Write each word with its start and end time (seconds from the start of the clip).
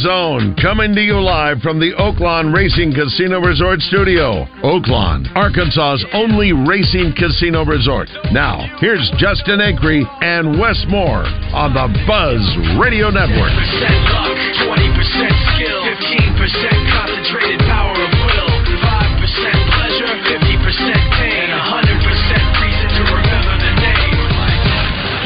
Zone, 0.00 0.56
coming 0.56 0.94
to 0.96 1.00
you 1.04 1.20
live 1.20 1.60
from 1.60 1.76
the 1.76 1.92
Oaklawn 2.00 2.56
Racing 2.56 2.96
Casino 2.96 3.40
Resort 3.40 3.80
Studio. 3.84 4.48
Oaklawn, 4.64 5.28
Arkansas's 5.36 6.04
only 6.16 6.56
racing 6.56 7.12
casino 7.12 7.64
resort. 7.68 8.08
Now, 8.32 8.64
here's 8.80 9.04
Justin 9.20 9.60
Acree 9.60 10.08
and 10.24 10.56
Wes 10.56 10.80
Moore 10.88 11.28
on 11.52 11.76
the 11.76 11.86
Buzz 12.08 12.40
Radio 12.80 13.12
Network. 13.12 13.52
10% 13.52 14.16
luck, 14.16 14.36
20% 14.64 14.88
skill, 15.52 15.80
15% 15.84 16.96
concentrated 16.96 17.60
power 17.68 17.92
of 17.92 18.12
will, 18.24 18.52
5% 18.80 19.20
pleasure, 19.20 20.12
50% 20.32 20.96
pain, 21.20 21.44
and 21.44 21.52
100% 21.52 22.64
reason 22.64 22.88
to 22.96 23.02
remember 23.04 23.54
the 23.60 23.72
name. 23.84 24.16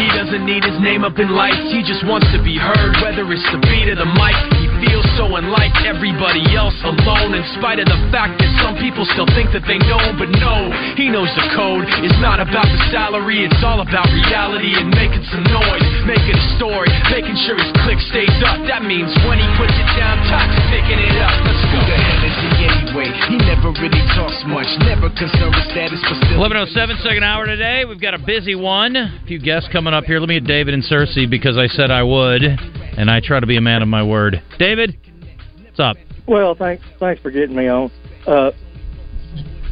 He 0.03 0.07
doesn't 0.19 0.43
need 0.43 0.67
his 0.67 0.79
name 0.83 1.07
up 1.07 1.19
in 1.23 1.31
lights, 1.31 1.71
he 1.71 1.87
just 1.87 2.03
wants 2.03 2.27
to 2.35 2.43
be 2.43 2.59
heard, 2.59 2.99
whether 3.07 3.23
it's 3.31 3.47
the 3.55 3.63
beat 3.71 3.87
of 3.87 4.03
the 4.03 4.11
mic. 4.19 4.64
He 4.85 4.93
so 5.17 5.33
unlike 5.41 5.73
everybody 5.89 6.45
else 6.53 6.77
alone, 6.85 7.33
in 7.33 7.45
spite 7.57 7.81
of 7.81 7.89
the 7.89 7.97
fact 8.13 8.37
that 8.37 8.51
some 8.61 8.77
people 8.77 9.09
still 9.17 9.29
think 9.33 9.49
that 9.57 9.65
they 9.65 9.81
know, 9.89 10.03
but 10.21 10.29
no, 10.37 10.69
he 10.99 11.09
knows 11.09 11.31
the 11.33 11.47
code. 11.57 11.89
It's 12.05 12.21
not 12.21 12.37
about 12.37 12.69
the 12.69 12.81
salary, 12.93 13.49
it's 13.49 13.63
all 13.65 13.81
about 13.81 14.05
reality 14.13 14.77
and 14.77 14.93
making 14.93 15.25
some 15.33 15.41
noise, 15.49 15.87
making 16.05 16.37
a 16.37 16.47
story, 16.61 16.91
making 17.09 17.33
sure 17.49 17.57
his 17.57 17.73
click 17.87 17.97
stays 18.13 18.37
up. 18.45 18.61
That 18.69 18.85
means 18.85 19.09
when 19.25 19.41
he 19.41 19.49
puts 19.57 19.73
it 19.73 19.89
down, 19.97 20.21
toxic 20.29 20.65
picking 20.69 21.01
it 21.01 21.17
up. 21.17 21.33
Let's 21.49 21.65
go. 21.65 21.81
Who 21.81 21.89
the 21.89 21.97
hell 21.97 22.23
is 22.29 22.37
he 22.45 22.51
anyway? 22.69 23.09
He 23.31 23.37
never 23.41 23.71
really 23.81 24.05
talks 24.13 24.43
much, 24.45 24.69
never 24.85 25.09
concerned 25.15 25.55
with 25.57 25.67
status, 25.71 26.03
but 26.05 26.21
still. 26.21 26.37
1107, 26.37 27.01
second 27.01 27.25
hour 27.25 27.47
today. 27.47 27.89
We've 27.89 28.03
got 28.03 28.13
a 28.13 28.21
busy 28.21 28.55
one. 28.59 28.97
A 28.97 29.25
few 29.25 29.39
guests 29.39 29.71
coming 29.73 29.95
up 29.95 30.05
here. 30.05 30.21
Let 30.21 30.29
me 30.29 30.37
get 30.37 30.47
David 30.47 30.75
and 30.75 30.85
Searcy 30.85 31.25
because 31.25 31.57
I 31.57 31.71
said 31.73 31.91
I 31.91 32.03
would, 32.03 32.43
and 32.43 33.11
I 33.11 33.21
try 33.23 33.41
to 33.41 33.47
be 33.47 33.57
a 33.57 33.65
man 33.65 33.81
of 33.81 33.89
my 33.89 34.03
word. 34.03 34.43
David, 34.59 34.74
what's 34.79 35.81
up? 35.81 35.97
Well, 36.27 36.55
thanks 36.55 36.85
thanks 36.99 37.21
for 37.23 37.31
getting 37.31 37.57
me 37.57 37.69
on. 37.69 37.91
Uh, 38.27 38.53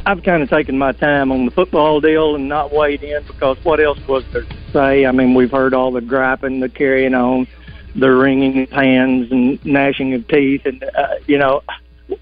I've 0.04 0.22
kind 0.22 0.42
of 0.42 0.50
taken 0.50 0.76
my 0.76 0.92
time 0.92 1.30
on 1.30 1.44
the 1.44 1.50
football 1.52 2.00
deal 2.00 2.34
and 2.34 2.48
not 2.48 2.72
weighed 2.72 3.02
in 3.02 3.22
because 3.24 3.56
what 3.64 3.80
else 3.80 3.98
was 4.08 4.24
there 4.32 4.42
to 4.42 4.56
say? 4.72 5.06
I 5.06 5.12
mean, 5.12 5.34
we've 5.34 5.50
heard 5.50 5.74
all 5.74 5.92
the 5.92 6.00
griping, 6.00 6.60
the 6.60 6.68
carrying 6.68 7.14
on, 7.14 7.46
the 7.94 8.10
wringing 8.10 8.64
of 8.64 8.70
hands 8.70 9.30
and 9.30 9.64
gnashing 9.64 10.12
of 10.14 10.26
teeth, 10.26 10.66
and 10.66 10.82
uh, 10.82 11.14
you 11.26 11.38
know, 11.38 11.62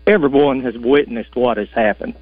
everyone 0.07 0.61
has 0.61 0.77
witnessed 0.77 1.35
what 1.35 1.57
has 1.57 1.71
happened. 1.71 2.15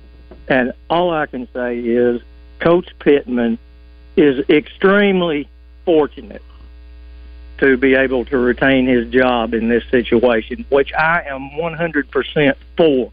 And 0.47 0.72
all 0.89 1.12
I 1.12 1.27
can 1.27 1.48
say 1.53 1.78
is, 1.78 2.22
Coach 2.61 2.89
Pittman 3.00 3.59
is 4.17 4.48
extremely 4.48 5.48
fortunate 5.84 6.43
to 7.59 7.77
be 7.77 7.95
able 7.95 8.25
to 8.27 8.39
retain 8.39 8.87
his 8.87 9.09
job 9.11 9.53
in 9.55 9.69
this 9.69 9.84
situation, 9.91 10.64
which 10.69 10.92
I 10.92 11.23
am 11.23 11.51
100% 11.51 12.55
for, 12.77 13.12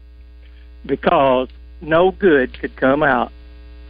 because 0.84 1.48
no 1.80 2.10
good 2.12 2.58
could 2.58 2.76
come 2.76 3.02
out 3.02 3.32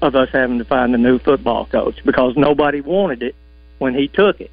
of 0.02 0.14
us 0.14 0.28
having 0.30 0.58
to 0.58 0.64
find 0.64 0.94
a 0.94 0.98
new 0.98 1.18
football 1.18 1.66
coach 1.66 2.02
because 2.04 2.36
nobody 2.36 2.80
wanted 2.80 3.22
it 3.22 3.34
when 3.78 3.94
he 3.94 4.08
took 4.08 4.40
it. 4.40 4.50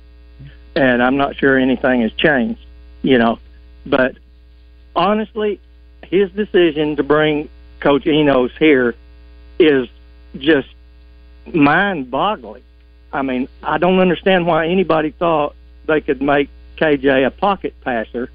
And 0.76 1.04
I'm 1.04 1.18
not 1.18 1.36
sure 1.36 1.58
anything 1.58 2.02
has 2.02 2.12
changed, 2.14 2.62
you 3.02 3.18
know. 3.18 3.40
But 3.86 4.18
honestly, 4.96 5.60
his 6.04 6.32
decision 6.32 6.96
to 6.98 7.04
bring 7.04 7.50
Coach 7.80 8.08
Enos 8.08 8.52
here 8.58 8.96
is 9.60 9.88
just 10.38 10.70
mind 11.54 12.10
boggling. 12.10 12.64
I 13.12 13.22
mean, 13.22 13.48
I 13.62 13.78
don't 13.78 14.00
understand 14.00 14.48
why 14.48 14.68
anybody 14.68 15.12
thought 15.12 15.56
they 15.86 16.02
could 16.02 16.22
make 16.22 16.50
KJ 16.78 17.26
a 17.26 17.32
pocket 17.32 17.74
passer. 17.82 18.30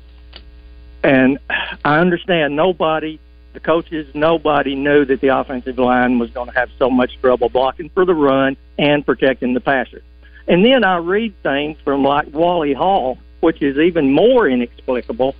And 1.03 1.39
I 1.85 1.99
understand 1.99 2.57
nobody, 2.57 3.21
the 3.53 3.61
coaches, 3.61 4.15
nobody 4.15 4.75
knew 4.75 5.05
that 5.05 5.21
the 5.21 5.29
offensive 5.29 5.79
line 5.79 6.19
was 6.19 6.31
going 6.31 6.49
to 6.49 6.55
have 6.55 6.71
so 6.79 6.91
much 6.91 7.19
trouble 7.21 7.49
blocking 7.49 7.89
for 7.91 8.05
the 8.05 8.15
run 8.15 8.57
and 8.79 9.05
protecting 9.05 9.55
the 9.55 9.61
passer. 9.61 10.03
And 10.47 10.65
then 10.65 10.83
I 10.83 10.97
read 10.97 11.35
things 11.43 11.79
from 11.85 12.03
like 12.03 12.33
Wally 12.33 12.73
Hall, 12.73 13.19
which 13.41 13.63
is 13.63 13.79
even 13.79 14.13
more 14.13 14.49
inexplicable. 14.49 15.35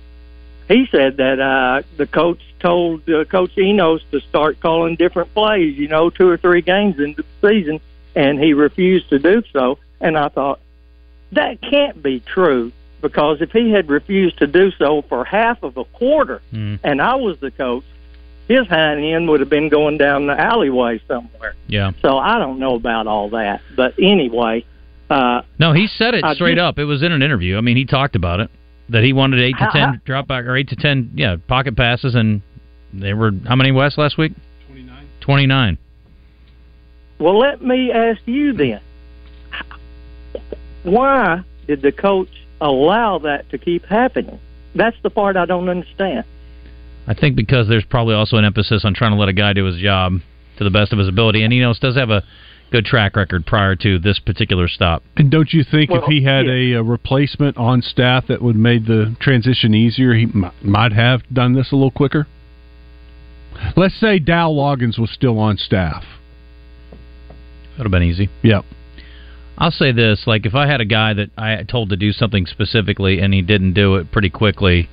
He 0.67 0.87
said 0.91 1.17
that 1.17 1.39
uh, 1.39 1.81
the 1.97 2.05
coach 2.05 2.41
told 2.59 3.09
uh, 3.09 3.25
Coach 3.25 3.57
Enos 3.57 4.03
to 4.11 4.19
start 4.21 4.59
calling 4.59 4.95
different 4.95 5.33
plays, 5.33 5.77
you 5.77 5.87
know, 5.87 6.09
two 6.11 6.29
or 6.29 6.37
three 6.37 6.61
games 6.61 6.99
into 6.99 7.23
the 7.23 7.49
season, 7.49 7.81
and 8.15 8.39
he 8.39 8.53
refused 8.53 9.09
to 9.09 9.17
do 9.17 9.41
so. 9.51 9.79
And 9.99 10.17
I 10.17 10.29
thought, 10.29 10.59
that 11.31 11.61
can't 11.61 12.01
be 12.01 12.19
true 12.21 12.71
because 13.01 13.41
if 13.41 13.51
he 13.51 13.71
had 13.71 13.89
refused 13.89 14.37
to 14.39 14.47
do 14.47 14.71
so 14.71 15.03
for 15.07 15.23
half 15.23 15.63
of 15.63 15.77
a 15.77 15.85
quarter 15.85 16.41
Mm. 16.53 16.79
and 16.83 17.01
I 17.01 17.15
was 17.15 17.39
the 17.39 17.51
coach, 17.51 17.83
his 18.47 18.67
hind 18.67 18.99
end 19.03 19.29
would 19.29 19.39
have 19.39 19.49
been 19.49 19.69
going 19.69 19.97
down 19.97 20.25
the 20.27 20.39
alleyway 20.39 20.99
somewhere. 21.07 21.53
Yeah. 21.67 21.91
So 22.01 22.17
I 22.17 22.39
don't 22.39 22.59
know 22.59 22.75
about 22.75 23.05
all 23.07 23.29
that. 23.29 23.61
But 23.75 23.93
anyway, 23.99 24.65
uh, 25.09 25.43
No, 25.59 25.71
he 25.73 25.87
said 25.87 26.13
it 26.15 26.23
I 26.23 26.33
straight 26.33 26.55
just- 26.55 26.63
up. 26.63 26.79
It 26.79 26.85
was 26.85 27.03
in 27.03 27.11
an 27.11 27.21
interview. 27.21 27.57
I 27.57 27.61
mean, 27.61 27.77
he 27.77 27.85
talked 27.85 28.15
about 28.15 28.39
it 28.39 28.49
that 28.89 29.03
he 29.03 29.13
wanted 29.13 29.39
eight 29.39 29.55
to 29.57 29.65
How- 29.65 29.69
ten 29.71 29.89
how- 29.89 29.99
drop 30.03 30.27
back 30.27 30.45
or 30.45 30.55
eight 30.57 30.69
to 30.69 30.75
ten, 30.75 31.11
yeah, 31.15 31.35
pocket 31.47 31.77
passes, 31.77 32.15
and 32.15 32.41
they 32.91 33.13
were 33.13 33.31
how 33.47 33.55
many 33.55 33.71
West 33.71 33.97
last 33.99 34.17
week? 34.17 34.33
Twenty 34.67 34.81
nine. 34.83 35.05
Twenty 35.21 35.45
nine. 35.45 35.77
well, 37.19 37.37
let 37.37 37.61
me 37.61 37.91
ask 37.91 38.19
you 38.25 38.53
then. 38.53 38.79
Why 40.83 41.43
did 41.67 41.81
the 41.81 41.91
coach 41.91 42.29
allow 42.61 43.19
that 43.19 43.49
to 43.51 43.57
keep 43.57 43.85
happening? 43.85 44.39
That's 44.75 44.97
the 45.03 45.09
part 45.09 45.35
I 45.35 45.45
don't 45.45 45.69
understand. 45.69 46.25
I 47.07 47.13
think 47.13 47.35
because 47.35 47.67
there's 47.67 47.85
probably 47.85 48.13
also 48.15 48.37
an 48.37 48.45
emphasis 48.45 48.85
on 48.85 48.93
trying 48.93 49.11
to 49.11 49.17
let 49.17 49.29
a 49.29 49.33
guy 49.33 49.53
do 49.53 49.65
his 49.65 49.77
job 49.81 50.19
to 50.57 50.63
the 50.63 50.69
best 50.69 50.93
of 50.93 50.99
his 50.99 51.07
ability, 51.07 51.43
and 51.43 51.51
Enos 51.51 51.79
does 51.79 51.95
have 51.95 52.09
a 52.09 52.23
good 52.71 52.85
track 52.85 53.15
record 53.15 53.45
prior 53.45 53.75
to 53.75 53.97
this 53.97 54.19
particular 54.19 54.67
stop. 54.67 55.01
And 55.17 55.31
don't 55.31 55.51
you 55.51 55.63
think 55.63 55.89
if 55.91 56.03
he 56.03 56.23
had 56.23 56.47
a, 56.47 56.73
a 56.73 56.83
replacement 56.83 57.57
on 57.57 57.81
staff 57.81 58.27
that 58.27 58.41
would 58.41 58.55
made 58.55 58.85
the 58.85 59.15
transition 59.19 59.73
easier, 59.73 60.13
he 60.13 60.23
m- 60.23 60.51
might 60.61 60.91
have 60.91 61.21
done 61.33 61.53
this 61.53 61.71
a 61.71 61.75
little 61.75 61.91
quicker? 61.91 62.27
Let's 63.75 63.99
say 63.99 64.19
Dow 64.19 64.51
Loggains 64.51 64.99
was 64.99 65.09
still 65.11 65.39
on 65.39 65.57
staff. 65.57 66.03
That 66.91 67.79
would 67.79 67.83
have 67.85 67.91
been 67.91 68.03
easy. 68.03 68.29
Yep. 68.43 68.65
I'll 69.59 69.71
say 69.71 69.91
this: 69.91 70.23
like 70.25 70.45
if 70.45 70.55
I 70.55 70.65
had 70.67 70.81
a 70.81 70.85
guy 70.85 71.13
that 71.13 71.29
I 71.37 71.63
told 71.63 71.89
to 71.89 71.97
do 71.97 72.11
something 72.13 72.45
specifically 72.45 73.19
and 73.19 73.33
he 73.33 73.41
didn't 73.41 73.73
do 73.73 73.95
it 73.97 74.11
pretty 74.11 74.29
quickly, 74.29 74.89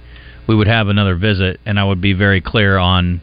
we 0.49 0.54
would 0.56 0.66
have 0.66 0.88
another 0.88 1.15
visit, 1.16 1.60
and 1.65 1.78
I 1.78 1.84
would 1.84 2.00
be 2.00 2.12
very 2.12 2.41
clear 2.41 2.77
on 2.77 3.21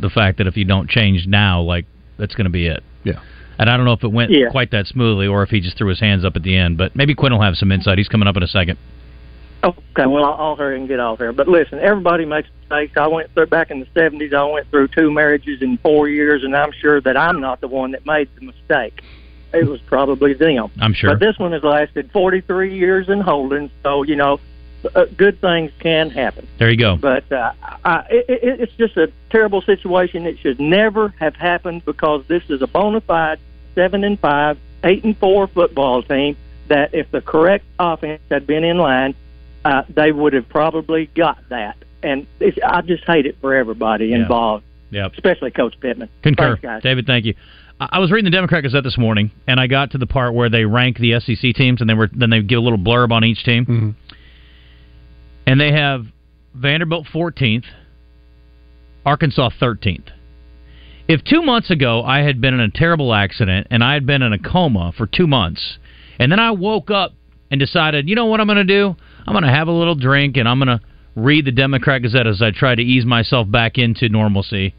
the 0.00 0.10
fact 0.10 0.38
that 0.38 0.46
if 0.46 0.56
you 0.56 0.64
don't 0.64 0.88
change 0.88 1.26
now, 1.26 1.62
like 1.62 1.86
that's 2.18 2.34
going 2.34 2.44
to 2.44 2.50
be 2.50 2.66
it. 2.66 2.82
Yeah. 3.04 3.20
And 3.58 3.70
I 3.70 3.76
don't 3.76 3.86
know 3.86 3.92
if 3.92 4.02
it 4.02 4.08
went 4.12 4.30
Yeah. 4.30 4.50
quite 4.50 4.70
that 4.72 4.86
smoothly 4.86 5.26
or 5.26 5.42
if 5.42 5.50
he 5.50 5.60
just 5.60 5.76
threw 5.76 5.88
his 5.88 6.00
hands 6.00 6.24
up 6.24 6.36
at 6.36 6.42
the 6.42 6.56
end. 6.56 6.78
But 6.78 6.96
maybe 6.96 7.14
Quinn 7.14 7.32
will 7.32 7.42
have 7.42 7.56
some 7.56 7.70
insight. 7.70 7.98
He's 7.98 8.08
coming 8.08 8.26
up 8.26 8.36
in 8.36 8.42
a 8.42 8.48
second. 8.48 8.78
Okay, 9.64 10.06
well, 10.06 10.24
I'll, 10.24 10.32
I'll 10.32 10.56
hurry 10.56 10.76
and 10.78 10.88
get 10.88 10.98
off 10.98 11.18
here. 11.18 11.32
But 11.32 11.46
listen, 11.46 11.78
everybody 11.78 12.24
makes 12.24 12.48
mistakes. 12.62 12.96
I 12.96 13.06
went 13.06 13.32
through 13.34 13.46
back 13.46 13.70
in 13.70 13.78
the 13.80 13.86
'70s. 13.94 14.34
I 14.34 14.44
went 14.44 14.68
through 14.70 14.88
two 14.88 15.12
marriages 15.12 15.62
in 15.62 15.78
four 15.78 16.08
years, 16.08 16.42
and 16.42 16.56
I'm 16.56 16.72
sure 16.72 17.00
that 17.02 17.16
I'm 17.16 17.40
not 17.40 17.60
the 17.60 17.68
one 17.68 17.92
that 17.92 18.04
made 18.04 18.28
the 18.34 18.46
mistake. 18.46 19.02
It 19.52 19.66
was 19.66 19.80
probably 19.82 20.34
them. 20.34 20.70
I'm 20.80 20.94
sure. 20.94 21.10
But 21.10 21.20
this 21.20 21.38
one 21.38 21.52
has 21.52 21.62
lasted 21.62 22.10
43 22.12 22.74
years 22.76 23.08
in 23.08 23.20
holding, 23.20 23.70
so 23.82 24.02
you 24.02 24.16
know, 24.16 24.40
uh, 24.94 25.04
good 25.16 25.40
things 25.40 25.70
can 25.78 26.10
happen. 26.10 26.46
There 26.58 26.70
you 26.70 26.76
go. 26.76 26.96
But 26.96 27.30
uh, 27.30 27.52
I, 27.84 28.06
it, 28.10 28.24
it, 28.28 28.60
it's 28.62 28.72
just 28.74 28.96
a 28.96 29.12
terrible 29.30 29.62
situation. 29.62 30.26
It 30.26 30.38
should 30.38 30.58
never 30.60 31.08
have 31.20 31.36
happened 31.36 31.84
because 31.84 32.24
this 32.26 32.42
is 32.48 32.62
a 32.62 32.66
bona 32.66 33.00
fide 33.00 33.38
seven 33.74 34.04
and 34.04 34.18
five, 34.18 34.58
eight 34.84 35.04
and 35.04 35.16
four 35.18 35.46
football 35.46 36.02
team. 36.02 36.36
That 36.68 36.94
if 36.94 37.10
the 37.10 37.20
correct 37.20 37.64
offense 37.78 38.22
had 38.30 38.46
been 38.46 38.64
in 38.64 38.78
line, 38.78 39.14
uh, 39.64 39.82
they 39.88 40.10
would 40.12 40.32
have 40.32 40.48
probably 40.48 41.06
got 41.06 41.38
that. 41.50 41.76
And 42.02 42.26
it's, 42.40 42.58
I 42.66 42.80
just 42.80 43.04
hate 43.04 43.26
it 43.26 43.36
for 43.40 43.54
everybody 43.54 44.06
Yeah. 44.06 44.16
involved, 44.16 44.64
Yep. 44.90 45.12
especially 45.14 45.50
Coach 45.50 45.78
Pittman. 45.80 46.08
Concur. 46.22 46.56
Thanks, 46.56 46.62
guys. 46.62 46.82
David, 46.82 47.06
thank 47.06 47.26
you. 47.26 47.34
I 47.80 47.98
was 47.98 48.12
reading 48.12 48.30
the 48.30 48.36
Democrat 48.36 48.62
Gazette 48.62 48.84
this 48.84 48.98
morning, 48.98 49.32
and 49.46 49.58
I 49.58 49.66
got 49.66 49.90
to 49.92 49.98
the 49.98 50.06
part 50.06 50.34
where 50.34 50.48
they 50.48 50.64
rank 50.64 50.98
the 50.98 51.18
SEC 51.18 51.54
teams, 51.54 51.80
and 51.80 51.90
they 51.90 51.94
were 51.94 52.08
then 52.12 52.30
they 52.30 52.40
give 52.42 52.58
a 52.58 52.62
little 52.62 52.78
blurb 52.78 53.10
on 53.10 53.24
each 53.24 53.42
team, 53.44 53.64
Mm-hmm. 53.66 53.90
and 55.46 55.60
they 55.60 55.72
have 55.72 56.06
Vanderbilt 56.54 57.06
14th, 57.12 57.64
Arkansas 59.04 59.50
13th. 59.60 60.08
If 61.08 61.24
two 61.24 61.42
months 61.42 61.70
ago 61.70 62.02
I 62.04 62.20
had 62.20 62.40
been 62.40 62.54
in 62.54 62.60
a 62.60 62.70
terrible 62.70 63.12
accident 63.12 63.66
and 63.70 63.82
I 63.82 63.94
had 63.94 64.06
been 64.06 64.22
in 64.22 64.32
a 64.32 64.38
coma 64.38 64.92
for 64.96 65.06
two 65.06 65.26
months, 65.26 65.78
and 66.18 66.30
then 66.30 66.38
I 66.38 66.52
woke 66.52 66.90
up 66.90 67.12
and 67.50 67.58
decided, 67.58 68.08
you 68.08 68.14
know 68.14 68.26
what 68.26 68.40
I'm 68.40 68.46
going 68.46 68.56
to 68.56 68.64
do? 68.64 68.94
I'm 69.26 69.34
going 69.34 69.44
to 69.44 69.50
have 69.50 69.68
a 69.68 69.72
little 69.72 69.94
drink 69.94 70.36
and 70.36 70.48
I'm 70.48 70.58
going 70.58 70.78
to 70.78 70.80
read 71.16 71.44
the 71.44 71.52
Democrat 71.52 72.02
Gazette 72.02 72.26
as 72.26 72.40
I 72.40 72.50
try 72.50 72.74
to 72.74 72.82
ease 72.82 73.04
myself 73.04 73.50
back 73.50 73.76
into 73.78 74.08
normalcy. 74.08 74.74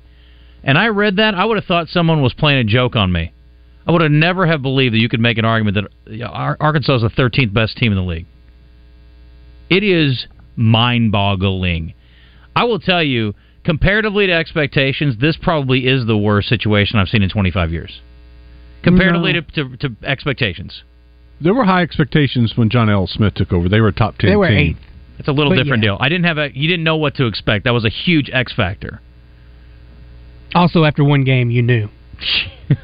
And 0.63 0.77
I 0.77 0.88
read 0.88 1.18
that, 1.18 1.36
I 1.36 1.44
would 1.45 1.57
have 1.57 1.65
thought 1.65 1.89
someone 1.89 2.21
was 2.21 2.33
playing 2.33 2.60
a 2.60 2.63
joke 2.63 2.95
on 2.95 3.12
me. 3.12 3.33
I 3.86 3.92
would 3.92 4.01
have 4.01 4.12
never 4.12 4.48
have 4.48 4.62
believed 4.62 4.94
that 4.95 5.00
you 5.00 5.10
could 5.10 5.19
make 5.19 5.38
an 5.38 5.44
argument 5.45 5.75
that 5.75 6.12
you 6.13 6.19
know, 6.19 6.27
Ar- 6.27 6.57
Arkansas 6.60 6.95
is 6.95 7.01
the 7.01 7.10
13th 7.10 7.54
best 7.54 7.75
team 7.77 7.92
in 7.92 7.98
the 7.98 8.04
league. 8.04 8.25
It 9.69 9.83
is 9.83 10.25
mind-boggling. 10.56 11.94
I 12.56 12.63
will 12.63 12.80
tell 12.80 13.04
you, 13.04 13.33
comparatively 13.65 14.27
to 14.27 14.33
expectations, 14.33 15.15
this 15.19 15.36
probably 15.42 15.88
is 15.88 16.06
the 16.06 16.18
worst 16.18 16.48
situation 16.48 16.98
I've 17.00 17.10
seen 17.10 17.24
in 17.24 17.30
25 17.30 17.71
years. 17.71 18.01
Comparatively 18.83 19.33
No. 19.33 19.42
to, 19.42 19.77
to, 19.77 19.89
to 19.89 19.95
expectations. 20.06 20.83
There 21.42 21.54
were 21.54 21.65
high 21.65 21.81
expectations 21.81 22.54
when 22.56 22.69
John 22.69 22.89
L. 22.89 23.07
Smith 23.07 23.33
took 23.33 23.51
over. 23.51 23.68
They 23.68 23.81
were 23.81 23.88
a 23.89 23.94
top 23.94 24.18
ten. 24.18 24.30
They 24.30 24.36
were 24.36 24.48
team. 24.48 24.57
eighth. 24.77 24.80
It's 25.19 25.27
a 25.27 25.31
little 25.31 25.51
But 25.51 25.62
different 25.63 25.83
yeah. 25.83 25.89
deal. 25.92 25.98
I 26.00 26.10
didn't 26.10 26.25
have 26.25 26.38
a. 26.38 26.50
You 26.54 26.68
didn't 26.69 26.83
know 26.83 26.98
what 26.98 27.15
to 27.15 27.25
expect. 27.25 27.65
That 27.65 27.71
was 27.74 27.86
a 27.86 27.89
huge 27.89 28.30
X 28.31 28.54
factor. 28.54 29.01
Also, 30.56 30.84
after 30.84 31.04
one 31.04 31.24
game, 31.24 31.50
you 31.50 31.62
knew. 31.62 31.90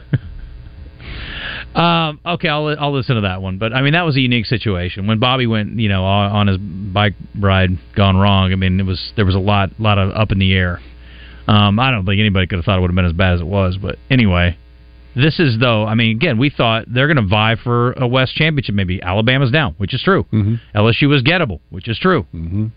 Um, 1.75 2.19
okay, 2.25 2.47
I'll 2.49 2.67
I'll 2.79 2.93
listen 2.93 3.15
to 3.15 3.21
that 3.21 3.41
one. 3.41 3.57
But 3.57 3.73
I 3.73 3.81
mean, 3.81 3.93
that 3.93 4.01
was 4.01 4.15
a 4.15 4.21
unique 4.21 4.47
situation 4.47 5.07
when 5.07 5.19
Bobby 5.19 5.45
went, 5.45 5.79
you 5.79 5.87
know, 5.87 6.03
on 6.03 6.31
on 6.31 6.47
his 6.47 6.57
bike 6.57 7.13
ride 7.39 7.77
gone 7.95 8.17
wrong. 8.17 8.51
I 8.51 8.55
mean, 8.55 8.79
it 8.79 8.85
was 8.85 9.13
there 9.15 9.25
was 9.25 9.35
a 9.35 9.39
lot 9.39 9.69
lot 9.79 9.97
of 9.97 10.11
up 10.11 10.31
in 10.31 10.39
the 10.39 10.53
air. 10.53 10.81
Um, 11.47 11.79
I 11.79 11.91
don't 11.91 12.05
think 12.05 12.19
anybody 12.19 12.47
could 12.47 12.57
have 12.57 12.65
thought 12.65 12.77
it 12.77 12.81
would 12.81 12.89
have 12.89 12.95
been 12.95 13.05
as 13.05 13.13
bad 13.13 13.35
as 13.35 13.41
it 13.41 13.47
was. 13.47 13.77
But 13.77 13.97
anyway, 14.09 14.57
this 15.15 15.39
is 15.39 15.59
though. 15.59 15.85
I 15.85 15.95
mean, 15.95 16.15
again, 16.15 16.37
we 16.37 16.49
thought 16.49 16.85
they're 16.87 17.07
going 17.07 17.17
to 17.17 17.29
vie 17.29 17.55
for 17.63 17.93
a 17.93 18.07
West 18.07 18.35
championship. 18.35 18.73
Maybe 18.73 19.01
Alabama's 19.01 19.51
down, 19.51 19.75
which 19.77 19.93
is 19.93 20.01
true. 20.01 20.23
Mm-hmm. 20.33 20.55
LSU 20.75 21.15
is 21.15 21.21
gettable, 21.21 21.59
which 21.69 21.87
is 21.87 21.99
true. 21.99 22.25
Mm-hmm. 22.33 22.67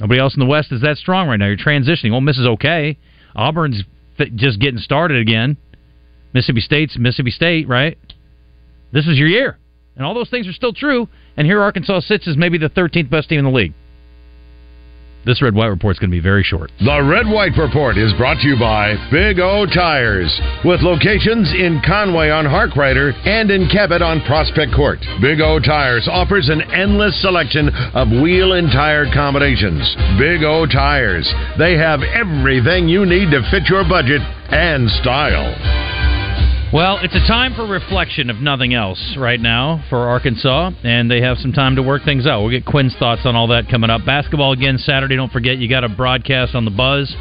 Nobody 0.00 0.20
else 0.20 0.34
in 0.34 0.40
the 0.40 0.46
West 0.46 0.72
is 0.72 0.80
that 0.82 0.96
strong 0.96 1.28
right 1.28 1.36
now. 1.36 1.46
You're 1.46 1.56
transitioning. 1.56 2.12
Ole 2.12 2.20
Miss 2.20 2.38
is 2.38 2.46
okay. 2.46 2.96
Auburn's 3.36 3.82
just 4.34 4.60
getting 4.60 4.80
started 4.80 5.20
again. 5.20 5.56
Mississippi 6.32 6.60
State's 6.60 6.96
Mississippi 6.98 7.30
State, 7.30 7.68
right? 7.68 7.98
This 8.92 9.06
is 9.06 9.18
your 9.18 9.28
year. 9.28 9.58
And 9.96 10.06
all 10.06 10.14
those 10.14 10.30
things 10.30 10.46
are 10.48 10.52
still 10.52 10.72
true. 10.72 11.08
And 11.36 11.46
here 11.46 11.60
Arkansas 11.60 12.00
sits 12.00 12.28
as 12.28 12.36
maybe 12.36 12.58
the 12.58 12.70
13th 12.70 13.10
best 13.10 13.28
team 13.28 13.40
in 13.40 13.44
the 13.44 13.50
league. 13.50 13.74
This 15.26 15.42
red 15.42 15.54
white 15.54 15.66
report 15.66 15.96
is 15.96 15.98
going 15.98 16.10
to 16.10 16.16
be 16.16 16.22
very 16.22 16.42
short. 16.42 16.72
The 16.80 17.02
Red 17.04 17.28
White 17.28 17.52
Report 17.58 17.98
is 17.98 18.12
brought 18.16 18.40
to 18.40 18.48
you 18.48 18.58
by 18.58 18.96
Big 19.12 19.38
O 19.38 19.66
Tires, 19.66 20.32
with 20.64 20.80
locations 20.80 21.52
in 21.52 21.82
Conway 21.84 22.30
on 22.30 22.46
Harkrider 22.46 23.12
and 23.26 23.50
in 23.50 23.68
Cabot 23.68 24.00
on 24.00 24.22
Prospect 24.22 24.72
Court. 24.72 24.98
Big 25.20 25.42
O 25.42 25.60
Tires 25.60 26.08
offers 26.10 26.48
an 26.48 26.62
endless 26.72 27.20
selection 27.20 27.68
of 27.92 28.08
wheel 28.08 28.54
and 28.54 28.72
tire 28.72 29.12
combinations. 29.12 29.84
Big 30.18 30.42
O 30.42 30.64
Tires, 30.64 31.28
they 31.58 31.76
have 31.76 32.00
everything 32.00 32.88
you 32.88 33.04
need 33.04 33.30
to 33.30 33.44
fit 33.50 33.68
your 33.68 33.84
budget 33.84 34.22
and 34.48 34.88
style. 35.04 35.89
Well, 36.72 36.98
it's 37.02 37.16
a 37.16 37.26
time 37.26 37.54
for 37.56 37.66
reflection, 37.66 38.30
if 38.30 38.36
nothing 38.36 38.74
else, 38.74 39.16
right 39.18 39.40
now 39.40 39.82
for 39.90 40.08
Arkansas, 40.08 40.70
and 40.84 41.10
they 41.10 41.20
have 41.20 41.38
some 41.38 41.52
time 41.52 41.74
to 41.74 41.82
work 41.82 42.04
things 42.04 42.28
out. 42.28 42.42
We'll 42.42 42.52
get 42.52 42.64
Quinn's 42.64 42.94
thoughts 42.96 43.22
on 43.24 43.34
all 43.34 43.48
that 43.48 43.68
coming 43.68 43.90
up. 43.90 44.06
Basketball 44.06 44.52
again 44.52 44.78
Saturday. 44.78 45.16
Don't 45.16 45.32
forget, 45.32 45.58
you 45.58 45.68
got 45.68 45.82
a 45.82 45.88
broadcast 45.88 46.54
on 46.54 46.64
the 46.64 46.70
Buzz, 46.70 47.12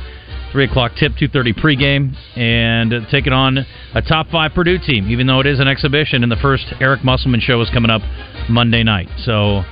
three 0.51 0.65
o'clock 0.65 0.91
tip, 0.99 1.13
two 1.17 1.27
thirty 1.27 1.51
pregame, 1.51 2.13
and 2.37 2.93
uh, 2.93 2.99
taking 3.09 3.33
on 3.33 3.65
a 3.95 4.03
top 4.03 4.27
five 4.27 4.51
Purdue 4.53 4.77
team. 4.77 5.09
Even 5.09 5.25
though 5.25 5.39
it 5.39 5.47
is 5.47 5.59
an 5.59 5.67
exhibition, 5.67 6.21
and 6.21 6.31
the 6.31 6.39
first 6.43 6.65
Eric 6.79 7.03
Musselman 7.03 7.39
show 7.39 7.59
is 7.59 7.71
coming 7.71 7.89
up 7.89 8.03
Monday 8.49 8.83
night, 8.83 9.09
so. 9.17 9.63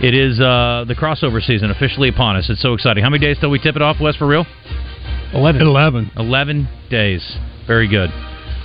It 0.00 0.14
is 0.14 0.40
uh, 0.40 0.84
the 0.88 0.96
crossover 0.98 1.40
season 1.40 1.70
officially 1.70 2.08
upon 2.08 2.34
us. 2.34 2.50
It's 2.50 2.60
so 2.60 2.72
exciting. 2.72 3.04
How 3.04 3.10
many 3.10 3.24
days 3.24 3.36
till 3.38 3.50
we 3.50 3.60
tip 3.60 3.76
it 3.76 3.82
off, 3.82 3.98
West, 4.00 4.18
for 4.18 4.26
real? 4.26 4.44
Eleven. 5.32 5.62
Eleven. 5.62 6.10
11 6.16 6.68
days. 6.90 7.36
Very 7.68 7.86
good. 7.86 8.10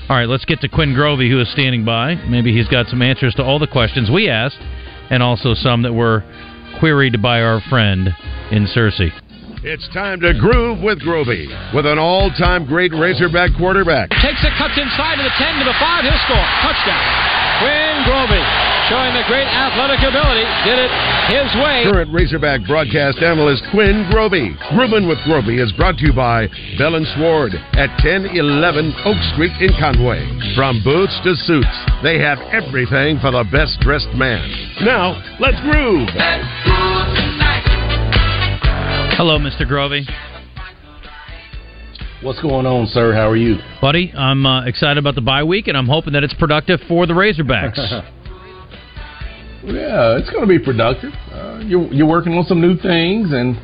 All 0.10 0.16
right, 0.16 0.30
let's 0.30 0.46
get 0.46 0.62
to 0.62 0.70
Quinn 0.70 0.96
Grovey, 0.96 1.30
who 1.30 1.42
is 1.42 1.52
standing 1.52 1.84
by. 1.84 2.16
Maybe 2.16 2.56
he's 2.56 2.70
got 2.70 2.88
some 2.88 3.02
answers 3.02 3.36
to 3.36 3.44
all 3.44 3.60
the 3.60 3.68
questions 3.68 4.10
we 4.10 4.30
asked, 4.30 4.60
and 5.10 5.22
also 5.22 5.54
some 5.54 5.82
that 5.82 5.92
were 5.92 6.24
queried 6.80 7.22
by 7.22 7.42
our 7.42 7.60
friend 7.70 8.16
in 8.50 8.68
Searcy. 8.68 9.12
It's 9.64 9.88
time 9.94 10.22
to 10.22 10.34
groove 10.34 10.80
with 10.82 11.02
Grovey 11.02 11.52
with 11.76 11.86
an 11.86 12.00
all 12.00 12.30
time 12.30 12.66
great 12.66 12.94
Razorback 12.94 13.52
quarterback. 13.58 14.10
Takes 14.24 14.46
it, 14.46 14.54
cuts 14.58 14.78
inside 14.80 15.18
to 15.18 15.24
the 15.24 15.34
10 15.36 15.60
to 15.60 15.66
the 15.66 15.76
5. 15.78 16.04
He'll 16.04 16.24
score. 16.24 16.48
Touchdown. 16.64 17.47
Quinn 17.60 17.96
Grovey 18.06 18.68
showing 18.90 19.12
the 19.14 19.24
great 19.28 19.48
athletic 19.48 20.00
ability. 20.00 20.48
Did 20.64 20.80
it 20.80 20.92
his 21.28 21.52
way. 21.60 21.84
Current 21.92 22.14
Razorback 22.14 22.64
broadcast 22.66 23.20
analyst 23.20 23.64
Quinn 23.72 24.08
Grovey. 24.12 24.56
Groovin' 24.72 25.08
with 25.08 25.18
Grovey 25.28 25.62
is 25.62 25.72
brought 25.74 25.98
to 25.98 26.06
you 26.08 26.14
by 26.14 26.48
Bell 26.78 26.96
and 26.96 27.06
Sword 27.20 27.54
at 27.74 27.90
1011 28.00 28.96
Oak 29.06 29.18
Street 29.34 29.52
in 29.60 29.72
Conway. 29.80 30.24
From 30.56 30.82
boots 30.84 31.20
to 31.24 31.36
suits, 31.36 31.78
they 32.02 32.18
have 32.20 32.40
everything 32.52 33.20
for 33.20 33.32
the 33.32 33.44
best 33.52 33.80
dressed 33.82 34.14
man. 34.16 34.48
Now, 34.82 35.20
let's 35.40 35.60
groove. 35.62 36.08
Hello, 39.20 39.38
Mr. 39.38 39.68
Grovey. 39.68 40.08
What's 42.28 42.42
going 42.42 42.66
on, 42.66 42.88
sir? 42.88 43.14
How 43.14 43.30
are 43.30 43.38
you? 43.38 43.56
Buddy, 43.80 44.12
I'm 44.12 44.46
uh, 44.46 44.66
excited 44.66 44.98
about 44.98 45.16
the 45.16 45.22
bye 45.22 45.46
week, 45.46 45.70
and 45.70 45.78
I'm 45.78 45.88
hoping 45.88 46.12
that 46.12 46.26
it's 46.26 46.34
productive 46.34 46.82
for 46.86 47.08
the 47.08 47.14
Razorbacks. 47.14 48.04
Yeah, 49.64 50.18
it's 50.18 50.30
going 50.30 50.42
to 50.42 50.48
be 50.48 50.64
productive. 50.64 51.12
Uh, 51.32 51.60
you're 51.66 51.92
you're 51.92 52.08
working 52.08 52.34
on 52.34 52.46
some 52.46 52.62
new 52.62 52.78
things, 52.78 53.34
and 53.34 53.58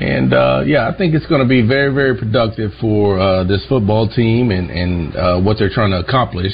and 0.00 0.32
uh, 0.32 0.62
yeah, 0.64 0.88
I 0.88 0.96
think 0.96 1.14
it's 1.14 1.26
going 1.26 1.42
to 1.42 1.48
be 1.48 1.66
very 1.66 1.92
very 1.92 2.16
productive 2.16 2.70
for 2.80 3.18
uh, 3.18 3.44
this 3.44 3.64
football 3.68 4.08
team 4.08 4.50
and 4.50 4.70
and 4.70 5.16
uh, 5.16 5.40
what 5.40 5.58
they're 5.58 5.68
trying 5.68 5.90
to 5.90 5.98
accomplish 5.98 6.52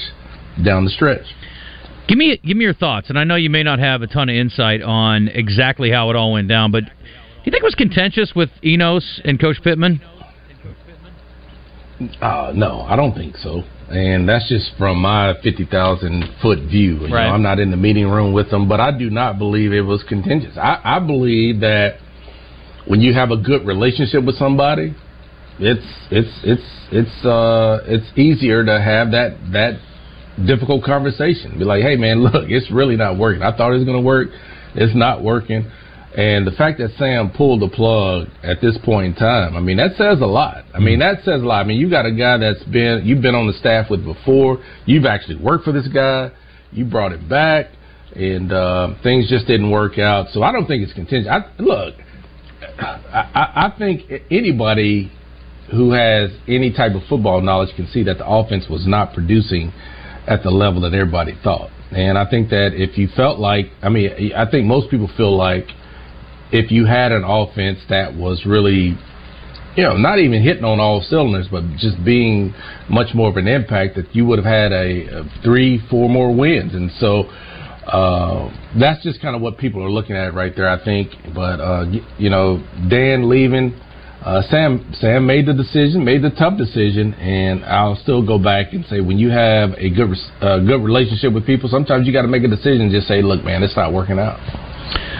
down 0.65 0.85
the 0.85 0.91
stretch. 0.91 1.23
give 2.09 2.19
me 2.19 2.41
give 2.44 2.56
me 2.56 2.65
your 2.65 2.75
thoughts, 2.75 3.09
and 3.09 3.17
I 3.19 3.23
know 3.23 3.37
you 3.37 3.50
may 3.50 3.62
not 3.62 3.79
have 3.79 4.03
a 4.03 4.09
ton 4.09 4.29
of 4.29 4.35
insight 4.35 4.83
on 4.83 5.29
exactly 5.29 5.91
how 5.91 6.11
it 6.11 6.17
all 6.17 6.33
went 6.33 6.49
down, 6.49 6.73
but 6.73 6.85
do 6.85 6.91
you 7.44 7.53
think 7.53 7.62
it 7.62 7.65
was 7.65 7.77
contentious 7.77 8.33
with 8.35 8.50
Enos 8.65 9.21
and 9.25 9.41
Coach 9.41 9.62
Pittman? 9.62 10.00
Uh, 12.20 12.52
no, 12.54 12.82
I 12.82 12.96
don't 12.96 13.14
think 13.14 13.37
so. 13.37 13.62
And 13.88 14.28
that's 14.28 14.49
just 14.49 14.72
from 14.78 14.99
my 15.02 15.34
50,000 15.43 16.25
foot 16.40 16.60
view. 16.60 16.94
You 17.06 17.14
Right. 17.14 17.26
know, 17.28 17.34
I'm 17.34 17.43
not 17.43 17.58
in 17.58 17.70
the 17.70 17.76
meeting 17.76 18.08
room 18.08 18.32
with 18.32 18.50
them, 18.50 18.69
but 18.69 18.81
I 18.81 18.96
do 18.96 19.10
not 19.10 19.38
believe 19.38 19.72
it 19.72 19.82
was 19.82 20.03
contentious. 20.05 20.56
I, 20.56 20.81
I 20.82 20.98
believe 20.98 21.60
that 21.60 21.96
when 22.86 23.00
you 23.00 23.12
have 23.12 23.31
a 23.31 23.36
good 23.36 23.67
relationship 23.67 24.24
with 24.24 24.36
somebody, 24.36 24.94
it's 25.58 25.86
it's 26.10 26.41
it's 26.43 26.62
it's 26.91 27.24
uh 27.24 27.81
it's 27.86 28.06
easier 28.19 28.65
to 28.65 28.81
have 28.81 29.10
that 29.12 29.36
that 29.53 29.79
difficult 30.46 30.82
conversation. 30.84 31.58
Be 31.58 31.65
like, 31.65 31.82
hey 31.82 31.96
man, 31.96 32.22
look, 32.22 32.48
it's 32.48 32.70
really 32.70 32.96
not 32.96 33.19
working. 33.19 33.43
I 33.43 33.55
thought 33.56 33.72
it 33.72 33.77
was 33.77 33.84
gonna 33.84 34.00
work. 34.00 34.29
It's 34.74 34.94
not 34.96 35.22
working. 35.22 35.70
And 36.16 36.46
the 36.46 36.50
fact 36.52 36.78
that 36.78 36.90
Sam 36.98 37.31
pulled 37.31 37.62
the 37.62 37.69
plug 37.69 38.28
at 38.42 38.60
this 38.60 38.76
point 38.84 39.06
in 39.06 39.14
time, 39.14 39.56
I 39.56 39.60
mean, 39.60 39.78
that 39.78 39.96
says 39.96 40.20
a 40.20 40.26
lot. 40.26 40.64
I 40.74 40.78
mean, 40.78 40.98
that 40.98 41.24
says 41.24 41.40
a 41.40 41.44
lot. 41.44 41.64
I 41.64 41.64
mean, 41.64 41.81
you 41.81 41.88
got 41.88 42.04
a 42.04 42.12
guy 42.12 42.36
that's 42.36 42.62
been 42.64 43.02
you've 43.04 43.22
been 43.22 43.34
on 43.34 43.46
the 43.46 43.54
staff 43.54 43.88
with 43.88 44.04
before. 44.04 44.62
You've 44.84 45.06
actually 45.06 45.36
worked 45.36 45.64
for 45.64 45.72
this 45.72 45.88
guy. 45.88 46.31
You 46.70 46.84
brought 46.84 47.12
it 47.12 47.26
back, 47.31 47.66
and 48.14 48.52
uh, 48.52 48.94
things 49.02 49.31
just 49.31 49.46
didn't 49.46 49.70
work 49.70 49.98
out. 49.98 50.26
So 50.32 50.42
I 50.42 50.52
don't 50.52 50.66
think 50.66 50.82
it's 50.82 50.92
contingent. 50.92 51.28
I, 51.28 51.50
look, 51.58 51.94
I, 52.78 53.31
I 53.34 53.66
I 53.66 53.78
think 53.78 54.02
anybody 54.31 55.10
who 55.70 55.92
has 55.92 56.31
any 56.46 56.72
type 56.72 56.92
of 56.94 57.02
football 57.08 57.40
knowledge 57.40 57.74
can 57.74 57.86
see 57.86 58.02
that 58.02 58.19
the 58.19 58.26
offense 58.26 58.66
was 58.69 58.86
not 58.86 59.14
producing 59.14 59.72
at 60.26 60.42
the 60.42 60.50
level 60.50 60.82
that 60.82 60.92
everybody 60.92 61.32
thought. 61.42 61.70
And 61.90 62.19
I 62.19 62.28
think 62.28 62.50
that 62.50 62.72
if 62.74 62.98
you 62.98 63.08
felt 63.16 63.38
like, 63.38 63.66
I 63.82 63.88
mean, 63.88 64.32
I 64.36 64.50
think 64.50 64.66
most 64.66 64.90
people 64.90 65.08
feel 65.16 65.34
like 65.36 65.69
if 66.53 66.71
you 66.71 66.85
had 66.87 67.13
an 67.13 67.25
offense 67.25 67.79
that 67.89 68.15
was 68.15 68.44
really, 68.44 68.97
you 69.77 69.82
know, 69.82 69.97
not 69.97 70.19
even 70.19 70.43
hitting 70.43 70.65
on 70.65 70.79
all 70.81 71.01
cylinders, 71.01 71.49
but 71.51 71.65
just 71.79 72.03
being 72.05 72.55
much 72.91 73.15
more 73.15 73.31
of 73.31 73.37
an 73.37 73.49
impact, 73.49 73.97
that 73.97 74.15
you 74.15 74.27
would 74.27 74.39
have 74.39 74.47
had 74.47 74.73
a, 74.73 75.21
a 75.21 75.43
three, 75.43 75.81
four 75.91 76.09
more 76.09 76.35
wins. 76.35 76.75
And 76.75 76.91
so 76.99 77.23
uh, 77.87 78.53
that's 78.79 79.03
just 79.03 79.21
kind 79.23 79.35
of 79.35 79.41
what 79.41 79.56
people 79.56 79.82
are 79.82 79.91
looking 79.91 80.15
at 80.15 80.35
right 80.35 80.53
there, 80.55 80.69
I 80.69 80.82
think. 80.85 81.11
But 81.35 81.61
uh, 81.61 81.87
you 82.19 82.31
know, 82.31 82.63
Dan 82.89 83.29
leaving. 83.29 83.75
Uh, 84.25 84.41
Sam 84.43 84.89
Sam 84.94 85.27
made 85.27 85.47
the 85.47 85.53
decision, 85.53 86.05
made 86.05 86.23
the 86.23 86.31
tough 86.31 86.56
decision, 86.56 87.13
and 87.15 87.65
I'll 87.65 87.97
still 87.97 88.25
go 88.25 88.39
back 88.39 88.73
and 88.73 88.87
say 88.87 89.01
when 89.01 89.19
you 89.19 89.31
have 89.31 89.71
a 89.79 89.91
good 89.91 90.15
uh, 90.41 90.61
good 90.61 90.81
relationship 90.81 91.32
with 91.32 91.44
people, 91.44 91.69
sometimes 91.69 92.06
you 92.06 92.13
got 92.13 92.23
to 92.23 92.29
make 92.29 92.44
a 92.44 92.49
decision. 92.49 92.89
Just 92.89 93.09
say, 93.09 93.21
look, 93.21 93.43
man, 93.43 93.65
it's 93.65 93.75
not 93.75 93.93
working 93.93 94.21
out. 94.21 94.39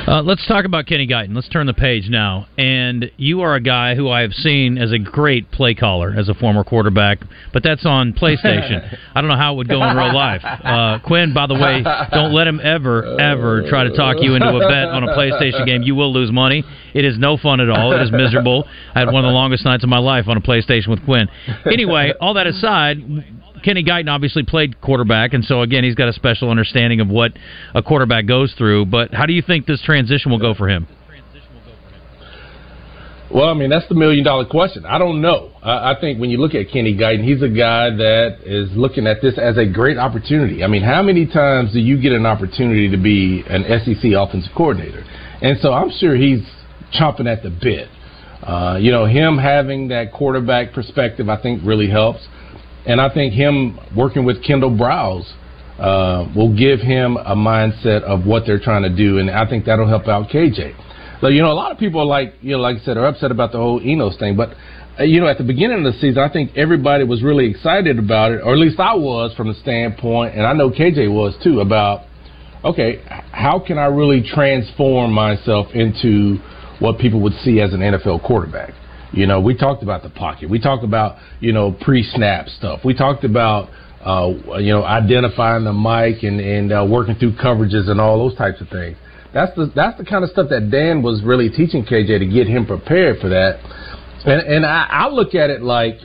Uh, 0.07 0.21
let's 0.21 0.45
talk 0.49 0.65
about 0.65 0.87
Kenny 0.87 1.07
Guiton. 1.07 1.33
Let's 1.33 1.49
turn 1.49 1.67
the 1.67 1.75
page 1.75 2.09
now. 2.09 2.49
And 2.59 3.11
you 3.19 3.43
are 3.43 3.55
a 3.55 3.61
guy 3.61 3.95
who 3.95 4.09
I 4.09 4.23
have 4.23 4.33
seen 4.33 4.77
as 4.77 4.91
a 4.91 4.99
great 4.99 5.53
play 5.53 5.75
caller 5.75 6.13
as 6.19 6.29
a 6.29 6.35
former 6.35 6.65
quarterback, 6.65 7.21
but 7.53 7.63
that's 7.63 7.87
on 7.87 8.13
PlayStation. 8.13 8.99
I 9.15 9.21
don't 9.21 9.31
know 9.31 9.37
how 9.37 9.55
it 9.55 9.57
would 9.59 9.69
go 9.69 9.81
in 9.83 9.97
real 9.97 10.13
life. 10.13 10.43
Uh, 10.45 10.99
Quinn, 11.07 11.33
by 11.33 11.47
the 11.47 11.55
way, 11.55 11.85
don't 12.13 12.35
let 12.35 12.49
him 12.49 12.61
ever, 12.63 13.21
ever 13.21 13.69
try 13.69 13.85
to 13.85 13.97
talk 13.97 14.17
you 14.21 14.35
into 14.35 14.49
a 14.49 14.69
bet 14.69 14.89
on 14.89 15.05
a 15.05 15.15
PlayStation 15.15 15.67
game. 15.67 15.83
You 15.83 15.95
will 15.95 16.13
lose 16.13 16.33
money. 16.33 16.65
It 16.95 17.05
is 17.05 17.17
no 17.17 17.37
fun 17.37 17.61
at 17.61 17.71
all. 17.71 17.93
It 17.93 18.03
is 18.03 18.11
miserable. 18.11 18.65
I 18.95 18.99
had 18.99 19.07
one 19.07 19.25
of 19.25 19.29
the 19.29 19.35
longest 19.35 19.65
nights 19.65 19.85
of 19.85 19.89
my 19.89 19.99
life 19.99 20.27
on 20.27 20.37
a 20.37 20.41
PlayStation 20.41 20.89
with 20.89 21.05
Quinn. 21.05 21.29
Anyway, 21.65 22.13
all 22.21 22.35
that 22.35 22.49
aside, 22.49 22.99
Kenny 23.63 23.85
Guiton 23.85 24.09
obviously 24.09 24.43
played 24.43 24.81
quarterback, 24.81 25.33
and 25.35 25.45
so 25.45 25.63
again, 25.63 25.85
he's 25.85 25.95
got 25.95 26.09
a 26.09 26.13
special 26.13 26.51
understanding 26.51 27.01
of 27.01 27.09
what 27.09 27.33
a 27.75 27.83
quarterback 27.83 28.27
goes 28.27 28.53
through. 28.57 28.87
But 28.87 29.13
how 29.15 29.27
do 29.27 29.33
you 29.33 29.43
think 29.43 29.67
this 29.67 29.83
transition 29.83 30.31
will 30.31 30.39
go 30.39 30.55
for 30.55 30.69
him? 30.69 30.87
Well, 33.33 33.49
I 33.49 33.55
mean, 33.55 33.71
that's 33.71 33.89
the 33.89 33.95
million 33.95 34.25
dollar 34.25 34.45
question. 34.45 34.85
I 34.85 34.99
don't 34.99 35.23
know. 35.23 35.53
I, 35.63 35.93
I 35.93 36.01
think 36.01 36.21
when 36.21 36.29
you 36.29 36.37
look 36.37 36.55
at 36.55 36.71
Kenny 36.71 36.95
Guiton, 36.95 37.25
he's 37.25 37.41
a 37.41 37.49
guy 37.49 37.89
that 37.89 38.41
is 38.45 38.69
looking 38.77 39.07
at 39.07 39.23
this 39.23 39.39
as 39.39 39.57
a 39.57 39.65
great 39.65 39.97
opportunity. 39.97 40.63
I 40.63 40.67
mean, 40.67 40.83
how 40.83 41.03
many 41.03 41.27
times 41.27 41.73
do 41.73 41.81
you 41.81 42.01
get 42.01 42.13
an 42.13 42.27
opportunity 42.27 42.91
to 42.91 42.99
be 42.99 43.43
an 43.49 43.65
SEC 43.85 44.13
offensive 44.13 44.53
coordinator? 44.55 45.03
And 45.41 45.59
so 45.61 45.73
I'm 45.73 45.91
sure 45.99 46.15
he's 46.15 46.43
chomping 46.93 47.27
at 47.27 47.43
the 47.43 47.49
bit. 47.49 47.89
Uh, 48.43 48.77
you 48.79 48.91
know, 48.91 49.07
him 49.07 49.39
having 49.39 49.89
that 49.89 50.13
quarterback 50.13 50.75
perspective, 50.75 51.31
I 51.31 51.41
think, 51.41 51.63
really 51.65 51.89
helps. 51.89 52.27
And 52.87 53.01
I 53.01 53.13
think 53.13 53.33
him 53.33 53.79
working 53.97 54.25
with 54.25 54.45
Kendall 54.45 54.77
Browse 54.77 55.33
uh, 55.79 56.31
will 56.35 56.57
give 56.57 56.81
him 56.81 57.17
a 57.17 57.35
mindset 57.35 58.03
of 58.03 58.27
what 58.27 58.45
they're 58.47 58.61
trying 58.61 58.83
to 58.83 58.95
do, 58.95 59.19
and 59.19 59.31
I 59.31 59.49
think 59.49 59.65
that'll 59.65 59.89
help 59.89 60.09
out 60.09 60.29
KJ. 60.29 61.21
So, 61.21 61.29
you 61.29 61.43
know, 61.43 61.53
a 61.53 61.55
lot 61.55 61.71
of 61.71 61.79
people 61.79 62.01
are 62.01 62.07
like, 62.07 62.35
you 62.41 62.53
know, 62.53 62.59
like 62.59 62.79
I 62.79 62.81
said, 62.81 62.97
are 62.97 63.07
upset 63.07 63.31
about 63.31 63.53
the 63.53 63.59
whole 63.59 63.81
Enos 63.81 64.17
thing, 64.19 64.37
but 64.37 64.55
uh, 64.99 65.05
you 65.05 65.21
know, 65.21 65.27
at 65.27 65.39
the 65.39 65.45
beginning 65.45 65.87
of 65.87 65.95
the 65.95 65.99
season, 66.01 66.19
I 66.19 66.31
think 66.31 66.57
everybody 66.57 67.05
was 67.05 67.23
really 67.23 67.49
excited 67.49 67.99
about 67.99 68.33
it, 68.33 68.43
or 68.45 68.53
at 68.53 68.59
least 68.59 68.79
I 68.79 68.95
was 68.95 69.33
from 69.35 69.49
the 69.49 69.55
standpoint, 69.55 70.35
and 70.35 70.47
I 70.47 70.53
know 70.53 70.71
KJ 70.71 71.11
was 71.13 71.35
too, 71.43 71.61
about 71.61 72.03
okay, 72.65 73.03
how 73.33 73.59
can 73.59 73.79
I 73.79 73.87
really 73.87 74.23
transform 74.23 75.13
myself 75.13 75.69
into 75.75 76.37
what 76.79 76.99
people 76.99 77.21
would 77.21 77.35
see 77.43 77.61
as 77.61 77.73
an 77.73 77.81
NFL 77.81 78.25
quarterback? 78.25 78.75
You 79.13 79.27
know, 79.27 79.41
we 79.41 79.57
talked 79.57 79.83
about 79.83 80.03
the 80.03 80.11
pocket. 80.11 80.49
We 80.49 80.59
talked 80.59 80.85
about, 80.85 81.19
you 81.41 81.53
know, 81.53 81.77
pre-snap 81.81 82.49
stuff. 82.49 82.81
We 82.85 82.95
talked 82.95 83.25
about, 83.25 83.69
uh, 84.05 84.33
you 84.59 84.73
know, 84.73 84.85
identifying 84.85 85.65
the 85.65 85.73
mic 85.73 86.23
and, 86.23 86.41
and 86.41 86.73
uh, 86.73 86.87
working 86.89 87.15
through 87.17 87.37
coverages 87.37 87.91
and 87.91 88.01
all 88.01 88.19
those 88.19 88.37
types 88.37 88.61
of 88.61 88.69
things. 88.69 88.97
That's 89.35 89.55
the 89.57 89.73
that's 89.75 89.97
the 89.97 90.05
kind 90.05 90.25
of 90.25 90.31
stuff 90.31 90.49
that 90.51 90.71
Dan 90.71 91.03
was 91.03 91.23
really 91.23 91.49
teaching 91.49 91.85
KJ 91.85 92.19
to 92.19 92.27
get 92.27 92.47
him 92.47 92.67
prepared 92.67 93.19
for 93.21 93.29
that. 93.31 93.61
And, 94.25 94.41
and 94.41 94.67
I, 94.67 94.87
I 94.91 95.09
look 95.09 95.35
at 95.35 95.51
it 95.51 95.63
like 95.63 95.97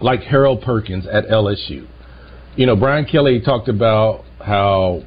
like 0.00 0.20
Harold 0.22 0.62
Perkins 0.62 1.06
at 1.06 1.26
LSU. 1.26 1.86
You 2.56 2.66
know, 2.66 2.76
Brian 2.76 3.04
Kelly 3.04 3.40
talked 3.40 3.68
about 3.68 4.24
how 4.40 5.02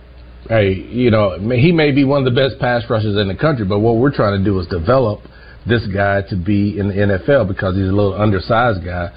hey, 0.47 0.73
you 0.73 1.11
know, 1.11 1.37
he 1.39 1.71
may 1.71 1.91
be 1.91 2.03
one 2.03 2.25
of 2.25 2.33
the 2.33 2.39
best 2.39 2.59
pass 2.59 2.83
rushers 2.89 3.17
in 3.17 3.27
the 3.27 3.35
country, 3.35 3.65
but 3.65 3.79
what 3.79 3.97
we're 3.97 4.15
trying 4.15 4.37
to 4.39 4.43
do 4.43 4.57
is 4.59 4.67
develop 4.67 5.21
this 5.69 5.85
guy 5.87 6.21
to 6.29 6.35
be 6.35 6.79
in 6.79 6.89
the 6.89 6.93
NFL 6.93 7.47
because 7.47 7.75
he's 7.75 7.87
a 7.87 7.91
little 7.91 8.19
undersized 8.19 8.83
guy. 8.83 9.09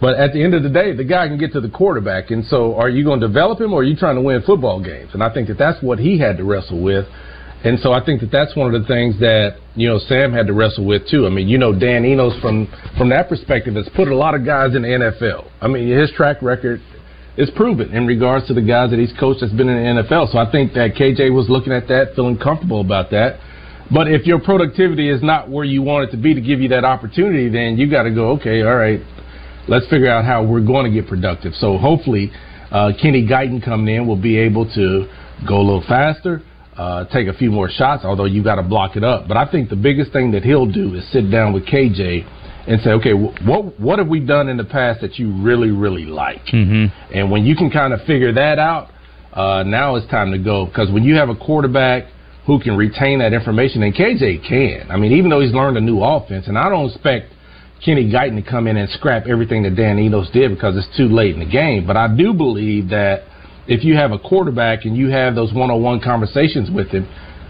But 0.00 0.18
at 0.18 0.32
the 0.32 0.42
end 0.42 0.54
of 0.54 0.62
the 0.62 0.68
day, 0.68 0.94
the 0.94 1.04
guy 1.04 1.26
can 1.26 1.38
get 1.38 1.52
to 1.52 1.60
the 1.60 1.70
quarterback. 1.70 2.30
And 2.30 2.44
so 2.44 2.76
are 2.76 2.88
you 2.88 3.04
going 3.04 3.20
to 3.20 3.26
develop 3.26 3.60
him 3.60 3.72
or 3.72 3.80
are 3.80 3.84
you 3.84 3.96
trying 3.96 4.16
to 4.16 4.20
win 4.20 4.42
football 4.42 4.82
games? 4.82 5.10
And 5.14 5.22
I 5.22 5.32
think 5.32 5.48
that 5.48 5.58
that's 5.58 5.82
what 5.82 5.98
he 5.98 6.18
had 6.18 6.36
to 6.36 6.44
wrestle 6.44 6.82
with. 6.82 7.06
And 7.64 7.80
so 7.80 7.92
I 7.92 8.04
think 8.04 8.20
that 8.20 8.30
that's 8.30 8.54
one 8.54 8.72
of 8.72 8.80
the 8.80 8.86
things 8.86 9.18
that, 9.20 9.56
you 9.74 9.88
know, 9.88 9.98
Sam 9.98 10.32
had 10.32 10.46
to 10.46 10.52
wrestle 10.52 10.84
with 10.84 11.08
too. 11.08 11.26
I 11.26 11.30
mean, 11.30 11.48
you 11.48 11.56
know, 11.56 11.72
Dan 11.72 12.04
Enos 12.04 12.38
from, 12.40 12.68
from 12.98 13.08
that 13.08 13.28
perspective 13.28 13.74
has 13.74 13.88
put 13.96 14.08
a 14.08 14.14
lot 14.14 14.34
of 14.34 14.44
guys 14.44 14.76
in 14.76 14.82
the 14.82 14.88
NFL. 14.88 15.50
I 15.60 15.66
mean, 15.66 15.88
his 15.88 16.12
track 16.12 16.42
record 16.42 16.80
is 17.36 17.50
proven 17.56 17.92
in 17.92 18.06
regards 18.06 18.46
to 18.48 18.54
the 18.54 18.62
guys 18.62 18.90
that 18.90 18.98
he's 18.98 19.12
coached 19.18 19.40
that's 19.40 19.52
been 19.52 19.68
in 19.68 19.96
the 19.96 20.02
NFL. 20.02 20.32
So 20.32 20.38
I 20.38 20.50
think 20.52 20.74
that 20.74 20.94
KJ 20.94 21.34
was 21.34 21.48
looking 21.48 21.72
at 21.72 21.88
that, 21.88 22.12
feeling 22.14 22.38
comfortable 22.38 22.82
about 22.82 23.10
that. 23.10 23.40
But 23.92 24.08
if 24.08 24.26
your 24.26 24.40
productivity 24.40 25.08
is 25.08 25.22
not 25.22 25.48
where 25.48 25.64
you 25.64 25.82
want 25.82 26.08
it 26.08 26.10
to 26.12 26.16
be 26.16 26.34
to 26.34 26.40
give 26.40 26.60
you 26.60 26.68
that 26.70 26.84
opportunity, 26.84 27.48
then 27.48 27.76
you 27.76 27.90
got 27.90 28.02
to 28.02 28.10
go, 28.10 28.30
okay, 28.32 28.62
all 28.62 28.76
right, 28.76 29.00
let's 29.68 29.86
figure 29.88 30.10
out 30.10 30.24
how 30.24 30.44
we're 30.44 30.64
going 30.64 30.84
to 30.84 30.90
get 30.90 31.08
productive. 31.08 31.54
So 31.54 31.78
hopefully, 31.78 32.32
uh, 32.70 32.92
Kenny 33.00 33.26
Guiton 33.26 33.64
coming 33.64 33.94
in 33.94 34.06
will 34.06 34.20
be 34.20 34.38
able 34.38 34.64
to 34.74 35.08
go 35.46 35.58
a 35.58 35.62
little 35.62 35.84
faster, 35.86 36.42
uh, 36.76 37.04
take 37.06 37.28
a 37.28 37.34
few 37.34 37.50
more 37.50 37.70
shots, 37.70 38.04
although 38.04 38.24
you 38.24 38.42
got 38.42 38.56
to 38.56 38.62
block 38.62 38.96
it 38.96 39.04
up. 39.04 39.28
But 39.28 39.36
I 39.36 39.50
think 39.50 39.70
the 39.70 39.76
biggest 39.76 40.12
thing 40.12 40.32
that 40.32 40.42
he'll 40.42 40.70
do 40.70 40.94
is 40.94 41.10
sit 41.12 41.30
down 41.30 41.52
with 41.52 41.64
KJ 41.66 42.32
and 42.68 42.80
say, 42.82 42.90
okay, 42.90 43.12
what 43.12 43.78
what 43.78 43.98
have 44.00 44.08
we 44.08 44.18
done 44.20 44.48
in 44.48 44.56
the 44.56 44.64
past 44.64 45.00
that 45.00 45.18
you 45.18 45.32
really 45.42 45.70
really 45.70 46.04
like? 46.04 46.44
Mm-hmm. 46.46 47.16
And 47.16 47.30
when 47.30 47.44
you 47.44 47.54
can 47.54 47.70
kind 47.70 47.92
of 47.92 48.00
figure 48.02 48.32
that 48.32 48.58
out, 48.58 48.90
uh, 49.32 49.62
now 49.62 49.94
it's 49.94 50.10
time 50.10 50.32
to 50.32 50.38
go 50.38 50.66
because 50.66 50.90
when 50.90 51.04
you 51.04 51.14
have 51.14 51.28
a 51.28 51.36
quarterback 51.36 52.06
who 52.46 52.60
can 52.60 52.76
retain 52.76 53.18
that 53.18 53.32
information, 53.32 53.82
and 53.82 53.94
KJ 53.94 54.48
can. 54.48 54.90
I 54.90 54.96
mean, 54.96 55.12
even 55.12 55.30
though 55.30 55.40
he's 55.40 55.52
learned 55.52 55.76
a 55.76 55.80
new 55.80 56.00
offense, 56.02 56.46
and 56.46 56.56
I 56.56 56.68
don't 56.68 56.90
expect 56.90 57.32
Kenny 57.84 58.10
Guiton 58.10 58.42
to 58.42 58.48
come 58.48 58.68
in 58.68 58.76
and 58.76 58.88
scrap 58.90 59.26
everything 59.26 59.64
that 59.64 59.74
Dan 59.74 59.98
Enos 59.98 60.30
did 60.30 60.54
because 60.54 60.76
it's 60.76 60.96
too 60.96 61.08
late 61.08 61.34
in 61.34 61.40
the 61.40 61.50
game. 61.50 61.86
But 61.86 61.96
I 61.96 62.14
do 62.14 62.32
believe 62.32 62.88
that 62.90 63.24
if 63.66 63.84
you 63.84 63.96
have 63.96 64.12
a 64.12 64.18
quarterback 64.18 64.84
and 64.84 64.96
you 64.96 65.08
have 65.08 65.34
those 65.34 65.52
one-on-one 65.52 66.00
conversations 66.00 66.70
with 66.70 66.88
him, 66.88 67.08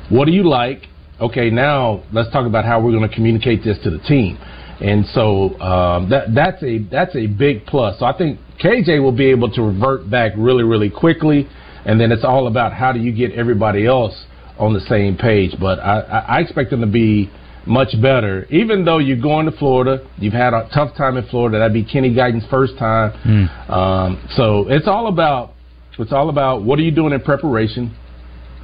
what 0.09 0.25
do 0.25 0.33
you 0.33 0.49
like? 0.49 0.87
Okay, 1.21 1.51
now 1.51 2.03
let's 2.13 2.31
talk 2.31 2.47
about 2.47 2.65
how 2.65 2.81
we're 2.81 2.93
going 2.93 3.09
to 3.09 3.15
communicate 3.15 3.63
this 3.63 3.79
to 3.85 3.91
the 3.91 3.99
team. 3.99 4.39
And 4.81 5.05
so 5.13 5.59
um, 5.61 6.11
that 6.11 6.35
that's 6.35 6.63
a 6.63 6.79
that's 6.91 7.17
a 7.17 7.27
big 7.27 7.65
plus. 7.67 7.99
So 7.99 8.05
I 8.05 8.17
think 8.17 8.39
KJ 8.63 9.03
will 9.03 9.17
be 9.17 9.27
able 9.27 9.51
to 9.53 9.63
revert 9.63 10.11
back 10.11 10.33
really 10.37 10.65
really 10.65 10.91
quickly, 10.91 11.49
and 11.87 11.99
then 11.99 12.13
it's 12.13 12.25
all 12.25 12.47
about 12.47 12.75
how 12.75 12.93
do 12.93 12.99
you 12.99 13.11
get 13.11 13.33
everybody 13.33 13.87
else 13.87 14.27
on 14.59 14.73
the 14.73 14.81
same 14.81 15.17
page. 15.17 15.53
But 15.61 15.79
I, 15.81 16.01
I 16.29 16.41
expect 16.41 16.71
them 16.71 16.81
to 16.81 16.87
be 16.87 17.31
much 17.67 18.01
better. 18.01 18.47
Even 18.51 18.85
though 18.85 18.99
you're 18.99 19.21
going 19.21 19.47
to 19.47 19.53
Florida, 19.53 20.07
you've 20.19 20.33
had 20.33 20.55
a 20.55 20.69
tough 20.73 20.97
time 20.97 21.17
in 21.17 21.27
Florida. 21.29 21.59
That'd 21.59 21.75
be 21.75 21.85
Kenny 21.85 22.15
Guiton's 22.15 22.45
first 22.51 22.79
time. 22.79 23.13
Mm. 23.25 23.71
Um, 23.71 24.29
so 24.37 24.67
it's 24.69 24.87
all 24.87 25.09
about 25.09 25.53
it's 25.99 26.13
all 26.13 26.29
about 26.29 26.63
what 26.63 26.79
are 26.79 26.83
you 26.83 26.91
doing 26.91 27.13
in 27.13 27.21
preparation. 27.21 27.95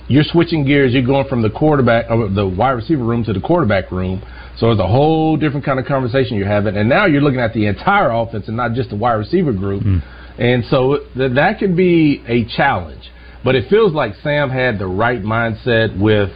You're 0.09 0.25
switching 0.25 0.67
gears. 0.67 0.93
You're 0.93 1.07
going 1.07 1.27
from 1.29 1.43
the 1.43 1.51
quarterback, 1.51 2.11
or 2.11 2.29
the 2.29 2.47
wide 2.47 2.73
receiver 2.73 3.05
room 3.05 3.25
to 3.25 3.33
the 3.33 3.41
quarterback 3.41 3.91
room. 3.91 4.23
So 4.59 4.71
it's 4.71 4.81
a 4.81 4.87
whole 4.87 5.37
different 5.37 5.65
kind 5.65 5.79
of 5.81 5.87
conversation 5.87 6.37
you're 6.37 6.49
having. 6.49 6.77
And 6.77 6.89
now 6.89 7.07
you're 7.07 7.23
looking 7.23 7.41
at 7.41 7.55
the 7.55 7.67
entire 7.67 8.11
offense 8.11 8.49
and 8.49 8.57
not 8.57 8.75
just 8.75 8.91
the 8.91 8.97
wide 8.97 9.15
receiver 9.15 9.53
group. 9.53 9.83
Mm. 9.83 10.03
And 10.39 10.65
so 10.67 10.99
th- 11.15 11.33
that 11.35 11.59
can 11.59 11.75
be 11.75 12.23
a 12.27 12.45
challenge. 12.57 13.11
But 13.45 13.55
it 13.55 13.69
feels 13.69 13.93
like 13.93 14.15
Sam 14.23 14.51
had 14.51 14.79
the 14.79 14.87
right 14.87 15.23
mindset 15.23 15.99
with 15.99 16.31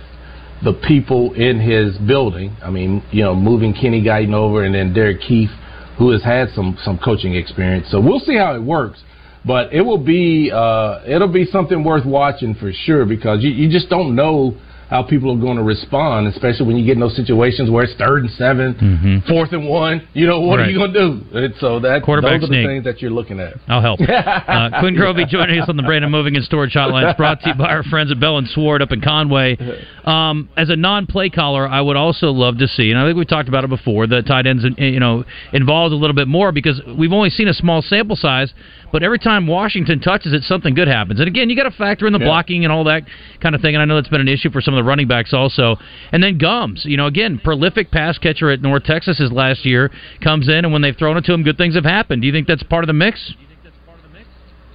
the 0.65 0.73
people 0.73 1.35
in 1.35 1.61
his 1.61 1.97
building. 1.99 2.57
I 2.63 2.71
mean, 2.71 3.05
you 3.13 3.23
know, 3.23 3.35
moving 3.35 3.75
Kenny 3.75 4.03
Guiton 4.03 4.35
over 4.35 4.65
and 4.65 4.75
then 4.75 4.93
Derek 4.93 5.21
Keefe, 5.21 5.51
who 5.99 6.11
has 6.11 6.23
had 6.23 6.49
some 6.55 6.77
some 6.83 6.99
coaching 6.99 7.35
experience. 7.35 7.91
So 7.91 8.01
we'll 8.01 8.21
see 8.21 8.37
how 8.37 8.55
it 8.55 8.63
works. 8.63 9.03
But 9.45 9.73
it 9.73 9.83
will 9.83 10.03
be 10.03 10.51
uh, 10.53 11.03
it'll 11.07 11.33
be 11.33 11.45
something 11.47 11.85
worth 11.85 12.05
watching 12.05 12.55
for 12.55 12.73
sure 12.73 13.05
because 13.05 13.43
you, 13.43 13.51
you 13.51 13.71
just 13.71 13.89
don't 13.89 14.17
know 14.17 14.57
how 14.88 15.02
people 15.02 15.33
are 15.33 15.37
going 15.40 15.57
to 15.57 15.62
respond, 15.64 16.28
especially 16.28 16.64
when 16.66 16.76
you 16.76 16.85
get 16.87 16.93
in 16.93 17.00
those 17.00 17.16
situations 17.16 17.69
where 17.71 17.83
it's 17.85 17.95
third 17.95 18.23
and 18.23 18.31
7 18.31 18.75
Mhm. 18.75 19.26
fourth 19.28 19.52
and 19.52 19.66
one. 19.69 20.00
You 20.14 20.26
know, 20.28 20.40
what 20.40 20.59
Right. 20.61 20.69
are 20.69 20.71
you 20.71 20.78
going 20.78 20.93
to 20.93 20.99
do? 21.00 21.25
And 21.35 21.55
so 21.59 21.81
that 21.81 22.02
Quarterback 22.02 22.40
those 22.40 22.49
are 22.49 22.52
the 22.52 22.59
sneak. 22.59 22.66
things 22.69 22.85
that 22.85 23.02
you're 23.02 23.11
looking 23.11 23.40
at. 23.40 23.55
I'll 23.69 23.81
help. 23.81 24.00
Uh, 24.47 24.81
Quinn 24.81 24.95
Grovey 24.95 25.28
joining 25.28 25.61
us 25.61 25.69
on 25.69 25.76
the 25.76 25.83
Brandon 25.83 26.11
Moving 26.11 26.37
and 26.37 26.45
Storage 26.45 26.73
Hotline. 26.75 27.09
It's 27.09 27.16
brought 27.16 27.40
to 27.43 27.49
you 27.49 27.55
by 27.55 27.66
our 27.69 27.83
friends 27.83 28.11
at 28.12 28.21
Bell 28.21 28.38
and 28.38 28.47
Sword 28.49 28.81
up 28.81 28.93
in 28.93 29.00
Conway. 29.00 29.59
Um, 30.05 30.49
as 30.57 30.71
a 30.71 30.76
non-play 30.76 31.31
caller, 31.31 31.69
I 31.69 31.81
would 31.81 31.97
also 31.97 32.31
love 32.31 32.59
to 32.59 32.69
see, 32.69 32.90
and 32.90 32.99
I 33.00 33.05
think 33.07 33.19
we 33.19 33.25
talked 33.25 33.49
about 33.49 33.64
it 33.64 33.71
before, 33.71 34.07
the 34.07 34.23
tight 34.23 34.47
ends, 34.47 34.64
you 34.78 35.00
know, 35.00 35.25
involved 35.52 35.93
a 35.93 35.97
little 35.97 36.14
bit 36.14 36.28
more 36.28 36.52
because 36.52 36.81
we've 36.97 37.12
only 37.12 37.31
seen 37.31 37.49
a 37.49 37.55
small 37.55 37.83
sample 37.83 38.16
size. 38.16 38.52
But 38.93 39.02
every 39.02 39.19
time 39.19 39.47
Washington 39.47 40.00
touches 40.00 40.33
it, 40.33 40.43
something 40.45 40.75
good 40.75 40.88
happens. 40.88 41.19
And 41.21 41.28
again, 41.28 41.50
you 41.50 41.57
got 41.57 41.64
to 41.64 41.71
factor 41.73 42.07
in 42.07 42.12
the 42.12 42.19
Yeah. 42.19 42.26
blocking 42.26 42.64
and 42.64 42.73
all 42.73 42.85
that 42.85 43.02
kind 43.40 43.55
of 43.55 43.61
thing. 43.61 43.75
And 43.75 43.83
I 43.83 43.85
know 43.85 43.97
that's 43.97 44.09
been 44.09 44.21
an 44.21 44.28
issue 44.28 44.50
for 44.50 44.61
some 44.61 44.75
of 44.75 44.78
the 44.78 44.85
running 44.85 45.07
backs 45.09 45.33
also. 45.35 45.78
And 46.12 46.23
then 46.23 46.38
Gumms, 46.38 46.85
you 46.85 46.97
know, 46.97 47.07
again, 47.07 47.38
prolific 47.43 47.90
pass 47.90 48.16
catcher 48.19 48.50
at 48.50 48.62
North 48.62 48.85
Texas 48.85 49.19
his 49.19 49.33
last 49.33 49.64
year 49.64 49.90
comes 50.23 50.49
in, 50.49 50.64
and 50.64 50.73
when 50.73 50.83
they've 50.83 50.97
thrown 50.97 51.16
it 51.16 51.25
to 51.25 51.33
him, 51.33 51.43
good 51.43 51.59
things 51.59 51.75
have 51.75 51.85
happened. 51.85 52.23
Do 52.23 52.26
you 52.26 52.33
think 52.33 52.47
that's 52.47 52.62
part 52.62 52.85
of 52.85 52.87
the 52.87 52.93
mix? 52.95 53.35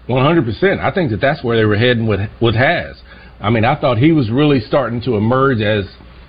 One 0.07 0.25
hundred 0.25 0.45
percent. 0.45 0.81
I 0.81 0.91
think 0.91 1.11
that 1.11 1.21
that's 1.21 1.43
where 1.43 1.55
they 1.55 1.65
were 1.65 1.77
heading 1.77 2.05
with 2.07 2.19
with 2.41 2.55
Hasz. 2.55 3.01
I 3.39 3.49
mean, 3.49 3.63
I 3.63 3.75
thought 3.75 3.97
he 3.97 4.11
was 4.11 4.29
really 4.29 4.59
starting 4.59 5.01
to 5.03 5.15
emerge 5.15 5.61
as 5.61 5.85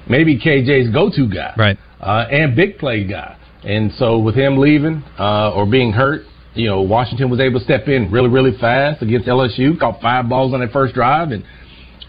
maybe 0.08 0.38
KJ's 0.38 0.90
go-to 0.90 1.28
guy, 1.28 1.52
right? 1.56 1.78
Uh, 2.00 2.26
and 2.30 2.54
big 2.54 2.78
play 2.78 3.04
guy. 3.04 3.36
And 3.64 3.92
so 3.92 4.18
with 4.18 4.34
him 4.34 4.58
leaving 4.58 5.02
uh, 5.18 5.50
or 5.52 5.66
being 5.66 5.92
hurt, 5.92 6.22
you 6.54 6.68
know, 6.68 6.82
Washington 6.82 7.30
was 7.30 7.40
able 7.40 7.58
to 7.58 7.64
step 7.64 7.88
in 7.88 8.10
really, 8.10 8.28
really 8.28 8.56
fast 8.58 9.02
against 9.02 9.26
LSU. 9.26 9.78
Caught 9.78 10.00
five 10.00 10.28
balls 10.28 10.52
on 10.52 10.60
that 10.60 10.72
first 10.72 10.94
drive, 10.94 11.30
and 11.30 11.44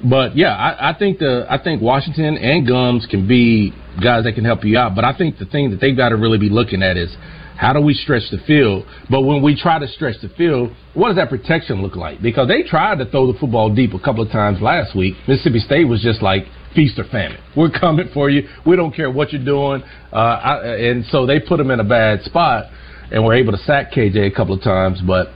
but 0.04 0.36
yeah, 0.36 0.54
I, 0.54 0.92
I 0.92 0.98
think 0.98 1.20
the 1.20 1.46
I 1.50 1.62
think 1.64 1.82
Washington 1.82 2.38
and 2.38 2.68
Gumms 2.68 3.10
can 3.10 3.28
be 3.28 3.74
guys 4.02 4.26
that 4.26 4.34
can 4.34 4.44
help 4.44 4.64
you 4.64 4.78
out. 4.78 4.96
But 4.96 5.06
I 5.06 5.18
think 5.18 5.38
the 5.38 5.46
thing 5.46 5.72
that 5.72 5.80
they've 5.80 5.96
got 5.96 6.10
to 6.10 6.18
really 6.18 6.38
be 6.38 6.50
looking 6.50 6.84
at 6.84 6.98
is 6.98 7.16
how 7.56 7.72
do 7.72 7.80
we 7.80 7.94
stretch 7.94 8.24
the 8.32 8.40
field? 8.40 8.86
But 9.10 9.22
when 9.22 9.42
we 9.42 9.56
try 9.56 9.80
to 9.80 9.88
stretch 9.88 10.16
the 10.22 10.30
field, 10.30 10.72
what 10.94 11.08
does 11.10 11.18
that 11.18 11.30
protection 11.30 11.82
look 11.82 11.96
like? 11.96 12.22
Because 12.22 12.48
they 12.48 12.64
tried 12.64 12.98
to 12.98 13.06
throw 13.06 13.32
the 13.32 13.38
football 13.40 13.74
deep 13.74 13.94
a 13.94 14.00
couple 14.00 14.24
of 14.24 14.32
times 14.32 14.60
last 14.62 14.96
week. 14.96 15.16
Mississippi 15.28 15.60
State 15.60 15.86
was 15.86 16.02
just 16.02 16.22
like 16.22 16.46
feast 16.76 16.98
or 17.00 17.06
famine. 17.06 17.38
We're 17.56 17.70
coming 17.70 18.10
for 18.14 18.30
you. 18.30 18.48
We 18.66 18.76
don't 18.76 18.94
care 18.94 19.10
what 19.10 19.32
you're 19.32 19.46
doing. 19.46 19.84
Uh, 20.12 20.16
I, 20.16 20.76
and 20.76 21.06
so 21.06 21.26
they 21.26 21.40
put 21.40 21.58
them 21.58 21.72
in 21.72 21.80
a 21.80 21.84
bad 21.84 22.24
spot, 22.24 22.66
and 23.14 23.22
we 23.22 23.28
were 23.28 23.36
able 23.36 23.52
to 23.52 23.60
sack 23.60 23.92
KJ 23.92 24.28
a 24.28 24.36
couple 24.36 24.56
of 24.56 24.64
times. 24.64 25.00
But 25.06 25.28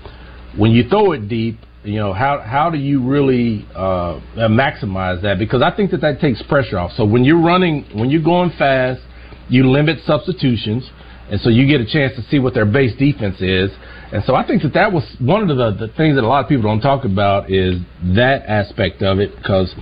when 0.58 0.72
you 0.72 0.90
throw 0.90 1.12
it 1.12 1.30
deep, 1.30 1.60
you 1.84 2.00
know 2.00 2.12
how 2.12 2.42
how 2.42 2.70
do 2.70 2.78
you 2.78 3.08
really 3.08 3.66
uh, 3.74 4.20
maximize 4.36 5.22
that? 5.22 5.40
Because 5.40 5.62
I 5.62 5.74
think 5.74 5.92
that 5.92 6.02
that 6.02 6.20
takes 6.20 6.42
pressure 6.44 6.78
off. 6.80 6.92
So 6.98 7.06
when 7.06 7.24
you're 7.24 7.42
running, 7.42 7.86
when 7.94 8.10
you're 8.10 8.24
going 8.24 8.52
fast, 8.58 9.02
you 9.48 9.70
limit 9.70 10.00
substitutions, 10.06 10.90
and 11.32 11.40
so 11.40 11.50
you 11.50 11.68
get 11.68 11.80
a 11.80 11.86
chance 11.86 12.16
to 12.16 12.24
see 12.24 12.40
what 12.40 12.54
their 12.54 12.66
base 12.66 12.98
defense 12.98 13.40
is. 13.40 13.72
And 14.12 14.24
so 14.26 14.36
I 14.36 14.46
think 14.46 14.64
that 14.64 14.74
that 14.74 14.92
was 14.92 15.04
one 15.20 15.50
of 15.50 15.58
the, 15.58 15.88
the 15.88 15.94
things 15.94 16.16
that 16.16 16.24
a 16.24 16.28
lot 16.28 16.44
of 16.44 16.50
people 16.50 16.64
don't 16.64 16.82
talk 16.82 17.06
about 17.06 17.52
is 17.52 17.76
that 18.16 18.44
aspect 18.48 19.02
of 19.02 19.20
it 19.20 19.36
because 19.36 19.74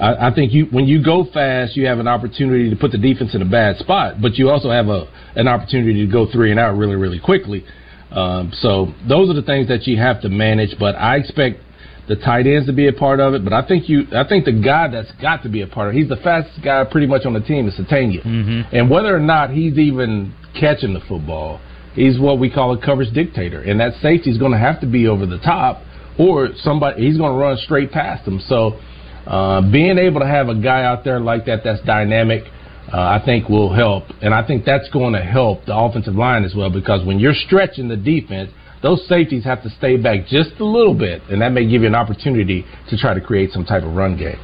I, 0.00 0.28
I 0.28 0.34
think 0.34 0.52
you 0.52 0.66
when 0.66 0.86
you 0.86 1.02
go 1.04 1.26
fast, 1.32 1.76
you 1.76 1.86
have 1.86 1.98
an 1.98 2.08
opportunity 2.08 2.70
to 2.70 2.76
put 2.76 2.92
the 2.92 2.98
defense 2.98 3.34
in 3.34 3.42
a 3.42 3.48
bad 3.48 3.78
spot, 3.78 4.20
but 4.20 4.36
you 4.36 4.50
also 4.50 4.70
have 4.70 4.88
a 4.88 5.08
an 5.36 5.48
opportunity 5.48 6.06
to 6.06 6.12
go 6.12 6.30
three 6.30 6.50
and 6.50 6.60
out 6.60 6.76
really 6.76 6.96
really 6.96 7.20
quickly. 7.20 7.64
Um, 8.10 8.52
so 8.54 8.92
those 9.08 9.28
are 9.28 9.34
the 9.34 9.42
things 9.42 9.68
that 9.68 9.86
you 9.86 9.98
have 9.98 10.22
to 10.22 10.28
manage. 10.28 10.78
But 10.78 10.94
I 10.96 11.16
expect 11.16 11.60
the 12.08 12.16
tight 12.16 12.46
ends 12.46 12.66
to 12.66 12.72
be 12.72 12.88
a 12.88 12.92
part 12.92 13.20
of 13.20 13.34
it. 13.34 13.44
But 13.44 13.52
I 13.52 13.66
think 13.66 13.88
you, 13.88 14.06
I 14.12 14.26
think 14.26 14.46
the 14.46 14.52
guy 14.52 14.88
that's 14.88 15.12
got 15.20 15.42
to 15.42 15.48
be 15.48 15.60
a 15.60 15.66
part 15.66 15.88
of 15.88 15.94
it, 15.94 15.98
he's 15.98 16.08
the 16.08 16.16
fastest 16.16 16.64
guy 16.64 16.84
pretty 16.84 17.06
much 17.06 17.26
on 17.26 17.34
the 17.34 17.40
team 17.40 17.68
is 17.68 17.74
Sategna. 17.74 18.24
Mm-hmm. 18.24 18.74
And 18.74 18.90
whether 18.90 19.14
or 19.14 19.20
not 19.20 19.50
he's 19.50 19.76
even 19.78 20.34
catching 20.58 20.94
the 20.94 21.00
football, 21.00 21.60
he's 21.94 22.18
what 22.18 22.38
we 22.38 22.50
call 22.50 22.72
a 22.72 22.80
coverage 22.84 23.12
dictator. 23.12 23.60
And 23.60 23.78
that 23.80 23.92
safety 24.00 24.30
is 24.30 24.38
going 24.38 24.52
to 24.52 24.58
have 24.58 24.80
to 24.80 24.86
be 24.86 25.06
over 25.06 25.26
the 25.26 25.38
top, 25.38 25.82
or 26.18 26.48
somebody 26.56 27.06
he's 27.06 27.18
going 27.18 27.32
to 27.32 27.38
run 27.38 27.58
straight 27.58 27.92
past 27.92 28.26
him. 28.26 28.40
So 28.48 28.80
uh, 29.28 29.60
being 29.60 29.98
able 29.98 30.20
to 30.20 30.26
have 30.26 30.48
a 30.48 30.54
guy 30.54 30.84
out 30.84 31.04
there 31.04 31.20
like 31.20 31.44
that 31.44 31.60
that's 31.62 31.82
dynamic. 31.82 32.44
Uh, 32.90 33.20
I 33.20 33.22
think 33.22 33.50
will 33.50 33.70
help, 33.70 34.04
and 34.22 34.32
I 34.32 34.46
think 34.46 34.64
that's 34.64 34.88
going 34.88 35.12
to 35.12 35.20
help 35.20 35.66
the 35.66 35.76
offensive 35.76 36.14
line 36.14 36.42
as 36.42 36.54
well 36.54 36.70
because 36.70 37.04
when 37.04 37.18
you're 37.18 37.34
stretching 37.34 37.86
the 37.86 37.98
defense, 37.98 38.50
those 38.82 39.06
safeties 39.06 39.44
have 39.44 39.62
to 39.64 39.68
stay 39.68 39.98
back 39.98 40.26
just 40.26 40.52
a 40.58 40.64
little 40.64 40.94
bit, 40.94 41.20
and 41.28 41.42
that 41.42 41.52
may 41.52 41.68
give 41.68 41.82
you 41.82 41.86
an 41.86 41.94
opportunity 41.94 42.64
to 42.88 42.96
try 42.96 43.12
to 43.12 43.20
create 43.20 43.52
some 43.52 43.66
type 43.66 43.82
of 43.82 43.94
run 43.94 44.16
game. 44.16 44.38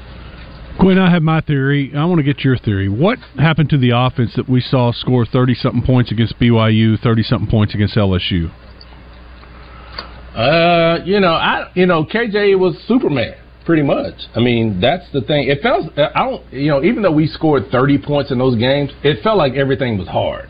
Quinn, 0.78 0.98
I 0.98 1.10
have 1.10 1.22
my 1.22 1.40
theory. 1.40 1.90
I 1.96 2.04
want 2.04 2.18
to 2.18 2.22
get 2.22 2.44
your 2.44 2.58
theory. 2.58 2.90
What 2.90 3.18
happened 3.38 3.70
to 3.70 3.78
the 3.78 3.92
offense 3.96 4.32
that 4.36 4.46
we 4.46 4.60
saw 4.60 4.92
score 4.92 5.24
30 5.24 5.54
something 5.54 5.82
points 5.82 6.12
against 6.12 6.38
BYU, 6.38 7.00
30 7.00 7.22
something 7.22 7.48
points 7.48 7.74
against 7.74 7.96
LSU? 7.96 8.52
Uh, 10.36 10.98
you 11.06 11.20
know, 11.20 11.32
I 11.32 11.70
you 11.74 11.86
know, 11.86 12.04
KJ 12.04 12.58
was 12.58 12.76
Superman 12.86 13.36
pretty 13.64 13.82
much. 13.82 14.14
I 14.34 14.40
mean, 14.40 14.80
that's 14.80 15.04
the 15.12 15.20
thing. 15.22 15.48
It 15.48 15.62
felt 15.62 15.98
I 15.98 16.24
don't 16.24 16.52
you 16.52 16.68
know, 16.68 16.82
even 16.82 17.02
though 17.02 17.12
we 17.12 17.26
scored 17.26 17.64
30 17.70 17.98
points 17.98 18.30
in 18.30 18.38
those 18.38 18.56
games, 18.56 18.90
it 19.02 19.22
felt 19.22 19.38
like 19.38 19.54
everything 19.54 19.98
was 19.98 20.08
hard. 20.08 20.48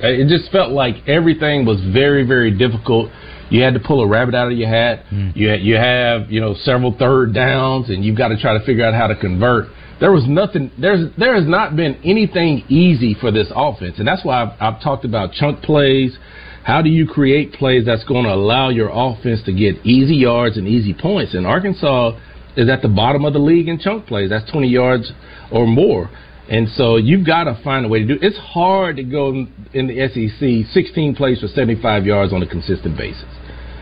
It 0.00 0.28
just 0.28 0.50
felt 0.50 0.72
like 0.72 0.96
everything 1.06 1.64
was 1.64 1.80
very 1.92 2.26
very 2.26 2.56
difficult. 2.56 3.10
You 3.50 3.62
had 3.62 3.74
to 3.74 3.80
pull 3.80 4.02
a 4.02 4.08
rabbit 4.08 4.34
out 4.34 4.50
of 4.50 4.56
your 4.56 4.68
hat. 4.68 5.04
Mm. 5.12 5.36
You 5.36 5.52
you 5.54 5.76
have 5.76 6.30
you 6.30 6.40
know 6.40 6.54
several 6.62 6.96
third 6.98 7.34
downs, 7.34 7.90
and 7.90 8.04
you've 8.04 8.16
got 8.16 8.28
to 8.28 8.40
try 8.40 8.58
to 8.58 8.64
figure 8.64 8.84
out 8.84 8.94
how 8.94 9.06
to 9.06 9.16
convert. 9.16 9.68
There 10.00 10.10
was 10.10 10.24
nothing. 10.26 10.72
There's 10.78 11.14
there 11.16 11.34
has 11.34 11.46
not 11.46 11.76
been 11.76 11.96
anything 12.04 12.64
easy 12.68 13.14
for 13.14 13.30
this 13.30 13.48
offense, 13.54 13.98
and 13.98 14.08
that's 14.08 14.24
why 14.24 14.42
I've, 14.42 14.74
I've 14.74 14.82
talked 14.82 15.04
about 15.04 15.32
chunk 15.32 15.62
plays. 15.62 16.16
How 16.64 16.80
do 16.80 16.88
you 16.88 17.06
create 17.06 17.52
plays 17.52 17.84
that's 17.84 18.04
going 18.04 18.24
to 18.24 18.32
allow 18.32 18.68
your 18.68 18.88
offense 18.92 19.42
to 19.46 19.52
get 19.52 19.84
easy 19.84 20.14
yards 20.14 20.56
and 20.56 20.66
easy 20.66 20.94
points? 20.94 21.34
And 21.34 21.44
Arkansas 21.44 22.18
is 22.56 22.68
at 22.68 22.82
the 22.82 22.88
bottom 22.88 23.24
of 23.24 23.32
the 23.32 23.38
league 23.38 23.68
in 23.68 23.78
chunk 23.78 24.06
plays. 24.06 24.30
That's 24.30 24.50
20 24.50 24.68
yards 24.68 25.12
or 25.50 25.66
more. 25.66 26.10
And 26.48 26.68
so 26.70 26.96
you've 26.96 27.26
got 27.26 27.44
to 27.44 27.58
find 27.62 27.86
a 27.86 27.88
way 27.88 28.00
to 28.00 28.06
do 28.06 28.14
it. 28.14 28.22
It's 28.22 28.38
hard 28.38 28.96
to 28.96 29.04
go 29.04 29.46
in 29.72 29.86
the 29.86 30.08
SEC 30.08 30.72
16 30.72 31.14
plays 31.14 31.40
for 31.40 31.48
75 31.48 32.04
yards 32.04 32.32
on 32.32 32.42
a 32.42 32.46
consistent 32.46 32.96
basis. 32.96 33.28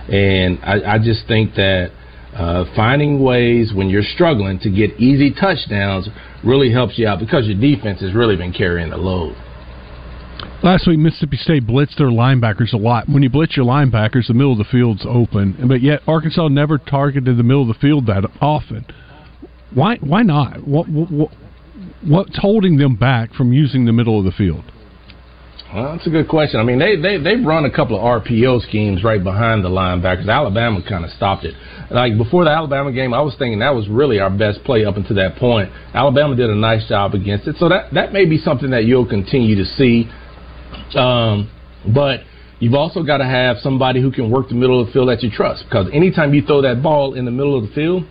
And 0.09 0.59
I, 0.62 0.95
I 0.95 0.99
just 0.99 1.27
think 1.27 1.55
that 1.55 1.90
uh, 2.35 2.64
finding 2.77 3.23
ways 3.23 3.73
when 3.75 3.88
you're 3.88 4.03
struggling 4.03 4.59
to 4.61 4.71
get 4.71 4.90
easy 5.01 5.33
touchdowns 5.33 6.09
really 6.45 6.73
helps 6.73 6.99
you 6.99 7.09
out 7.09 7.18
because 7.18 7.47
your 7.47 7.61
defense 7.61 8.01
has 8.01 8.14
really 8.14 8.37
been 8.37 8.53
carrying 8.53 8.90
the 8.90 8.97
load. 8.97 9.37
Last 10.62 10.87
week, 10.87 10.99
Mississippi 10.99 11.38
State 11.38 11.66
blitzed 11.66 11.96
their 11.96 12.11
linebackers 12.11 12.75
a 12.75 12.77
lot. 12.77 13.09
When 13.09 13.23
you 13.23 13.31
blitz 13.31 13.57
your 13.57 13.64
linebackers, 13.64 14.27
the 14.27 14.35
middle 14.35 14.53
of 14.53 14.59
the 14.59 14.64
field's 14.64 15.07
open, 15.09 15.57
but 15.66 15.81
yet 15.81 16.01
Arkansas 16.07 16.49
never 16.49 16.77
targeted 16.77 17.38
the 17.38 17.42
middle 17.42 17.62
of 17.62 17.68
the 17.68 17.81
field 17.81 18.07
that 18.07 18.25
often. 18.42 18.85
Why? 19.73 19.96
Why 19.96 20.20
not? 20.20 20.66
What, 20.66 20.87
what, 20.87 21.31
what's 22.07 22.38
holding 22.38 22.77
them 22.77 22.96
back 22.96 23.33
from 23.33 23.55
using 23.55 23.87
the 23.87 23.92
middle 23.92 24.18
of 24.18 24.27
the 24.27 24.33
field? 24.33 24.64
Well, 25.73 25.92
that's 25.96 26.07
a 26.07 26.11
good 26.11 26.29
question. 26.29 26.61
I 26.61 26.64
mean, 26.64 26.79
they 26.79 26.96
they 26.96 27.16
they've 27.16 27.42
run 27.42 27.64
a 27.64 27.70
couple 27.70 27.96
of 27.96 28.23
RPO 28.23 28.66
schemes 28.68 29.03
right 29.03 29.23
behind 29.23 29.64
the 29.64 29.68
linebackers. 29.70 30.29
Alabama 30.29 30.83
kind 30.87 31.07
of 31.07 31.11
stopped 31.12 31.44
it. 31.44 31.55
Like 31.90 32.18
before 32.18 32.44
the 32.44 32.51
Alabama 32.51 32.92
game, 32.92 33.14
I 33.14 33.23
was 33.23 33.35
thinking 33.38 33.61
that 33.61 33.75
was 33.75 33.88
really 33.88 34.18
our 34.18 34.31
best 34.31 34.62
play 34.64 34.85
up 34.85 34.96
until 34.96 35.16
that 35.16 35.37
point. 35.37 35.70
Alabama 35.94 36.37
did 36.37 36.51
a 36.51 36.55
nice 36.55 36.87
job 36.87 37.14
against 37.14 37.46
it, 37.49 37.57
so 37.59 37.68
that 37.70 37.94
that 37.94 38.12
may 38.12 38.27
be 38.27 38.37
something 38.37 38.70
that 38.70 38.85
you'll 38.85 39.09
continue 39.09 39.57
to 39.57 39.64
see. 39.64 40.11
Um, 40.96 41.50
but 41.94 42.20
you've 42.59 42.74
also 42.74 43.03
got 43.03 43.18
to 43.18 43.24
have 43.24 43.59
somebody 43.59 44.00
who 44.00 44.11
can 44.11 44.31
work 44.31 44.48
the 44.48 44.55
middle 44.55 44.81
of 44.81 44.87
the 44.87 44.92
field 44.92 45.09
that 45.09 45.22
you 45.22 45.31
trust. 45.31 45.64
Because 45.64 45.88
anytime 45.92 46.35
you 46.35 46.42
throw 46.42 46.62
that 46.62 46.83
ball 46.83 47.14
in 47.14 47.24
the 47.24 47.31
middle 47.31 47.57
of 47.57 47.68
the 47.68 47.74
field, 47.74 48.05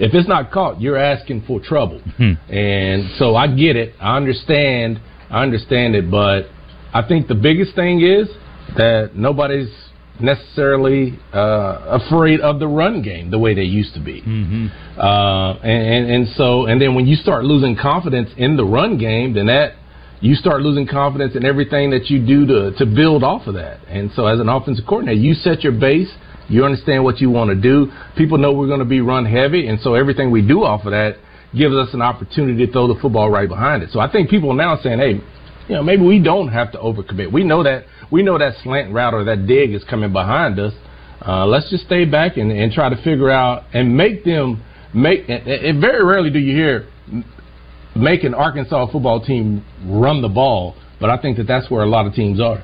if 0.00 0.14
it's 0.14 0.28
not 0.28 0.50
caught, 0.50 0.80
you're 0.80 0.96
asking 0.96 1.44
for 1.46 1.60
trouble. 1.60 2.00
Hmm. 2.16 2.34
And 2.52 3.10
so 3.18 3.34
I 3.34 3.48
get 3.48 3.76
it. 3.76 3.94
I 4.00 4.16
understand. 4.16 5.00
I 5.30 5.42
understand 5.42 5.94
it. 5.94 6.10
But 6.10 6.46
I 6.92 7.06
think 7.06 7.28
the 7.28 7.34
biggest 7.34 7.74
thing 7.74 8.00
is 8.00 8.28
that 8.76 9.12
nobody's 9.14 9.70
necessarily 10.20 11.18
uh, 11.32 12.00
afraid 12.00 12.40
of 12.40 12.58
the 12.58 12.66
run 12.66 13.02
game 13.02 13.30
the 13.30 13.38
way 13.38 13.54
they 13.54 13.62
used 13.62 13.94
to 13.94 14.00
be. 14.00 14.20
Mm-hmm. 14.22 14.66
Uh, 14.98 15.54
and, 15.58 16.06
and 16.06 16.10
and 16.10 16.28
so 16.34 16.66
and 16.66 16.80
then 16.80 16.94
when 16.94 17.06
you 17.06 17.16
start 17.16 17.44
losing 17.44 17.76
confidence 17.76 18.30
in 18.36 18.56
the 18.56 18.64
run 18.64 18.98
game, 18.98 19.34
then 19.34 19.46
that 19.46 19.74
you 20.20 20.34
start 20.34 20.62
losing 20.62 20.86
confidence 20.86 21.36
in 21.36 21.44
everything 21.44 21.90
that 21.90 22.10
you 22.10 22.24
do 22.24 22.46
to 22.46 22.72
to 22.78 22.86
build 22.86 23.22
off 23.22 23.46
of 23.46 23.54
that. 23.54 23.80
And 23.88 24.10
so 24.14 24.26
as 24.26 24.40
an 24.40 24.48
offensive 24.48 24.84
coordinator, 24.86 25.20
you 25.20 25.34
set 25.34 25.62
your 25.62 25.72
base. 25.72 26.12
You 26.48 26.64
understand 26.64 27.04
what 27.04 27.20
you 27.20 27.28
want 27.28 27.50
to 27.50 27.56
do. 27.56 27.92
People 28.16 28.38
know 28.38 28.52
we're 28.52 28.68
going 28.68 28.78
to 28.78 28.86
be 28.86 29.00
run 29.02 29.26
heavy, 29.26 29.68
and 29.68 29.78
so 29.80 29.94
everything 29.94 30.30
we 30.30 30.40
do 30.40 30.64
off 30.64 30.86
of 30.86 30.92
that 30.92 31.16
gives 31.54 31.74
us 31.74 31.88
an 31.92 32.02
opportunity 32.02 32.66
to 32.66 32.72
throw 32.72 32.92
the 32.92 32.98
football 33.00 33.30
right 33.30 33.48
behind 33.48 33.82
it. 33.82 33.90
So 33.90 34.00
I 34.00 34.10
think 34.10 34.30
people 34.30 34.50
are 34.52 34.56
now 34.56 34.78
saying, 34.82 34.98
hey, 34.98 35.20
you 35.68 35.74
know, 35.74 35.82
maybe 35.82 36.04
we 36.04 36.22
don't 36.22 36.48
have 36.48 36.72
to 36.72 36.78
overcommit. 36.78 37.30
We 37.30 37.44
know 37.44 37.62
that 37.62 37.84
we 38.10 38.22
know 38.22 38.38
that 38.38 38.54
slant 38.62 38.92
route 38.92 39.12
or 39.12 39.24
that 39.24 39.46
dig 39.46 39.74
is 39.74 39.84
coming 39.84 40.12
behind 40.12 40.58
us. 40.58 40.72
Uh, 41.26 41.46
let's 41.46 41.68
just 41.70 41.84
stay 41.84 42.04
back 42.04 42.36
and, 42.36 42.50
and 42.50 42.72
try 42.72 42.88
to 42.88 42.96
figure 42.96 43.30
out 43.30 43.64
and 43.74 43.94
make 43.96 44.24
them 44.24 44.62
make. 44.94 45.28
And, 45.28 45.46
and 45.46 45.80
very 45.80 46.02
rarely 46.04 46.30
do 46.30 46.38
you 46.38 46.56
hear 46.56 46.88
make 47.98 48.24
an 48.24 48.34
Arkansas 48.34 48.90
football 48.90 49.20
team 49.24 49.64
run 49.86 50.22
the 50.22 50.28
ball, 50.28 50.74
but 51.00 51.10
I 51.10 51.20
think 51.20 51.36
that 51.38 51.46
that's 51.46 51.70
where 51.70 51.82
a 51.82 51.88
lot 51.88 52.06
of 52.06 52.14
teams 52.14 52.40
are. 52.40 52.62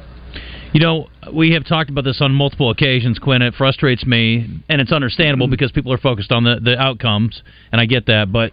You 0.73 0.81
know, 0.81 1.07
we 1.33 1.53
have 1.53 1.65
talked 1.65 1.89
about 1.89 2.03
this 2.03 2.21
on 2.21 2.33
multiple 2.33 2.71
occasions, 2.71 3.21
Quinn. 3.21 3.43
It 3.43 3.55
frustrates 3.55 4.05
me, 4.05 4.61
and 4.69 4.81
it's 4.81 4.91
understandable 4.91 5.47
mm-hmm. 5.47 5.53
because 5.53 5.71
people 5.71 5.93
are 5.93 5.99
focused 5.99 6.33
on 6.33 6.43
the, 6.43 6.59
the 6.61 6.77
outcomes, 6.77 7.43
and 7.71 7.81
I 7.81 7.87
get 7.87 8.07
that. 8.07 8.33
But 8.33 8.53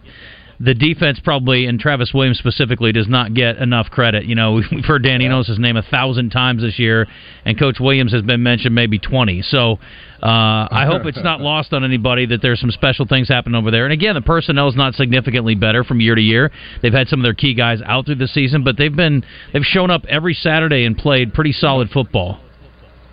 the 0.64 0.74
defense 0.74 1.18
probably, 1.22 1.66
and 1.66 1.80
Travis 1.80 2.12
Williams 2.14 2.38
specifically, 2.38 2.92
does 2.92 3.08
not 3.08 3.34
get 3.34 3.56
enough 3.56 3.90
credit. 3.90 4.26
You 4.26 4.34
know, 4.34 4.52
we've 4.70 4.84
heard 4.84 5.02
Dan 5.02 5.20
Enos' 5.20 5.58
name 5.58 5.76
a 5.76 5.82
thousand 5.82 6.30
times 6.30 6.62
this 6.62 6.78
year, 6.78 7.06
and 7.44 7.58
Coach 7.58 7.78
Williams 7.80 8.12
has 8.12 8.22
been 8.22 8.42
mentioned 8.42 8.74
maybe 8.74 8.98
20. 8.98 9.42
So 9.42 9.78
uh, 10.22 10.68
I 10.70 10.86
hope 10.86 11.04
it's 11.06 11.22
not 11.22 11.40
lost 11.52 11.72
on 11.72 11.84
anybody 11.84 12.26
that 12.26 12.42
there's 12.42 12.60
some 12.60 12.70
special 12.70 13.06
things 13.06 13.28
happening 13.28 13.56
over 13.56 13.70
there. 13.70 13.84
And 13.84 13.92
again, 13.92 14.14
the 14.14 14.22
personnel 14.22 14.68
is 14.68 14.76
not 14.76 14.94
significantly 14.94 15.56
better 15.56 15.82
from 15.82 16.00
year 16.00 16.14
to 16.14 16.22
year. 16.22 16.52
They've 16.80 16.92
had 16.92 17.08
some 17.08 17.20
of 17.20 17.24
their 17.24 17.34
key 17.34 17.54
guys 17.54 17.80
out 17.84 18.06
through 18.06 18.16
the 18.16 18.28
season, 18.28 18.62
but 18.62 18.76
they've 18.76 18.94
been 18.94 19.24
they've 19.52 19.64
shown 19.64 19.90
up 19.90 20.04
every 20.08 20.34
Saturday 20.34 20.84
and 20.84 20.96
played 20.96 21.34
pretty 21.34 21.52
solid 21.52 21.90
football. 21.90 22.40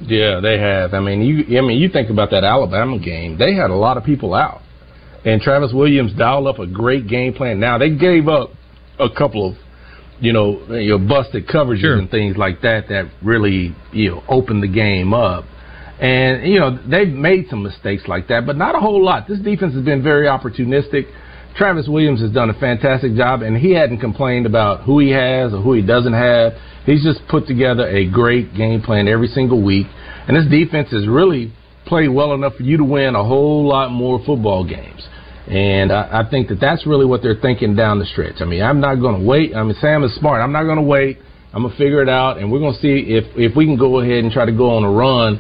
Yeah, 0.02 0.40
they 0.40 0.60
have. 0.60 0.94
I 0.94 1.00
mean, 1.00 1.22
you 1.22 1.58
I 1.58 1.62
mean, 1.62 1.80
you 1.80 1.90
think 1.90 2.10
about 2.10 2.30
that 2.32 2.44
Alabama 2.44 3.00
game. 3.00 3.38
They 3.38 3.56
had 3.56 3.70
a 3.70 3.76
lot 3.76 3.98
of 3.98 4.04
people 4.04 4.34
out. 4.34 4.62
And 5.26 5.42
Travis 5.42 5.72
Williams 5.74 6.14
dialed 6.14 6.48
up 6.48 6.60
a 6.60 6.68
great 6.68 7.08
game 7.08 7.34
plan. 7.34 7.60
Now, 7.60 7.78
they 7.78 7.90
gave 7.90 8.28
up 8.28 8.52
a 9.00 9.10
couple 9.10 9.52
of 9.52 9.58
you 10.22 10.34
know, 10.34 10.62
you 10.76 10.98
know, 10.98 11.00
busted 11.00 11.48
coverages 11.48 11.82
Sure. 11.82 11.98
and 11.98 12.12
things 12.12 12.38
like 12.38 12.62
that 12.62 12.90
that 12.90 13.10
really, 13.24 13.74
you 13.94 14.12
know, 14.12 14.24
opened 14.28 14.62
the 14.62 14.68
game 14.68 15.14
up. 15.14 15.46
And, 16.00 16.46
you 16.52 16.60
know, 16.60 16.78
they've 16.90 17.08
made 17.08 17.48
some 17.50 17.64
mistakes 17.64 18.04
like 18.08 18.28
that, 18.28 18.46
but 18.46 18.58
not 18.58 18.76
a 18.76 18.80
whole 18.80 19.04
lot. 19.04 19.28
This 19.28 19.40
defense 19.40 19.74
has 19.74 19.84
been 19.84 20.02
very 20.02 20.28
opportunistic. 20.28 21.08
Travis 21.56 21.88
Williams 21.88 22.22
has 22.22 22.32
done 22.32 22.50
a 22.50 22.54
fantastic 22.54 23.16
job, 23.16 23.42
and 23.42 23.58
he 23.58 23.72
hadn't 23.74 24.00
complained 24.00 24.46
about 24.46 24.82
who 24.84 25.00
he 25.00 25.10
has 25.10 25.54
or 25.54 25.62
who 25.62 25.74
he 25.74 25.82
doesn't 25.82 26.14
have. 26.14 26.54
He's 26.86 27.04
just 27.04 27.20
put 27.28 27.48
together 27.48 27.88
a 27.88 28.06
great 28.10 28.54
game 28.56 28.82
plan 28.82 29.08
every 29.08 29.28
single 29.28 29.62
week, 29.62 29.88
and 30.28 30.38
this 30.38 30.46
defense 30.46 30.92
has 30.92 31.08
really 31.08 31.54
played 31.90 32.10
well 32.10 32.34
enough 32.34 32.56
for 32.56 32.64
you 32.64 32.78
to 32.78 32.84
win 32.86 33.16
a 33.16 33.24
whole 33.24 33.68
lot 33.68 33.92
more 33.92 34.20
football 34.26 34.64
games. 34.64 35.06
And 35.48 35.92
I, 35.92 36.22
I 36.26 36.30
think 36.30 36.48
that 36.50 36.60
that's 36.62 36.86
really 36.86 37.06
what 37.06 37.22
they're 37.22 37.42
thinking 37.42 37.76
down 37.76 38.00
the 38.00 38.06
stretch. 38.06 38.36
I 38.40 38.46
mean, 38.46 38.62
I'm 38.62 38.80
not 38.80 38.96
going 38.96 39.20
to 39.20 39.26
wait. 39.26 39.56
I 39.56 39.64
mean, 39.64 39.76
Sam 39.82 40.04
is 40.04 40.16
smart. 40.16 40.42
I'm 40.42 40.52
not 40.52 40.64
going 40.64 40.78
to 40.78 40.84
wait. 40.84 41.18
I'm 41.52 41.64
gonna 41.64 41.76
figure 41.78 42.02
it 42.04 42.10
out, 42.10 42.38
and 42.38 42.52
we're 42.52 42.60
gonna 42.60 42.78
see 42.78 43.06
if 43.10 43.26
if 43.36 43.56
we 43.56 43.66
can 43.66 43.76
go 43.76 44.00
ahead 44.00 44.24
and 44.24 44.32
try 44.32 44.46
to 44.46 44.52
go 44.52 44.70
on 44.78 44.84
a 44.84 44.92
run 44.92 45.40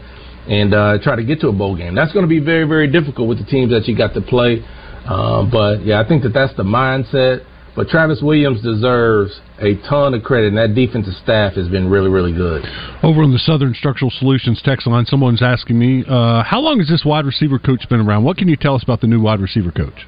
and 0.50 0.74
uh, 0.74 0.98
try 1.04 1.16
to 1.16 1.24
get 1.24 1.40
to 1.42 1.50
a 1.50 1.54
bowl 1.54 1.78
game. 1.78 1.94
That's 1.94 2.12
to 2.14 2.26
be 2.26 2.40
very 2.40 2.68
very 2.68 2.92
difficult 2.92 3.30
with 3.30 3.38
the 3.38 3.46
teams 3.46 3.72
that 3.72 3.88
you 3.88 3.96
got 3.96 4.16
to 4.16 4.22
play. 4.22 4.66
Um, 5.06 5.52
but 5.52 5.86
yeah, 5.86 6.02
I 6.02 6.08
think 6.08 6.24
that 6.24 6.34
that's 6.34 6.56
the 6.58 6.64
mindset. 6.64 7.46
But 7.76 7.90
Travis 7.90 8.22
Williams 8.24 8.62
deserves 8.64 9.40
a 9.62 9.76
ton 9.88 10.14
of 10.14 10.24
credit, 10.24 10.48
and 10.48 10.58
that 10.58 10.74
defensive 10.76 11.14
staff 11.24 11.54
has 11.54 11.68
been 11.68 11.90
really, 11.90 12.10
really 12.10 12.34
good. 12.34 12.66
Over 13.04 13.24
on 13.24 13.32
the 13.32 13.40
Southern 13.40 13.74
Structural 13.74 14.12
Solutions 14.12 14.62
text 14.64 14.88
line, 14.88 15.06
someone's 15.06 15.42
asking 15.42 15.78
me, 15.78 16.04
uh, 16.08 16.44
how 16.44 16.60
long 16.60 16.80
has 16.80 16.88
this 16.88 17.04
wide 17.06 17.26
receiver 17.26 17.60
coach 17.60 17.88
been 17.90 18.00
around? 18.00 18.24
What 18.24 18.38
can 18.38 18.48
you 18.48 18.56
tell 18.56 18.76
us 18.76 18.84
about 18.84 19.02
the 19.02 19.08
new 19.08 19.22
wide 19.22 19.40
receiver 19.40 19.72
coach? 19.72 20.06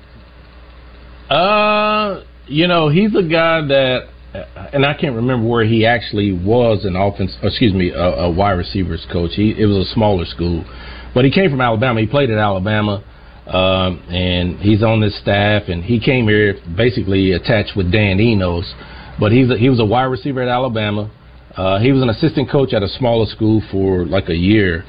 Uh, 1.30 2.24
you 2.48 2.68
know, 2.68 2.90
he's 2.90 3.16
a 3.16 3.24
guy 3.24 3.62
that, 3.68 4.10
and 4.74 4.86
I 4.86 4.94
can't 4.94 5.16
remember 5.16 5.48
where 5.48 5.66
he 5.66 5.86
actually 5.86 6.32
was 6.32 6.86
an 6.86 6.96
offense. 6.96 7.38
Excuse 7.44 7.74
me, 7.74 7.92
a, 7.92 8.00
a 8.00 8.32
wide 8.32 8.52
receivers 8.54 9.06
coach. 9.12 9.32
He 9.36 9.56
it 9.58 9.66
was 9.66 9.88
a 9.88 9.94
smaller 9.94 10.26
school, 10.26 10.66
but 11.14 11.26
he 11.26 11.32
came 11.32 11.50
from 11.50 11.62
Alabama. 11.62 12.00
He 12.00 12.08
played 12.08 12.30
at 12.30 12.38
Alabama. 12.38 13.04
Um, 13.48 14.04
and 14.08 14.60
he's 14.60 14.84
on 14.84 15.02
this 15.02 15.20
staff, 15.20 15.64
and 15.68 15.84
he 15.84 16.00
came 16.00 16.28
here 16.28 16.56
basically 16.78 17.32
attached 17.32 17.76
with 17.76 17.92
Dan 17.92 18.20
Enos, 18.20 18.72
but 19.22 19.32
he's 19.32 19.50
a, 19.52 19.58
he 19.58 19.70
was 19.70 19.80
a 19.80 19.86
wide 19.86 20.06
receiver 20.06 20.42
at 20.42 20.50
Alabama. 20.50 21.10
Uh, 21.56 21.80
he 21.80 21.92
was 21.92 22.02
an 22.02 22.10
assistant 22.10 22.50
coach 22.50 22.74
at 22.74 22.82
a 22.82 22.88
smaller 22.90 23.28
school 23.28 23.62
for 23.72 24.04
like 24.06 24.28
a 24.30 24.36
year, 24.36 24.84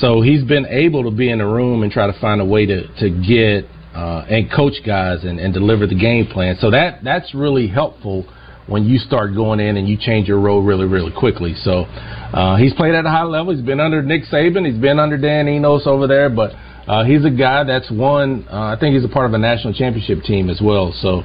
so 0.00 0.22
he's 0.22 0.42
been 0.42 0.64
able 0.66 1.04
to 1.04 1.10
be 1.10 1.28
in 1.30 1.38
the 1.38 1.46
room 1.46 1.82
and 1.82 1.92
try 1.92 2.06
to 2.06 2.18
find 2.18 2.40
a 2.40 2.44
way 2.44 2.64
to 2.64 2.88
to 2.96 3.10
get 3.10 3.68
uh, 3.94 4.24
and 4.28 4.50
coach 4.50 4.74
guys 4.86 5.22
and, 5.24 5.38
and 5.38 5.52
deliver 5.52 5.86
the 5.86 5.94
game 5.94 6.26
plan. 6.26 6.56
So 6.60 6.70
that 6.70 7.04
that's 7.04 7.34
really 7.34 7.68
helpful 7.68 8.24
when 8.66 8.84
you 8.84 8.98
start 8.98 9.34
going 9.34 9.60
in 9.60 9.76
and 9.76 9.86
you 9.86 9.98
change 9.98 10.28
your 10.28 10.40
role 10.40 10.62
really 10.62 10.86
really 10.86 11.12
quickly. 11.12 11.54
So 11.54 11.82
uh, 11.82 12.56
he's 12.56 12.72
played 12.72 12.94
at 12.94 13.04
a 13.04 13.10
high 13.10 13.24
level. 13.24 13.54
He's 13.54 13.64
been 13.64 13.80
under 13.80 14.02
Nick 14.02 14.22
Saban. 14.32 14.64
He's 14.66 14.80
been 14.80 14.98
under 14.98 15.18
Dan 15.18 15.46
Enos 15.46 15.86
over 15.86 16.06
there, 16.06 16.30
but 16.30 16.52
uh, 16.88 17.04
he's 17.04 17.24
a 17.26 17.30
guy 17.30 17.64
that's 17.64 17.90
won. 17.90 18.46
Uh, 18.50 18.74
I 18.74 18.76
think 18.80 18.94
he's 18.94 19.04
a 19.04 19.12
part 19.12 19.26
of 19.26 19.34
a 19.34 19.38
national 19.38 19.74
championship 19.74 20.22
team 20.22 20.48
as 20.48 20.60
well. 20.62 20.94
So 21.02 21.22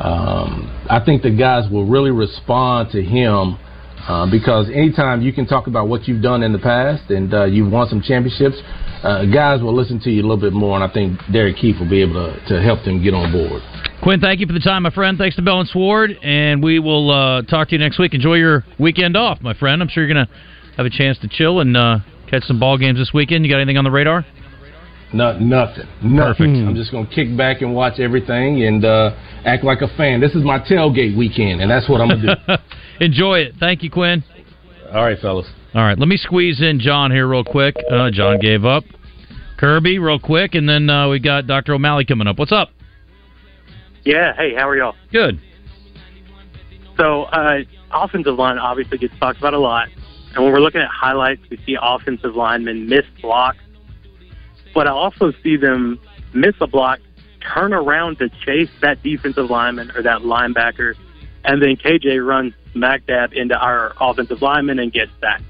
um, 0.00 0.86
I 0.88 1.02
think 1.04 1.22
the 1.22 1.30
guys 1.30 1.70
will 1.70 1.86
really 1.86 2.10
respond 2.10 2.90
to 2.92 3.02
him 3.02 3.58
uh, 4.08 4.30
because 4.30 4.68
anytime 4.70 5.20
you 5.20 5.32
can 5.32 5.46
talk 5.46 5.66
about 5.66 5.88
what 5.88 6.08
you've 6.08 6.22
done 6.22 6.42
in 6.42 6.52
the 6.52 6.58
past 6.58 7.10
and 7.10 7.32
uh, 7.34 7.44
you've 7.44 7.70
won 7.70 7.86
some 7.88 8.00
championships, 8.00 8.56
uh, 9.02 9.26
guys 9.26 9.60
will 9.60 9.74
listen 9.74 10.00
to 10.00 10.10
you 10.10 10.22
a 10.22 10.26
little 10.26 10.40
bit 10.40 10.54
more. 10.54 10.74
And 10.80 10.82
I 10.82 10.92
think 10.92 11.20
Derek 11.30 11.56
Keith 11.56 11.76
will 11.78 11.88
be 11.88 12.00
able 12.00 12.14
to, 12.14 12.48
to 12.48 12.62
help 12.62 12.82
them 12.84 13.02
get 13.02 13.12
on 13.12 13.30
board. 13.30 13.62
Quinn, 14.02 14.20
thank 14.20 14.40
you 14.40 14.46
for 14.46 14.54
the 14.54 14.60
time, 14.60 14.84
my 14.84 14.90
friend. 14.90 15.18
Thanks 15.18 15.36
to 15.36 15.42
Bell 15.42 15.60
and 15.60 15.68
Sword, 15.68 16.12
and 16.22 16.62
we 16.62 16.78
will 16.78 17.10
uh, 17.10 17.42
talk 17.42 17.68
to 17.68 17.74
you 17.74 17.78
next 17.78 17.98
week. 17.98 18.14
Enjoy 18.14 18.34
your 18.34 18.64
weekend 18.78 19.16
off, 19.16 19.42
my 19.42 19.52
friend. 19.52 19.82
I'm 19.82 19.88
sure 19.88 20.06
you're 20.06 20.14
going 20.14 20.26
to 20.26 20.32
have 20.78 20.86
a 20.86 20.90
chance 20.90 21.18
to 21.18 21.28
chill 21.28 21.60
and 21.60 21.76
uh, 21.76 21.98
catch 22.30 22.44
some 22.44 22.58
ball 22.58 22.78
games 22.78 22.98
this 22.98 23.10
weekend. 23.12 23.44
You 23.44 23.52
got 23.52 23.58
anything 23.60 23.76
on 23.76 23.84
the 23.84 23.90
radar? 23.90 24.24
No, 25.12 25.36
nothing. 25.38 25.88
Nothing. 26.02 26.16
Perfect. 26.16 26.68
I'm 26.68 26.74
just 26.74 26.92
going 26.92 27.06
to 27.06 27.14
kick 27.14 27.36
back 27.36 27.62
and 27.62 27.74
watch 27.74 27.98
everything 27.98 28.64
and 28.64 28.84
uh, 28.84 29.10
act 29.44 29.64
like 29.64 29.80
a 29.80 29.88
fan. 29.96 30.20
This 30.20 30.34
is 30.34 30.44
my 30.44 30.58
tailgate 30.60 31.16
weekend, 31.16 31.60
and 31.60 31.70
that's 31.70 31.88
what 31.88 32.00
I'm 32.00 32.08
going 32.08 32.20
to 32.20 32.36
do. 32.46 32.54
Enjoy 33.04 33.38
it. 33.38 33.54
Thank 33.58 33.82
you, 33.82 33.90
Quinn. 33.90 34.22
All 34.92 35.04
right, 35.04 35.18
fellas. 35.18 35.46
All 35.74 35.82
right, 35.82 35.98
let 35.98 36.08
me 36.08 36.16
squeeze 36.16 36.60
in 36.60 36.80
John 36.80 37.10
here 37.10 37.28
real 37.28 37.44
quick. 37.44 37.76
Uh, 37.90 38.10
John 38.10 38.38
gave 38.40 38.64
up. 38.64 38.84
Kirby, 39.56 39.98
real 39.98 40.18
quick, 40.18 40.54
and 40.54 40.68
then 40.68 40.88
uh, 40.88 41.08
we 41.08 41.20
got 41.20 41.46
Dr. 41.46 41.74
O'Malley 41.74 42.04
coming 42.04 42.26
up. 42.26 42.38
What's 42.38 42.50
up? 42.50 42.70
Yeah, 44.04 44.34
hey, 44.36 44.54
how 44.56 44.68
are 44.68 44.76
y'all? 44.76 44.94
Good. 45.12 45.40
So, 46.96 47.24
uh, 47.24 47.60
offensive 47.92 48.36
line 48.36 48.58
obviously 48.58 48.98
gets 48.98 49.14
talked 49.20 49.38
about 49.38 49.54
a 49.54 49.58
lot. 49.58 49.88
And 50.34 50.44
when 50.44 50.52
we're 50.52 50.60
looking 50.60 50.80
at 50.80 50.88
highlights, 50.88 51.42
we 51.50 51.58
see 51.66 51.76
offensive 51.80 52.34
linemen 52.34 52.88
miss 52.88 53.04
blocks. 53.20 53.58
But 54.74 54.86
I 54.86 54.90
also 54.90 55.32
see 55.42 55.56
them 55.56 56.00
miss 56.32 56.54
a 56.60 56.66
block, 56.66 57.00
turn 57.40 57.72
around 57.72 58.18
to 58.18 58.28
chase 58.28 58.70
that 58.80 59.02
defensive 59.02 59.50
lineman 59.50 59.90
or 59.94 60.02
that 60.02 60.20
linebacker, 60.20 60.94
and 61.44 61.62
then 61.62 61.76
KJ 61.76 62.24
runs 62.24 62.54
smack 62.72 63.02
into 63.08 63.58
our 63.58 63.94
offensive 64.00 64.42
lineman 64.42 64.78
and 64.78 64.92
gets 64.92 65.10
sacked. 65.20 65.44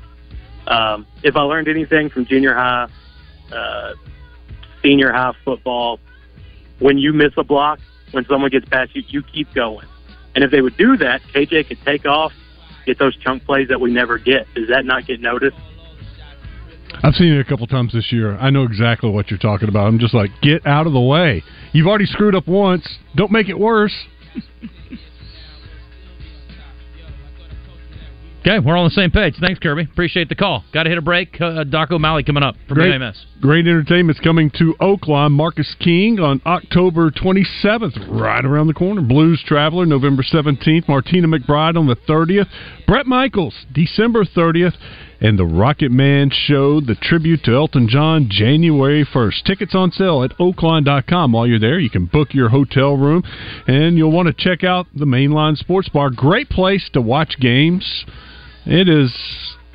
Um, 0.66 1.06
if 1.22 1.37
I 1.37 1.42
learned 1.42 1.68
anything 1.68 2.11
from 2.11 2.26
junior 2.26 2.54
high, 2.54 2.88
uh, 3.52 3.94
senior 4.83 5.12
high 5.12 5.33
football, 5.44 5.98
when 6.78 6.96
you 6.96 7.12
miss 7.12 7.33
a 7.37 7.44
block, 7.44 7.80
when 8.12 8.24
someone 8.26 8.50
gets 8.50 8.68
past 8.68 8.94
you, 8.94 9.02
you 9.09 9.22
keep 9.22 9.52
going. 9.54 9.87
And 10.35 10.44
if 10.44 10.50
they 10.50 10.61
would 10.61 10.76
do 10.76 10.96
that, 10.98 11.22
KJ 11.35 11.68
could 11.68 11.83
take 11.85 12.06
off, 12.06 12.33
get 12.87 12.98
those 12.98 13.16
chunk 13.16 13.44
plays 13.44 13.68
that 13.68 13.80
we 13.80 13.92
never 13.92 14.18
get. 14.18 14.46
Does 14.54 14.68
that 14.68 14.85
not 14.85 15.06
get 15.06 15.20
noticed? 15.20 15.56
I've 17.03 17.14
seen 17.14 17.33
it 17.33 17.40
a 17.40 17.44
couple 17.44 17.66
times 17.66 17.92
this 17.92 18.12
year. 18.12 18.37
I 18.37 18.50
know 18.50 18.64
exactly 18.64 19.11
what 19.11 19.31
you're 19.31 19.38
talking 19.38 19.68
about. 19.68 19.87
I'm 19.87 19.98
just 19.98 20.14
like, 20.14 20.31
get 20.42 20.66
out 20.66 20.87
of 20.87 20.92
the 20.92 21.00
way. 21.00 21.42
You've 21.72 21.87
already 21.87 22.07
screwed 22.07 22.35
up 22.35 22.46
once. 22.46 22.87
Don't 23.16 23.31
make 23.31 23.48
it 23.48 23.59
worse. 23.59 23.94
Okay, 28.40 28.59
we're 28.59 28.76
on 28.76 28.87
the 28.87 28.94
same 28.94 29.11
page. 29.11 29.35
Thanks, 29.38 29.59
Kirby. 29.61 29.83
Appreciate 29.83 30.31
the 30.31 30.35
call. 30.35 30.64
Got 30.72 30.85
to 30.85 30.88
hit 30.88 30.96
a 30.96 31.03
break. 31.03 31.38
Uh, 31.38 31.62
Doc 31.62 31.90
O'Malley 31.90 32.24
coming 32.24 32.42
up 32.42 32.55
from 32.66 32.76
Great. 32.76 32.88
Great 33.38 33.66
entertainment's 33.66 34.18
coming 34.20 34.50
to 34.53 34.74
Oaklawn. 34.81 35.33
Marcus 35.33 35.76
King 35.79 36.18
on 36.20 36.40
October 36.46 37.11
27th, 37.11 38.09
right 38.09 38.42
around 38.42 38.68
the 38.68 38.74
corner. 38.74 39.03
Blues 39.03 39.42
Traveler, 39.46 39.85
November 39.85 40.22
17th. 40.22 40.88
Martina 40.88 41.29
McBride 41.29 41.76
on 41.76 41.87
the 41.87 41.96
30th. 41.96 42.48
Bret 42.87 43.07
Michaels, 43.07 43.66
December 43.74 44.24
30th. 44.24 44.74
And 45.20 45.38
the 45.38 45.44
Rocket 45.44 45.90
Man 45.90 46.30
Show, 46.30 46.80
the 46.80 46.94
tribute 46.94 47.44
to 47.44 47.54
Elton 47.54 47.88
John, 47.88 48.28
January 48.30 49.04
1st. 49.04 49.44
Tickets 49.44 49.74
on 49.74 49.90
sale 49.92 50.24
at 50.24 50.37
oaklawn.com. 50.38 51.33
While 51.33 51.46
you're 51.46 51.59
there, 51.59 51.78
you 51.78 51.90
can 51.90 52.06
book 52.06 52.33
your 52.33 52.48
hotel 52.48 52.96
room, 52.96 53.22
and 53.66 53.98
you'll 53.98 54.12
want 54.12 54.28
to 54.28 54.33
check 54.33 54.64
out 54.64 54.87
the 54.94 55.04
Mainline 55.04 55.59
Sports 55.59 55.90
Bar. 55.90 56.11
Great 56.11 56.48
place 56.48 56.88
to 56.94 57.02
watch 57.02 57.37
games. 57.38 58.06
It 58.64 58.88
is 58.88 59.12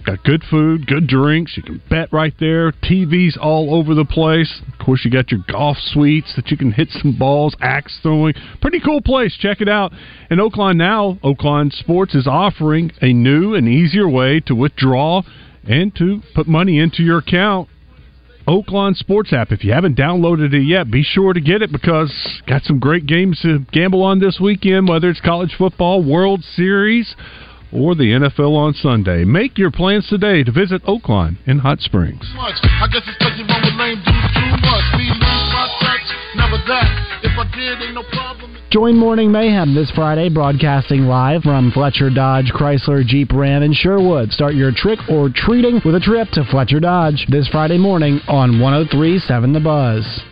got 0.05 0.23
good 0.23 0.43
food, 0.49 0.87
good 0.87 1.07
drinks. 1.07 1.57
You 1.57 1.63
can 1.63 1.81
bet 1.89 2.11
right 2.13 2.33
there. 2.39 2.71
TVs 2.71 3.37
all 3.41 3.75
over 3.75 3.93
the 3.93 4.05
place. 4.05 4.61
Of 4.71 4.85
course, 4.85 5.03
you 5.03 5.11
got 5.11 5.31
your 5.31 5.41
golf 5.49 5.77
suites 5.79 6.33
that 6.35 6.49
you 6.51 6.57
can 6.57 6.71
hit 6.71 6.89
some 6.91 7.17
balls, 7.17 7.55
axe 7.61 7.99
throwing. 8.01 8.33
Pretty 8.61 8.79
cool 8.79 9.01
place. 9.01 9.35
Check 9.39 9.61
it 9.61 9.69
out. 9.69 9.91
And 10.29 10.39
Oaklawn 10.39 10.77
now, 10.77 11.19
Oaklawn 11.23 11.71
Sports 11.71 12.15
is 12.15 12.27
offering 12.27 12.91
a 13.01 13.13
new 13.13 13.55
and 13.55 13.67
easier 13.67 14.07
way 14.07 14.39
to 14.41 14.55
withdraw 14.55 15.21
and 15.67 15.95
to 15.95 16.21
put 16.33 16.47
money 16.47 16.79
into 16.79 17.03
your 17.03 17.19
account. 17.19 17.69
Oaklawn 18.47 18.95
Sports 18.95 19.33
app. 19.33 19.51
If 19.51 19.63
you 19.63 19.73
haven't 19.73 19.97
downloaded 19.97 20.53
it 20.53 20.65
yet, 20.65 20.91
be 20.91 21.01
sure 21.01 21.33
to 21.33 21.41
get 21.41 21.63
it 21.63 21.71
because 21.71 22.13
got 22.45 22.63
some 22.63 22.79
great 22.79 23.07
games 23.07 23.39
to 23.41 23.65
gamble 23.71 24.03
on 24.03 24.19
this 24.19 24.39
weekend, 24.39 24.87
whether 24.87 25.09
it's 25.09 25.19
college 25.21 25.55
football, 25.57 26.03
World 26.03 26.43
Series, 26.55 27.15
or 27.75 27.93
the 27.95 28.11
NFL 28.11 28.55
on 28.55 28.73
Sunday. 28.73 29.25
Make 29.25 29.57
your 29.57 29.71
plans 29.71 30.07
today 30.07 30.43
to 30.43 30.51
visit 30.51 30.81
Oaklawn 30.83 31.37
in 31.45 31.59
Hot 31.59 31.81
Springs. 31.81 32.23
I 32.37 32.87
guess 32.87 33.03
it's 33.07 33.17
'cause 33.17 33.37
you 33.37 33.45
run 33.45 33.61
with 33.61 33.75
lame 33.75 34.01
dudes 34.05 34.33
too 34.33 34.57
much. 34.65 34.97
Me 34.97 35.09
lose 35.09 35.19
my 35.19 35.67
touch, 35.81 36.15
never 36.35 36.57
that. 36.67 36.89
If 37.23 37.37
I 37.37 37.43
did, 37.55 37.81
ain't 37.81 37.95
no 37.95 38.03
problem. 38.03 38.51
Join 38.71 38.97
Morning 38.97 39.31
Mayhem 39.31 39.73
this 39.73 39.89
Friday, 39.91 40.27
broadcasting 40.29 41.07
live 41.07 41.43
from 41.43 41.71
Fletcher 41.71 42.09
Dodge 42.09 42.51
Chrysler 42.51 43.05
Jeep 43.05 43.31
Ram 43.31 43.63
in 43.63 43.73
Sherwood. 43.73 44.33
Start 44.33 44.55
your 44.55 44.71
trick 44.71 44.99
or 45.09 45.29
treating 45.29 45.81
with 45.85 45.95
a 45.95 45.99
trip 45.99 46.29
to 46.31 46.43
Fletcher 46.45 46.79
Dodge 46.79 47.25
this 47.27 47.47
Friday 47.47 47.77
morning 47.77 48.19
on 48.27 48.59
1037 48.59 49.53
The 49.53 49.59
Buzz. 49.59 50.23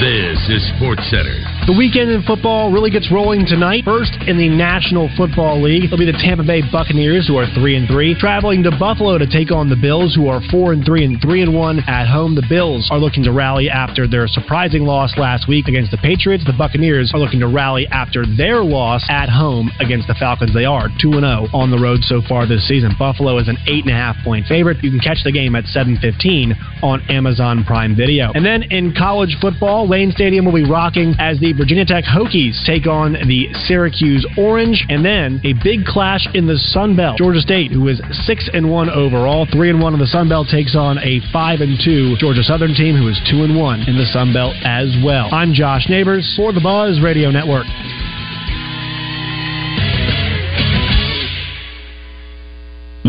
This 0.00 0.48
is 0.48 0.62
Sports 0.76 1.04
Center. 1.10 1.57
The 1.68 1.76
weekend 1.76 2.08
in 2.08 2.22
football 2.22 2.72
really 2.72 2.88
gets 2.88 3.12
rolling 3.12 3.44
tonight. 3.44 3.84
First 3.84 4.16
in 4.26 4.38
the 4.38 4.48
National 4.48 5.10
Football 5.20 5.60
League, 5.60 5.84
it'll 5.84 6.00
be 6.00 6.08
the 6.08 6.16
Tampa 6.16 6.40
Bay 6.42 6.62
Buccaneers, 6.64 7.28
who 7.28 7.36
are 7.36 7.44
three 7.52 7.76
and 7.76 7.86
three, 7.86 8.16
traveling 8.16 8.62
to 8.62 8.72
Buffalo 8.72 9.18
to 9.18 9.28
take 9.28 9.52
on 9.52 9.68
the 9.68 9.76
Bills, 9.76 10.16
who 10.16 10.32
are 10.32 10.40
four 10.48 10.72
and 10.72 10.80
three 10.80 11.04
and 11.04 11.20
three 11.20 11.42
and 11.44 11.52
one 11.52 11.80
at 11.84 12.08
home. 12.08 12.34
The 12.34 12.46
Bills 12.48 12.88
are 12.90 12.96
looking 12.96 13.22
to 13.24 13.32
rally 13.32 13.68
after 13.68 14.08
their 14.08 14.26
surprising 14.28 14.88
loss 14.88 15.12
last 15.18 15.46
week 15.46 15.68
against 15.68 15.90
the 15.90 15.98
Patriots. 15.98 16.42
The 16.48 16.56
Buccaneers 16.56 17.12
are 17.12 17.20
looking 17.20 17.40
to 17.40 17.48
rally 17.52 17.86
after 17.92 18.24
their 18.24 18.64
loss 18.64 19.04
at 19.10 19.28
home 19.28 19.70
against 19.78 20.08
the 20.08 20.16
Falcons. 20.16 20.54
They 20.54 20.64
are 20.64 20.88
two 20.96 21.20
and 21.20 21.28
zero 21.28 21.52
on 21.52 21.70
the 21.70 21.76
road 21.76 22.00
so 22.00 22.22
far 22.26 22.48
this 22.48 22.66
season. 22.66 22.96
Buffalo 22.98 23.36
is 23.36 23.48
an 23.48 23.58
eight 23.68 23.84
and 23.84 23.92
a 23.92 23.98
half 24.00 24.16
point 24.24 24.46
favorite. 24.46 24.82
You 24.82 24.88
can 24.88 25.00
catch 25.00 25.20
the 25.22 25.32
game 25.32 25.54
at 25.54 25.66
seven 25.66 25.98
fifteen 26.00 26.56
on 26.80 27.04
Amazon 27.10 27.62
Prime 27.62 27.94
Video. 27.94 28.32
And 28.32 28.40
then 28.40 28.62
in 28.72 28.94
college 28.96 29.36
football, 29.38 29.86
Lane 29.86 30.12
Stadium 30.12 30.46
will 30.46 30.56
be 30.56 30.64
rocking 30.64 31.12
as 31.20 31.38
the 31.40 31.57
Virginia 31.58 31.84
Tech 31.84 32.04
Hokies 32.04 32.64
take 32.64 32.86
on 32.86 33.14
the 33.26 33.52
Syracuse 33.66 34.24
Orange, 34.38 34.86
and 34.88 35.04
then 35.04 35.40
a 35.42 35.54
big 35.64 35.84
clash 35.84 36.24
in 36.32 36.46
the 36.46 36.56
Sun 36.56 36.94
Belt. 36.94 37.18
Georgia 37.18 37.40
State, 37.40 37.72
who 37.72 37.88
is 37.88 38.00
six 38.24 38.48
and 38.54 38.70
one 38.70 38.88
overall, 38.88 39.44
three 39.52 39.68
and 39.68 39.82
one 39.82 39.92
in 39.92 39.98
the 39.98 40.06
Sun 40.06 40.28
Belt, 40.28 40.46
takes 40.48 40.76
on 40.76 40.98
a 40.98 41.20
five 41.32 41.60
and 41.60 41.76
two 41.84 42.14
Georgia 42.18 42.44
Southern 42.44 42.74
team 42.74 42.94
who 42.94 43.08
is 43.08 43.20
two 43.28 43.42
and 43.42 43.58
one 43.58 43.80
in 43.88 43.98
the 43.98 44.06
Sun 44.06 44.32
Belt 44.32 44.54
as 44.62 44.94
well. 45.04 45.34
I'm 45.34 45.52
Josh 45.52 45.88
Neighbors 45.88 46.32
for 46.36 46.52
the 46.52 46.60
Buzz 46.60 47.00
Radio 47.02 47.32
Network. 47.32 47.66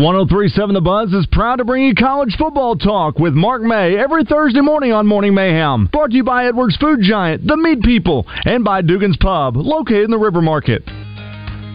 One 0.00 0.14
zero 0.14 0.24
three 0.26 0.48
seven 0.48 0.72
The 0.72 0.80
Buzz 0.80 1.12
is 1.12 1.26
proud 1.30 1.56
to 1.56 1.64
bring 1.66 1.84
you 1.84 1.94
college 1.94 2.34
football 2.38 2.74
talk 2.74 3.18
with 3.18 3.34
Mark 3.34 3.60
May 3.60 3.98
every 3.98 4.24
Thursday 4.24 4.62
morning 4.62 4.94
on 4.94 5.06
Morning 5.06 5.34
Mayhem. 5.34 5.90
Brought 5.92 6.12
to 6.12 6.16
you 6.16 6.24
by 6.24 6.46
Edwards 6.46 6.74
Food 6.78 7.00
Giant, 7.02 7.46
The 7.46 7.58
Meat 7.58 7.82
People, 7.82 8.26
and 8.46 8.64
by 8.64 8.80
Dugan's 8.80 9.18
Pub, 9.18 9.56
located 9.56 10.04
in 10.04 10.10
the 10.10 10.16
River 10.16 10.40
Market. 10.40 10.84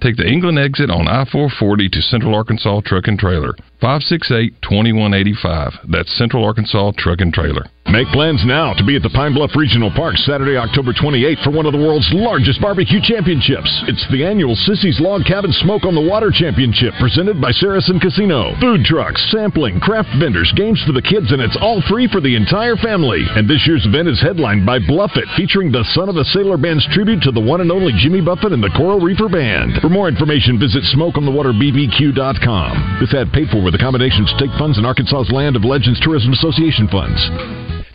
Take 0.00 0.16
the 0.16 0.26
England 0.26 0.58
exit 0.58 0.90
on 0.90 1.08
I 1.08 1.24
440 1.24 1.88
to 1.88 2.02
Central 2.02 2.34
Arkansas 2.34 2.82
Truck 2.84 3.06
and 3.06 3.18
Trailer. 3.18 3.54
568 3.80 4.60
2185. 4.62 5.72
That's 5.88 6.16
Central 6.16 6.44
Arkansas 6.44 6.92
Truck 6.98 7.20
and 7.20 7.32
Trailer. 7.32 7.66
Make 7.86 8.10
plans 8.10 8.42
now 8.44 8.74
to 8.74 8.82
be 8.82 8.98
at 8.98 9.02
the 9.06 9.14
Pine 9.14 9.32
Bluff 9.32 9.54
Regional 9.54 9.92
Park 9.94 10.18
Saturday, 10.26 10.58
October 10.58 10.92
28th 10.92 11.44
for 11.46 11.54
one 11.54 11.66
of 11.66 11.72
the 11.72 11.78
world's 11.78 12.10
largest 12.12 12.60
barbecue 12.60 13.00
championships. 13.00 13.70
It's 13.86 14.04
the 14.10 14.26
annual 14.26 14.56
Sissy's 14.66 14.98
Log 14.98 15.24
Cabin 15.24 15.52
Smoke 15.62 15.86
on 15.86 15.94
the 15.94 16.02
Water 16.02 16.32
Championship 16.34 16.94
presented 16.98 17.40
by 17.40 17.52
Saracen 17.52 18.00
Casino. 18.02 18.58
Food 18.58 18.84
trucks, 18.84 19.22
sampling, 19.30 19.78
craft 19.78 20.08
vendors, 20.18 20.52
games 20.56 20.82
for 20.82 20.90
the 20.90 21.00
kids, 21.00 21.30
and 21.30 21.40
it's 21.40 21.56
all 21.62 21.80
free 21.86 22.08
for 22.10 22.20
the 22.20 22.34
entire 22.34 22.74
family. 22.74 23.22
And 23.38 23.48
this 23.48 23.62
year's 23.70 23.86
event 23.86 24.08
is 24.08 24.20
headlined 24.20 24.66
by 24.66 24.80
Bluff 24.82 25.12
It, 25.14 25.28
featuring 25.38 25.70
the 25.70 25.86
Son 25.94 26.08
of 26.10 26.16
a 26.16 26.24
Sailor 26.34 26.58
Band's 26.58 26.88
tribute 26.90 27.22
to 27.22 27.30
the 27.30 27.40
one 27.40 27.60
and 27.62 27.70
only 27.70 27.92
Jimmy 28.02 28.20
Buffett 28.20 28.52
and 28.52 28.62
the 28.62 28.74
Coral 28.76 28.98
Reefer 28.98 29.28
Band. 29.30 29.78
For 29.80 29.88
more 29.88 30.08
information, 30.08 30.58
visit 30.58 30.82
smokeonthewaterbbq.com. 30.90 32.98
This 32.98 33.14
ad 33.14 33.30
paid 33.30 33.46
for 33.48 33.62
with 33.62 33.76
accommodations, 33.78 34.34
state 34.34 34.50
funds 34.58 34.76
and 34.76 34.86
Arkansas's 34.86 35.30
Land 35.30 35.54
of 35.54 35.64
Legends 35.64 36.00
Tourism 36.02 36.32
Association 36.34 36.88
funds. 36.88 37.75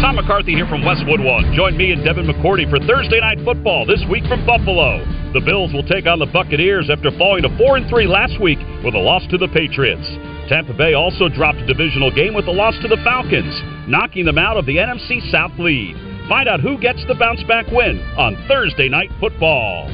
Tom 0.00 0.16
McCarthy 0.16 0.52
here 0.52 0.68
from 0.68 0.84
Westwood 0.84 1.20
One. 1.20 1.54
Join 1.56 1.76
me 1.76 1.90
and 1.90 2.04
Devin 2.04 2.26
McCourty 2.26 2.68
for 2.68 2.78
Thursday 2.84 3.20
Night 3.20 3.38
Football 3.44 3.86
this 3.86 4.02
week 4.10 4.24
from 4.28 4.44
Buffalo. 4.44 5.00
The 5.32 5.40
Bills 5.40 5.72
will 5.72 5.86
take 5.88 6.06
on 6.06 6.18
the 6.18 6.26
Buccaneers 6.26 6.90
after 6.90 7.10
falling 7.16 7.42
to 7.42 7.52
4 7.56 7.76
and 7.78 7.88
3 7.88 8.06
last 8.06 8.40
week 8.40 8.58
with 8.84 8.94
a 8.94 8.98
loss 8.98 9.26
to 9.30 9.38
the 9.38 9.48
Patriots. 9.48 10.04
Tampa 10.48 10.74
Bay 10.74 10.92
also 10.92 11.28
dropped 11.28 11.58
a 11.58 11.66
divisional 11.66 12.12
game 12.12 12.34
with 12.34 12.46
a 12.46 12.52
loss 12.52 12.76
to 12.82 12.88
the 12.88 13.00
Falcons, 13.04 13.56
knocking 13.88 14.24
them 14.24 14.38
out 14.38 14.56
of 14.56 14.66
the 14.66 14.76
NFC 14.76 15.24
South 15.32 15.56
lead. 15.58 15.96
Find 16.28 16.48
out 16.48 16.60
who 16.60 16.76
gets 16.78 17.00
the 17.08 17.14
bounce 17.14 17.42
back 17.44 17.66
win 17.72 17.98
on 18.18 18.36
Thursday 18.48 18.88
Night 18.88 19.10
Football. 19.18 19.88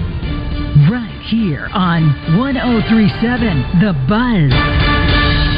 Right 0.91 1.23
here 1.31 1.69
on 1.73 2.11
1037 2.37 3.81
The 3.81 3.95
Buzz. 4.11 5.52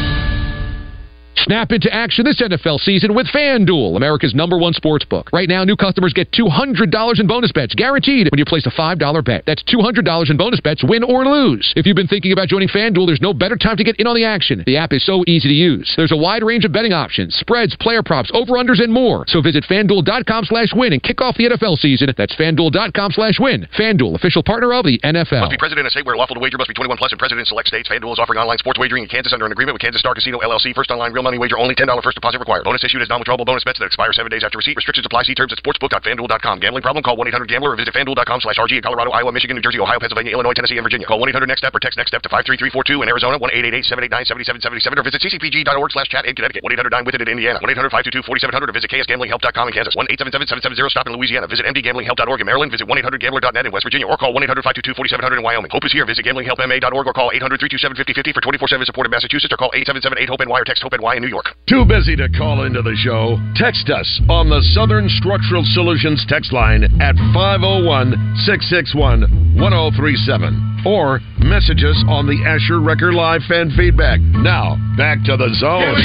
Snap 1.45 1.73
into 1.73 1.93
action 1.93 2.25
this 2.25 2.41
NFL 2.41 2.81
season 2.81 3.15
with 3.15 3.27
FanDuel, 3.27 3.99
America's 3.99 4.35
number 4.35 4.57
one 4.57 4.73
sports 4.73 5.05
book. 5.05 5.29
Right 5.31 5.47
now, 5.47 5.63
new 5.63 5.77
customers 5.77 6.15
get 6.15 6.33
$200 6.33 7.21
in 7.21 7.27
bonus 7.27 7.53
bets 7.53 7.75
guaranteed 7.75 8.29
when 8.31 8.39
you 8.39 8.47
place 8.47 8.65
a 8.65 8.71
$5 8.71 9.25
bet. 9.25 9.45
That's 9.45 9.63
$200 9.65 10.31
in 10.31 10.39
bonus 10.39 10.61
bets, 10.61 10.83
win 10.83 11.05
or 11.05 11.27
lose. 11.27 11.71
If 11.77 11.85
you've 11.85 11.97
been 11.97 12.09
thinking 12.09 12.33
about 12.33 12.49
joining 12.49 12.69
FanDuel, 12.69 13.07
there's 13.07 13.21
no 13.21 13.35
better 13.35 13.57
time 13.57 13.77
to 13.77 13.85
get 13.85 13.97
in 13.97 14.07
on 14.07 14.17
the 14.17 14.25
action. 14.25 14.65
The 14.65 14.79
app 14.79 14.95
is 14.95 15.05
so 15.05 15.23
easy 15.27 15.49
to 15.49 15.55
use. 15.55 15.93
There's 15.99 16.13
a 16.13 16.17
wide 16.17 16.43
range 16.43 16.65
of 16.65 16.73
betting 16.73 16.95
options, 16.95 17.35
spreads, 17.35 17.77
player 17.77 18.03
props, 18.03 18.31
over-unders, 18.33 18.83
and 18.83 18.91
more. 18.91 19.27
So 19.29 19.43
visit 19.43 19.65
FanDuel.com 19.69 20.47
slash 20.47 20.73
win 20.75 20.95
and 20.95 21.03
kick 21.03 21.21
off 21.21 21.37
the 21.37 21.45
NFL 21.45 21.77
season. 21.77 22.09
That's 22.17 22.35
FanDuel.com 22.37 23.13
slash 23.13 23.39
win. 23.39 23.69
FanDuel, 23.79 24.15
official 24.15 24.43
partner 24.43 24.73
of 24.73 24.87
the 24.87 24.99
NFL. 25.05 25.41
Must 25.41 25.51
be 25.51 25.59
present 25.59 25.79
in 25.79 25.85
a 25.85 25.91
state 25.91 26.07
where 26.07 26.17
lawful 26.17 26.37
to 26.37 26.41
wager 26.41 26.57
must 26.57 26.69
be 26.69 26.75
21 26.75 26.97
plus 26.97 27.13
and 27.13 27.19
present 27.19 27.39
in 27.39 27.45
select 27.45 27.69
states. 27.69 27.91
FanDuel 27.91 28.15
is 28.15 28.19
offering 28.19 28.39
online 28.39 28.57
sports 28.57 28.81
wagering 28.81 29.03
in 29.03 29.11
Kansas 29.11 29.35
under 29.35 29.45
an 29.45 29.53
agreement 29.53 29.75
with 29.75 29.83
Kansas 29.83 30.01
Star 30.01 30.15
Casino 30.15 30.39
LLC. 30.39 30.75
First 30.75 30.91
online 30.91 31.13
real 31.13 31.23
money 31.23 31.34
wager 31.39 31.59
only 31.59 31.75
$10 31.75 31.87
first 32.03 32.15
deposit 32.15 32.39
required. 32.39 32.65
Bonus 32.65 32.85
issued 32.85 33.03
as 33.03 33.09
non-withdrawable 33.09 33.47
bonus 33.47 33.65
bets 33.65 33.79
that 33.79 33.87
expire 33.87 34.13
seven 34.13 34.31
days 34.31 34.45
after 34.45 34.59
receipt. 34.59 34.77
Restrictions 34.77 35.07
apply. 35.07 35.25
See 35.25 35.35
terms 35.35 35.53
at 35.53 35.59
sportsbook.fanduel.com. 35.63 36.61
Gambling 36.61 36.83
problem? 36.83 37.03
Call 37.03 37.17
1-800-GAMBLER 37.17 37.73
or 37.73 37.77
visit 37.77 37.95
fanduel.com 37.95 38.41
slash 38.41 38.57
RG 38.57 38.77
in 38.77 38.83
Colorado, 38.83 39.11
Iowa, 39.11 39.33
Michigan, 39.33 39.57
New 39.57 39.63
Jersey, 39.63 39.81
Ohio, 39.81 39.99
Pennsylvania, 39.99 40.33
Illinois, 40.33 40.53
Tennessee, 40.53 40.77
and 40.77 40.85
Virginia. 40.85 41.07
Call 41.07 41.21
1-800-NEXT-STEP 41.21 41.75
or 41.75 41.81
text 41.81 41.99
NEXT-STEP 41.99 42.23
to 42.23 42.29
53342 42.29 43.03
in 43.03 43.09
Arizona, 43.09 43.39
1-888-789-7777 43.39 44.99
or 44.99 45.03
visit 45.03 45.21
ccpg.org 45.21 45.91
slash 45.93 46.09
chat 46.09 46.25
in 46.27 46.35
Connecticut. 46.35 46.63
1-800-9-WITH-IT 46.65 47.23
in 47.23 47.29
Indiana. 47.29 47.59
1-800-522-4700 47.61 48.69
or 48.69 48.73
visit 48.73 48.91
ksgamblinghelp.com 48.91 49.69
in 49.69 49.75
Kansas. 49.75 49.97
1-877-770-STOP 49.97 51.07
in 51.09 51.13
Louisiana. 51.17 51.47
Visit 51.47 51.67
mdgamblinghelp.org 51.67 52.41
in 52.41 52.47
Maryland. 52.47 52.71
Visit 52.71 52.87
1-800-GAMBLER.net 52.87 53.67
in 53.67 53.73
West 53.73 53.85
Virginia 53.85 54.07
or 54.07 54.17
call 54.17 54.35
1-800-522-4700 54.35 55.39
in 55.39 55.43
Wyoming. 55.43 55.71
Hope 55.73 55.85
is 55.85 55.93
here. 55.93 56.07
Visit 56.07 56.25
gamblinghelpma.org 56.25 57.07
or 57.07 57.13
call 57.13 57.31
800-327-5050 57.35 58.35
for 58.35 58.41
24-7 58.41 58.85
support 58.87 59.07
in 59.07 59.11
Massachusetts 59.11 59.53
or 59.53 59.57
call 59.57 59.73
877-8-HOPE-NY 59.75 60.59
or 60.59 60.65
text 60.65 60.83
HOPE-NY 60.83 61.17
in 61.17 61.24
New 61.25 61.31
York. 61.31 61.57
Too 61.67 61.85
busy 61.89 62.17
to 62.17 62.29
call 62.29 62.65
into 62.65 62.83
the 62.83 62.95
show? 63.01 63.41
Text 63.57 63.89
us 63.89 64.21
on 64.29 64.53
the 64.53 64.61
Southern 64.77 65.09
Structural 65.09 65.65
Solutions 65.73 66.21
text 66.29 66.53
line 66.53 66.85
at 67.01 67.17
501 67.33 68.45
661 68.45 69.57
1037 69.57 70.85
or 70.85 71.25
message 71.41 71.81
us 71.81 71.97
on 72.13 72.29
the 72.29 72.37
Asher 72.45 72.79
Wrecker 72.79 73.13
Live 73.13 73.41
fan 73.49 73.73
feedback. 73.73 74.21
Now, 74.21 74.77
back 75.01 75.25
to 75.25 75.41
the 75.41 75.49
zone. 75.57 75.97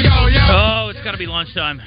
Oh, 0.48 0.88
it's 0.88 1.04
got 1.04 1.12
to 1.12 1.20
be 1.20 1.28
lunchtime. 1.28 1.82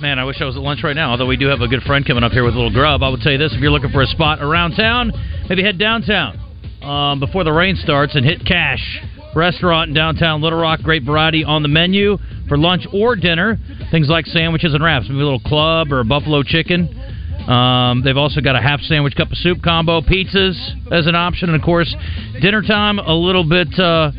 Man, 0.00 0.18
I 0.18 0.24
wish 0.24 0.40
I 0.40 0.46
was 0.46 0.56
at 0.56 0.62
lunch 0.62 0.80
right 0.82 0.96
now. 0.96 1.10
Although 1.10 1.28
we 1.28 1.36
do 1.36 1.48
have 1.48 1.60
a 1.60 1.68
good 1.68 1.82
friend 1.82 2.06
coming 2.06 2.24
up 2.24 2.32
here 2.32 2.44
with 2.44 2.54
a 2.54 2.56
little 2.56 2.72
grub. 2.72 3.02
I 3.02 3.10
would 3.10 3.20
tell 3.20 3.32
you 3.32 3.38
this: 3.38 3.52
if 3.52 3.60
you're 3.60 3.70
looking 3.70 3.92
for 3.92 4.00
a 4.00 4.06
spot 4.06 4.40
around 4.40 4.72
town, 4.72 5.12
maybe 5.50 5.62
head 5.62 5.78
downtown 5.78 6.40
um, 6.80 7.20
before 7.20 7.44
the 7.44 7.52
rain 7.52 7.76
starts 7.76 8.16
and 8.16 8.24
hit 8.24 8.40
Cache 8.46 9.04
Restaurant 9.34 9.88
in 9.88 9.94
downtown 9.94 10.42
Little 10.42 10.58
Rock. 10.60 10.80
Great 10.82 11.04
variety 11.04 11.44
on 11.44 11.62
the 11.62 11.68
menu. 11.68 12.18
for 12.48 12.58
lunch 12.58 12.84
or 12.92 13.14
dinner. 13.14 13.58
Things 13.90 14.08
like 14.08 14.26
sandwiches 14.26 14.74
and 14.74 14.82
wraps, 14.82 15.06
maybe 15.08 15.20
a 15.20 15.24
little 15.24 15.40
club 15.40 15.92
or 15.92 16.00
a 16.00 16.04
buffalo 16.04 16.42
chicken. 16.42 16.88
Um, 17.48 18.02
they've 18.04 18.16
also 18.16 18.40
got 18.40 18.56
a 18.56 18.60
half 18.60 18.80
sandwich 18.82 19.14
cup 19.16 19.30
of 19.30 19.38
soup 19.38 19.62
combo, 19.62 20.00
pizzas 20.00 20.92
as 20.92 21.06
an 21.06 21.14
option, 21.14 21.48
and 21.48 21.56
of 21.56 21.64
course, 21.64 21.94
dinner 22.40 22.62
time 22.62 22.98
a 22.98 23.14
little 23.14 23.48
bit, 23.48 23.68
uh, 23.78 24.10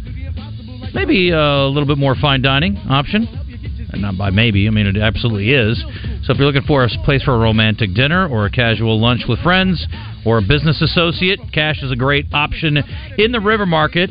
maybe 0.94 1.32
a 1.32 1.68
little 1.68 1.86
bit 1.86 1.98
more 1.98 2.16
fine 2.16 2.42
dining 2.42 2.78
option. 2.90 3.28
And 3.94 4.02
not 4.02 4.18
by 4.18 4.30
maybe, 4.30 4.68
I 4.68 4.72
mean 4.72 4.88
it 4.88 4.98
absolutely 4.98 5.52
is. 5.52 5.78
So 6.24 6.32
if 6.32 6.38
you're 6.38 6.48
looking 6.48 6.66
for 6.66 6.84
a 6.84 6.90
place 7.04 7.22
for 7.24 7.36
a 7.36 7.40
romantic 7.40 7.94
dinner 7.94 8.28
or 8.28 8.46
a 8.46 8.50
casual 8.50 9.00
lunch 9.00 9.24
with 9.28 9.40
friends 9.40 9.86
or 10.26 10.38
a 10.38 10.42
business 10.42 10.82
associate, 10.82 11.40
Cache 11.52 11.84
is 11.84 11.92
a 11.92 11.96
great 11.96 12.26
option 12.34 12.78
in 13.18 13.32
the 13.34 13.42
River 13.42 13.66
Market. 13.66 14.10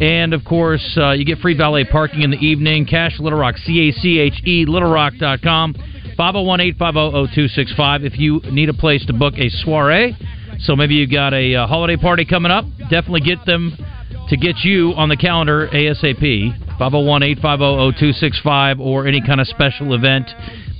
And 0.00 0.32
of 0.32 0.44
course, 0.44 0.96
uh, 0.96 1.10
you 1.12 1.24
get 1.24 1.38
free 1.38 1.56
valet 1.56 1.84
parking 1.84 2.22
in 2.22 2.30
the 2.30 2.38
evening. 2.38 2.86
Cache 2.86 3.18
Little 3.18 3.38
Rock, 3.38 3.56
C 3.56 3.88
A 3.88 3.92
C 3.92 4.18
H 4.20 4.40
E, 4.46 4.64
littlerock.com. 4.66 5.74
501 6.16 6.60
850 6.60 7.34
0265 7.34 8.04
if 8.04 8.18
you 8.18 8.40
need 8.50 8.68
a 8.68 8.74
place 8.74 9.04
to 9.06 9.12
book 9.12 9.34
a 9.38 9.48
soiree. 9.48 10.16
So 10.60 10.74
maybe 10.74 10.94
you 10.94 11.08
got 11.10 11.32
a, 11.32 11.54
uh 11.54 11.66
holiday 11.66 11.96
party 11.96 12.24
coming 12.24 12.50
up. 12.50 12.64
Definitely 12.90 13.20
get 13.20 13.44
them 13.46 13.76
to 14.28 14.36
get 14.36 14.56
you 14.64 14.92
on 14.96 15.08
the 15.08 15.16
calendar 15.16 15.68
ASAP. 15.68 16.68
501 16.78 17.22
850 17.22 17.98
0265 17.98 18.80
or 18.80 19.06
any 19.06 19.20
kind 19.20 19.40
of 19.40 19.46
special 19.48 19.94
event. 19.94 20.30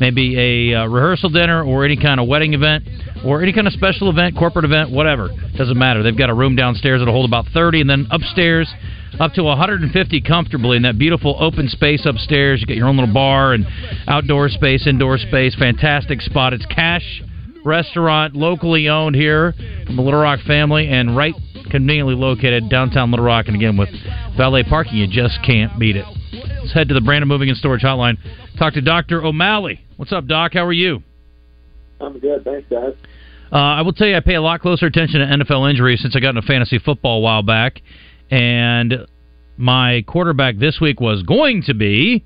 Maybe 0.01 0.73
a 0.73 0.81
uh, 0.81 0.87
rehearsal 0.87 1.31
dinner 1.31 1.63
or 1.63 1.85
any 1.85 1.97
kind 1.97 2.21
of 2.21 2.29
wedding 2.29 2.55
event 2.55 2.85
or 3.25 3.43
any 3.43 3.53
kind 3.53 3.67
of 3.67 3.73
special 3.73 4.11
event, 4.11 4.37
corporate 4.37 4.65
event, 4.65 4.91
whatever. 4.91 5.29
Doesn't 5.57 5.77
matter. 5.77 6.03
They've 6.03 6.17
got 6.17 6.31
a 6.31 6.35
room 6.35 6.55
downstairs 6.55 7.01
that'll 7.01 7.15
hold 7.15 7.29
about 7.29 7.47
30 7.53 7.81
and 7.81 7.91
then 7.91 8.07
upstairs 8.11 8.73
up 9.19 9.33
to 9.35 9.43
150 9.43 10.21
comfortably 10.21 10.77
in 10.77 10.83
that 10.83 10.99
beautiful 10.99 11.37
open 11.41 11.69
space 11.69 12.07
upstairs. 12.07 12.61
You 12.61 12.67
get 12.67 12.77
your 12.77 12.89
own 12.89 12.97
little 12.97 13.13
bar 13.13 13.55
and 13.55 13.67
outdoor 14.07 14.49
space, 14.49 14.87
indoor 14.87 15.19
space. 15.19 15.55
Fantastic 15.57 16.21
spot. 16.21 16.53
It's 16.53 16.67
Cache 16.67 17.23
Restaurant, 17.65 18.37
locally 18.37 18.89
owned 18.89 19.17
here 19.17 19.53
from 19.87 19.97
the 19.97 20.03
Little 20.03 20.21
Rock 20.21 20.41
family 20.47 20.89
and 20.89 21.17
right 21.17 21.35
conveniently 21.71 22.15
located 22.15 22.71
downtown 22.71 23.11
Little 23.11 23.27
Rock. 23.27 23.47
And 23.47 23.57
again, 23.57 23.77
with 23.77 23.91
valet 24.37 24.63
parking, 24.63 24.95
you 24.95 25.07
just 25.09 25.39
can't 25.45 25.79
beat 25.79 25.97
it. 25.97 26.05
Let's 26.33 26.73
head 26.73 26.89
to 26.89 26.95
the 26.95 27.01
Brandon 27.01 27.29
Moving 27.29 27.49
and 27.49 27.59
Storage 27.59 27.83
Hotline. 27.83 28.17
Talk 28.59 28.75
to 28.75 28.81
Dr. 28.81 29.25
O'Malley. 29.25 29.81
What's 29.97 30.13
up, 30.13 30.27
Doc? 30.27 30.53
How 30.55 30.65
are 30.65 30.73
you? 30.73 31.03
I'm 32.01 32.19
good, 32.19 32.45
thanks, 32.45 32.69
guys. 32.71 32.95
Uh, 33.51 33.57
I 33.57 33.83
will 33.83 33.93
tell 33.93 34.07
you, 34.07 34.17
I 34.17 34.21
pay 34.21 34.35
a 34.35 34.43
lot 34.43 34.61
closer 34.61 34.87
attention 34.87 35.21
to 35.21 35.27
NFL 35.27 35.69
injuries 35.71 36.01
since 36.01 36.15
I 36.15 36.21
got 36.21 36.31
into 36.31 36.43
fantasy 36.43 36.79
football 36.79 37.19
a 37.19 37.21
while 37.21 37.43
back. 37.43 37.81
And 38.31 39.07
my 39.57 40.05
quarterback 40.07 40.59
this 40.59 40.79
week 40.81 41.01
was 41.01 41.23
going 41.23 41.63
to 41.63 41.75
be 41.75 42.25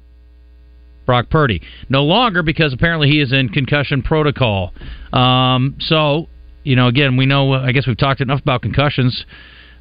Brock 1.07 1.31
Purdy. 1.31 1.63
No 1.89 2.05
longer 2.05 2.43
because 2.43 2.73
apparently 2.73 3.09
he 3.09 3.21
is 3.21 3.33
in 3.33 3.49
concussion 3.49 4.03
protocol. 4.03 4.73
Um, 5.13 5.77
so, 5.79 6.29
you 6.65 6.75
know, 6.75 6.89
again, 6.89 7.17
we 7.17 7.27
know, 7.27 7.53
I 7.53 7.73
guess 7.73 7.87
we've 7.87 7.97
talked 7.97 8.21
enough 8.21 8.41
about 8.41 8.63
concussions. 8.63 9.25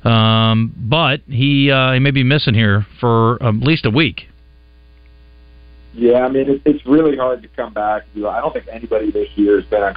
Um, 0.03 0.73
but 0.77 1.21
he 1.27 1.71
uh, 1.71 1.93
he 1.93 1.99
may 1.99 2.11
be 2.11 2.23
missing 2.23 2.53
here 2.53 2.85
for 2.99 3.41
at 3.43 3.55
least 3.55 3.85
a 3.85 3.91
week. 3.91 4.27
Yeah, 5.93 6.25
I 6.25 6.29
mean, 6.29 6.49
it, 6.49 6.61
it's 6.65 6.85
really 6.85 7.17
hard 7.17 7.41
to 7.41 7.47
come 7.49 7.73
back. 7.73 8.03
I 8.15 8.39
don't 8.39 8.53
think 8.53 8.67
anybody 8.71 9.11
this 9.11 9.29
year 9.35 9.57
has 9.59 9.65
been 9.65 9.83
on 9.83 9.93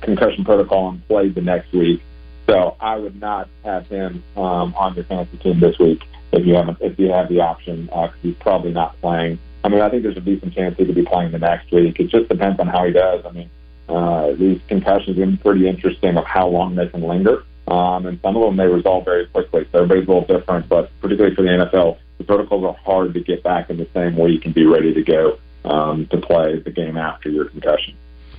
concussion, 0.00 0.44
protocol 0.44 0.90
and 0.90 1.06
played 1.06 1.34
the 1.34 1.40
next 1.40 1.72
week. 1.72 2.02
So 2.46 2.76
I 2.80 2.96
would 2.96 3.20
not 3.20 3.48
have 3.64 3.86
him 3.86 4.22
um, 4.36 4.74
on 4.74 4.94
your 4.94 5.04
fantasy 5.04 5.36
team 5.38 5.60
this 5.60 5.78
week 5.78 6.02
if 6.32 6.46
you 6.46 6.54
haven't 6.54 6.78
if 6.80 6.98
you 6.98 7.10
have 7.10 7.28
the 7.28 7.40
option 7.40 7.86
because 7.86 8.10
he's 8.22 8.36
probably 8.40 8.72
not 8.72 9.00
playing. 9.00 9.38
I 9.64 9.68
mean, 9.68 9.80
I 9.80 9.88
think 9.88 10.02
there's 10.04 10.16
a 10.16 10.20
decent 10.20 10.54
chance 10.54 10.76
he 10.76 10.84
could 10.84 10.94
be 10.94 11.04
playing 11.04 11.32
the 11.32 11.38
next 11.38 11.72
week. 11.72 11.98
It 11.98 12.08
just 12.08 12.28
depends 12.28 12.60
on 12.60 12.68
how 12.68 12.84
he 12.84 12.92
does. 12.92 13.24
I 13.26 13.32
mean, 13.32 13.50
uh, 13.88 14.32
these 14.34 14.60
concussions 14.68 15.18
are 15.18 15.42
pretty 15.42 15.68
interesting 15.68 16.16
of 16.16 16.24
how 16.24 16.46
long 16.46 16.76
they 16.76 16.86
can 16.86 17.02
linger, 17.02 17.44
um, 17.68 18.06
and 18.06 18.20
some 18.22 18.36
of 18.36 18.42
them 18.42 18.56
they 18.56 18.66
resolve 18.66 19.04
very 19.04 19.26
quickly. 19.26 19.66
So 19.72 19.82
everybody's 19.82 20.08
a 20.08 20.12
little 20.12 20.38
different, 20.38 20.68
but 20.68 20.90
particularly 21.00 21.34
for 21.34 21.42
the 21.42 21.48
NFL, 21.48 21.98
the 22.18 22.24
protocols 22.24 22.64
are 22.64 22.76
hard 22.84 23.14
to 23.14 23.20
get 23.20 23.42
back 23.42 23.70
in 23.70 23.76
the 23.76 23.88
same 23.94 24.18
week 24.18 24.44
and 24.44 24.54
be 24.54 24.66
ready 24.66 24.94
to 24.94 25.02
go 25.02 25.38
um, 25.64 26.06
to 26.10 26.18
play 26.18 26.60
the 26.60 26.70
game 26.70 26.96
after 26.96 27.28
your 27.28 27.46
concussion. 27.46 27.96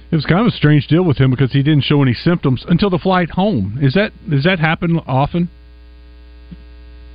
It 0.10 0.16
was 0.16 0.26
kind 0.26 0.40
of 0.40 0.48
a 0.48 0.56
strange 0.56 0.88
deal 0.88 1.04
with 1.04 1.18
him 1.18 1.32
because 1.32 1.52
he 1.52 1.62
didn't 1.62 1.84
show 1.84 2.02
any 2.02 2.14
symptoms 2.14 2.66
until 2.70 2.90
the 2.90 3.00
flight 3.00 3.30
home. 3.30 3.78
Is 3.82 3.94
that 3.96 4.14
does 4.30 4.46
that 4.46 4.60
happen 4.60 5.00
often? 5.06 5.50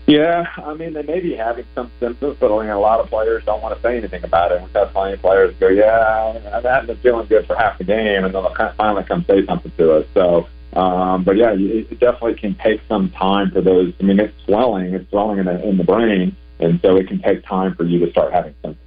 Yeah, 0.06 0.44
I 0.58 0.74
mean 0.74 0.92
they 0.92 1.02
may 1.02 1.20
be 1.20 1.34
having 1.34 1.64
some 1.74 1.90
symptoms, 2.00 2.36
but 2.38 2.50
mean, 2.50 2.68
a 2.68 2.78
lot 2.78 3.00
of 3.00 3.08
players 3.08 3.44
don't 3.46 3.62
want 3.62 3.76
to 3.76 3.82
say 3.82 3.96
anything 3.96 4.24
about 4.24 4.52
it. 4.52 4.60
We've 4.60 4.72
had 4.72 4.92
plenty 4.92 5.14
of 5.14 5.20
players 5.20 5.54
go, 5.58 5.68
"Yeah, 5.68 6.40
I 6.52 6.60
haven't 6.60 6.86
been 6.88 6.96
feeling 6.98 7.26
good 7.28 7.46
for 7.46 7.56
half 7.56 7.78
the 7.78 7.84
game," 7.84 8.24
and 8.24 8.34
then 8.34 8.42
they'll 8.42 8.74
finally 8.76 9.04
come 9.04 9.24
say 9.26 9.46
something 9.46 9.72
to 9.78 9.92
us. 9.94 10.06
So, 10.12 10.48
um, 10.74 11.24
but 11.24 11.36
yeah, 11.36 11.54
it 11.54 12.00
definitely 12.00 12.34
can 12.34 12.54
take 12.54 12.80
some 12.88 13.10
time 13.10 13.50
for 13.50 13.60
those. 13.60 13.92
I 14.00 14.04
mean, 14.04 14.18
it's 14.18 14.34
swelling, 14.44 14.94
it's 14.94 15.08
swelling 15.10 15.38
in 15.38 15.46
the 15.46 15.68
in 15.68 15.76
the 15.76 15.84
brain, 15.84 16.36
and 16.60 16.80
so 16.82 16.96
it 16.96 17.08
can 17.08 17.20
take 17.20 17.44
time 17.44 17.74
for 17.74 17.84
you 17.84 18.04
to 18.04 18.10
start 18.10 18.32
having 18.32 18.54
symptoms. 18.62 18.78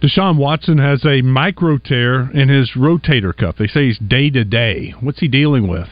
Deshaun 0.00 0.36
Watson 0.36 0.78
has 0.78 1.04
a 1.04 1.22
micro 1.22 1.78
tear 1.78 2.30
in 2.30 2.48
his 2.48 2.72
rotator 2.76 3.36
cuff. 3.36 3.56
They 3.58 3.66
say 3.66 3.86
he's 3.86 3.98
day 3.98 4.30
to 4.30 4.44
day. 4.44 4.94
What's 5.00 5.18
he 5.18 5.26
dealing 5.26 5.68
with? 5.68 5.88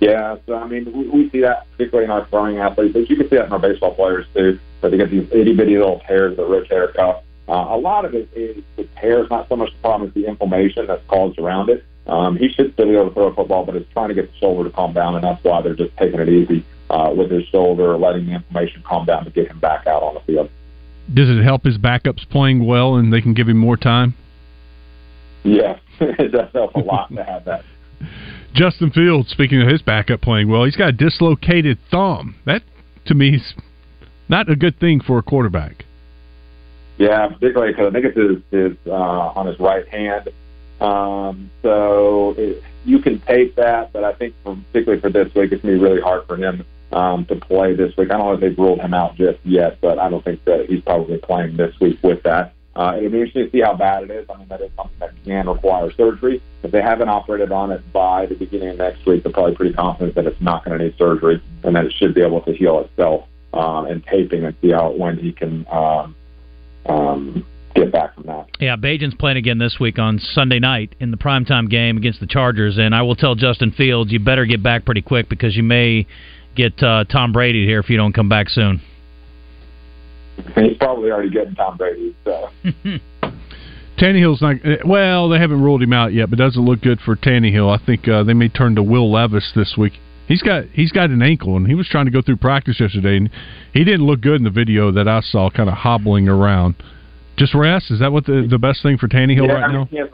Yeah, 0.00 0.36
so 0.46 0.54
I 0.54 0.66
mean, 0.66 0.90
we, 0.92 1.08
we 1.08 1.30
see 1.30 1.40
that 1.42 1.66
particularly 1.72 2.06
in 2.06 2.10
our 2.10 2.26
throwing 2.28 2.58
athletes, 2.58 2.92
but 2.94 3.10
you 3.10 3.16
can 3.16 3.28
see 3.28 3.36
that 3.36 3.46
in 3.46 3.52
our 3.52 3.58
baseball 3.58 3.94
players 3.94 4.26
too. 4.34 4.58
Where 4.80 4.90
they 4.90 4.96
get 4.96 5.10
these 5.10 5.28
itty 5.30 5.54
bitty 5.54 5.76
little 5.76 6.00
tears 6.08 6.32
of 6.32 6.36
the 6.38 6.42
rotator 6.44 6.94
cuff. 6.94 7.22
Uh, 7.48 7.52
a 7.52 7.76
lot 7.76 8.04
of 8.04 8.14
it 8.14 8.28
is 8.34 8.62
the 8.76 8.88
tear 9.00 9.22
is 9.22 9.30
not 9.30 9.48
so 9.48 9.56
much 9.56 9.70
the 9.72 9.78
problem 9.78 10.08
as 10.08 10.14
the 10.14 10.26
inflammation 10.26 10.86
that's 10.86 11.06
caused 11.08 11.38
around 11.38 11.70
it. 11.70 11.84
Um, 12.06 12.36
he 12.36 12.48
should 12.48 12.72
still 12.72 12.86
be 12.86 12.94
able 12.94 13.08
to 13.08 13.14
throw 13.14 13.28
a 13.28 13.34
football, 13.34 13.64
but 13.64 13.76
it's 13.76 13.90
trying 13.92 14.08
to 14.08 14.14
get 14.14 14.30
the 14.30 14.36
shoulder 14.38 14.68
to 14.68 14.74
calm 14.74 14.92
down, 14.92 15.14
and 15.14 15.22
that's 15.22 15.42
why 15.44 15.62
they're 15.62 15.74
just 15.74 15.96
taking 15.96 16.20
it 16.20 16.28
easy 16.28 16.64
uh, 16.90 17.12
with 17.16 17.30
his 17.30 17.44
shoulder, 17.48 17.96
letting 17.96 18.26
the 18.26 18.32
inflammation 18.32 18.82
calm 18.86 19.06
down 19.06 19.24
to 19.24 19.30
get 19.30 19.48
him 19.48 19.60
back 19.60 19.86
out 19.86 20.02
on 20.02 20.14
the 20.14 20.20
field. 20.20 20.50
Does 21.12 21.28
it 21.28 21.42
help 21.42 21.64
his 21.64 21.78
backups 21.78 22.28
playing 22.28 22.66
well 22.66 22.96
and 22.96 23.12
they 23.12 23.20
can 23.20 23.34
give 23.34 23.48
him 23.48 23.56
more 23.56 23.76
time? 23.76 24.14
Yeah, 25.44 25.78
it 26.00 26.32
does 26.32 26.50
help 26.52 26.74
a 26.74 26.80
lot 26.80 27.14
to 27.14 27.24
have 27.24 27.44
that. 27.44 27.64
Justin 28.54 28.90
Fields, 28.90 29.30
speaking 29.30 29.62
of 29.62 29.68
his 29.68 29.80
backup 29.80 30.20
playing 30.20 30.48
well, 30.48 30.64
he's 30.64 30.76
got 30.76 30.90
a 30.90 30.92
dislocated 30.92 31.78
thumb. 31.90 32.36
That, 32.44 32.62
to 33.06 33.14
me, 33.14 33.36
is 33.36 33.54
not 34.28 34.50
a 34.50 34.56
good 34.56 34.78
thing 34.78 35.00
for 35.00 35.18
a 35.18 35.22
quarterback. 35.22 35.84
Yeah, 36.98 37.28
particularly 37.28 37.72
because 37.72 37.88
I 37.88 37.90
think 37.90 38.04
it's 38.04 38.16
his, 38.16 38.42
his 38.50 38.76
uh, 38.86 38.92
on 38.92 39.46
his 39.46 39.58
right 39.58 39.88
hand. 39.88 40.28
Um, 40.82 41.50
so 41.62 42.34
it, 42.36 42.62
you 42.84 42.98
can 42.98 43.20
take 43.20 43.54
that, 43.54 43.92
but 43.92 44.02
I 44.02 44.12
think 44.14 44.34
for, 44.42 44.56
particularly 44.72 45.00
for 45.00 45.10
this 45.10 45.32
week, 45.34 45.52
it's 45.52 45.62
going 45.62 45.74
to 45.74 45.80
be 45.80 45.84
really 45.84 46.00
hard 46.00 46.26
for 46.26 46.36
him 46.36 46.64
um, 46.90 47.24
to 47.26 47.36
play 47.36 47.74
this 47.74 47.96
week. 47.96 48.10
I 48.10 48.16
don't 48.16 48.26
know 48.26 48.32
if 48.32 48.40
they've 48.40 48.58
ruled 48.58 48.80
him 48.80 48.92
out 48.92 49.14
just 49.14 49.38
yet, 49.44 49.80
but 49.80 50.00
I 50.00 50.10
don't 50.10 50.24
think 50.24 50.44
that 50.44 50.66
he's 50.68 50.82
probably 50.82 51.18
playing 51.18 51.56
this 51.56 51.78
week 51.80 52.02
with 52.02 52.24
that. 52.24 52.54
Uh, 52.74 52.94
it'll 52.96 53.10
be 53.10 53.18
interesting 53.18 53.44
to 53.44 53.50
see 53.50 53.60
how 53.60 53.74
bad 53.74 54.04
it 54.04 54.10
is. 54.10 54.26
I 54.28 54.38
mean, 54.38 54.48
that 54.48 54.60
is 54.60 54.70
something 54.76 54.98
that 54.98 55.12
can 55.24 55.48
require 55.48 55.92
surgery. 55.92 56.42
If 56.62 56.72
they 56.72 56.82
haven't 56.82 57.08
operated 57.08 57.52
on 57.52 57.70
it 57.70 57.92
by 57.92 58.26
the 58.26 58.34
beginning 58.34 58.70
of 58.70 58.78
next 58.78 59.06
week, 59.06 59.22
they're 59.22 59.32
probably 59.32 59.54
pretty 59.54 59.74
confident 59.74 60.14
that 60.16 60.26
it's 60.26 60.40
not 60.40 60.64
going 60.64 60.78
to 60.78 60.84
need 60.84 60.96
surgery 60.96 61.40
and 61.62 61.76
that 61.76 61.84
it 61.84 61.92
should 61.92 62.14
be 62.14 62.22
able 62.22 62.40
to 62.40 62.52
heal 62.52 62.80
itself 62.80 63.28
um, 63.52 63.86
and 63.86 64.04
taping 64.06 64.44
and 64.44 64.56
see 64.62 64.70
how 64.70 64.90
when 64.90 65.18
he 65.18 65.32
can 65.32 65.66
um, 65.70 66.16
um, 66.86 67.46
get 67.84 67.92
back 67.92 68.14
from 68.14 68.24
that. 68.24 68.46
Yeah, 68.60 68.76
Bagent's 68.76 69.14
playing 69.16 69.36
again 69.36 69.58
this 69.58 69.76
week 69.80 69.98
on 69.98 70.18
Sunday 70.18 70.58
night 70.58 70.94
in 71.00 71.10
the 71.10 71.16
primetime 71.16 71.68
game 71.68 71.96
against 71.96 72.20
the 72.20 72.26
Chargers, 72.26 72.78
and 72.78 72.94
I 72.94 73.02
will 73.02 73.16
tell 73.16 73.34
Justin 73.34 73.72
Fields 73.72 74.12
you 74.12 74.20
better 74.20 74.46
get 74.46 74.62
back 74.62 74.84
pretty 74.84 75.02
quick 75.02 75.28
because 75.28 75.56
you 75.56 75.62
may 75.62 76.06
get 76.54 76.82
uh, 76.82 77.04
Tom 77.04 77.32
Brady 77.32 77.66
here 77.66 77.80
if 77.80 77.90
you 77.90 77.96
don't 77.96 78.12
come 78.12 78.28
back 78.28 78.48
soon. 78.48 78.80
He's 80.54 80.76
probably 80.78 81.10
already 81.10 81.30
getting 81.30 81.54
Tom 81.54 81.76
Brady. 81.76 82.14
So. 82.24 82.50
Tannehill's 83.98 84.40
not 84.40 84.56
well. 84.86 85.28
They 85.28 85.38
haven't 85.38 85.62
ruled 85.62 85.82
him 85.82 85.92
out 85.92 86.12
yet, 86.12 86.30
but 86.30 86.38
doesn't 86.38 86.64
look 86.64 86.80
good 86.80 87.00
for 87.00 87.14
Tannehill. 87.14 87.78
I 87.78 87.84
think 87.84 88.08
uh, 88.08 88.24
they 88.24 88.34
may 88.34 88.48
turn 88.48 88.74
to 88.76 88.82
Will 88.82 89.10
Levis 89.12 89.52
this 89.54 89.74
week. 89.76 89.92
He's 90.26 90.42
got 90.42 90.64
he's 90.72 90.92
got 90.92 91.10
an 91.10 91.22
ankle, 91.22 91.56
and 91.56 91.66
he 91.66 91.74
was 91.74 91.88
trying 91.88 92.06
to 92.06 92.10
go 92.10 92.22
through 92.22 92.38
practice 92.38 92.80
yesterday, 92.80 93.18
and 93.18 93.30
he 93.74 93.84
didn't 93.84 94.06
look 94.06 94.20
good 94.20 94.36
in 94.36 94.44
the 94.44 94.50
video 94.50 94.90
that 94.92 95.06
I 95.06 95.20
saw, 95.20 95.50
kind 95.50 95.68
of 95.68 95.76
hobbling 95.76 96.28
around. 96.28 96.76
Just 97.36 97.54
rest. 97.54 97.90
Is 97.90 98.00
that 98.00 98.12
what 98.12 98.26
the 98.26 98.46
the 98.48 98.58
best 98.58 98.82
thing 98.82 98.98
for 98.98 99.08
Tannehill 99.08 99.46
yeah, 99.46 99.52
right 99.52 99.64
I 99.64 99.68
mean, 99.68 99.76
now? 99.76 99.84
He 99.86 99.96
has, 99.96 100.08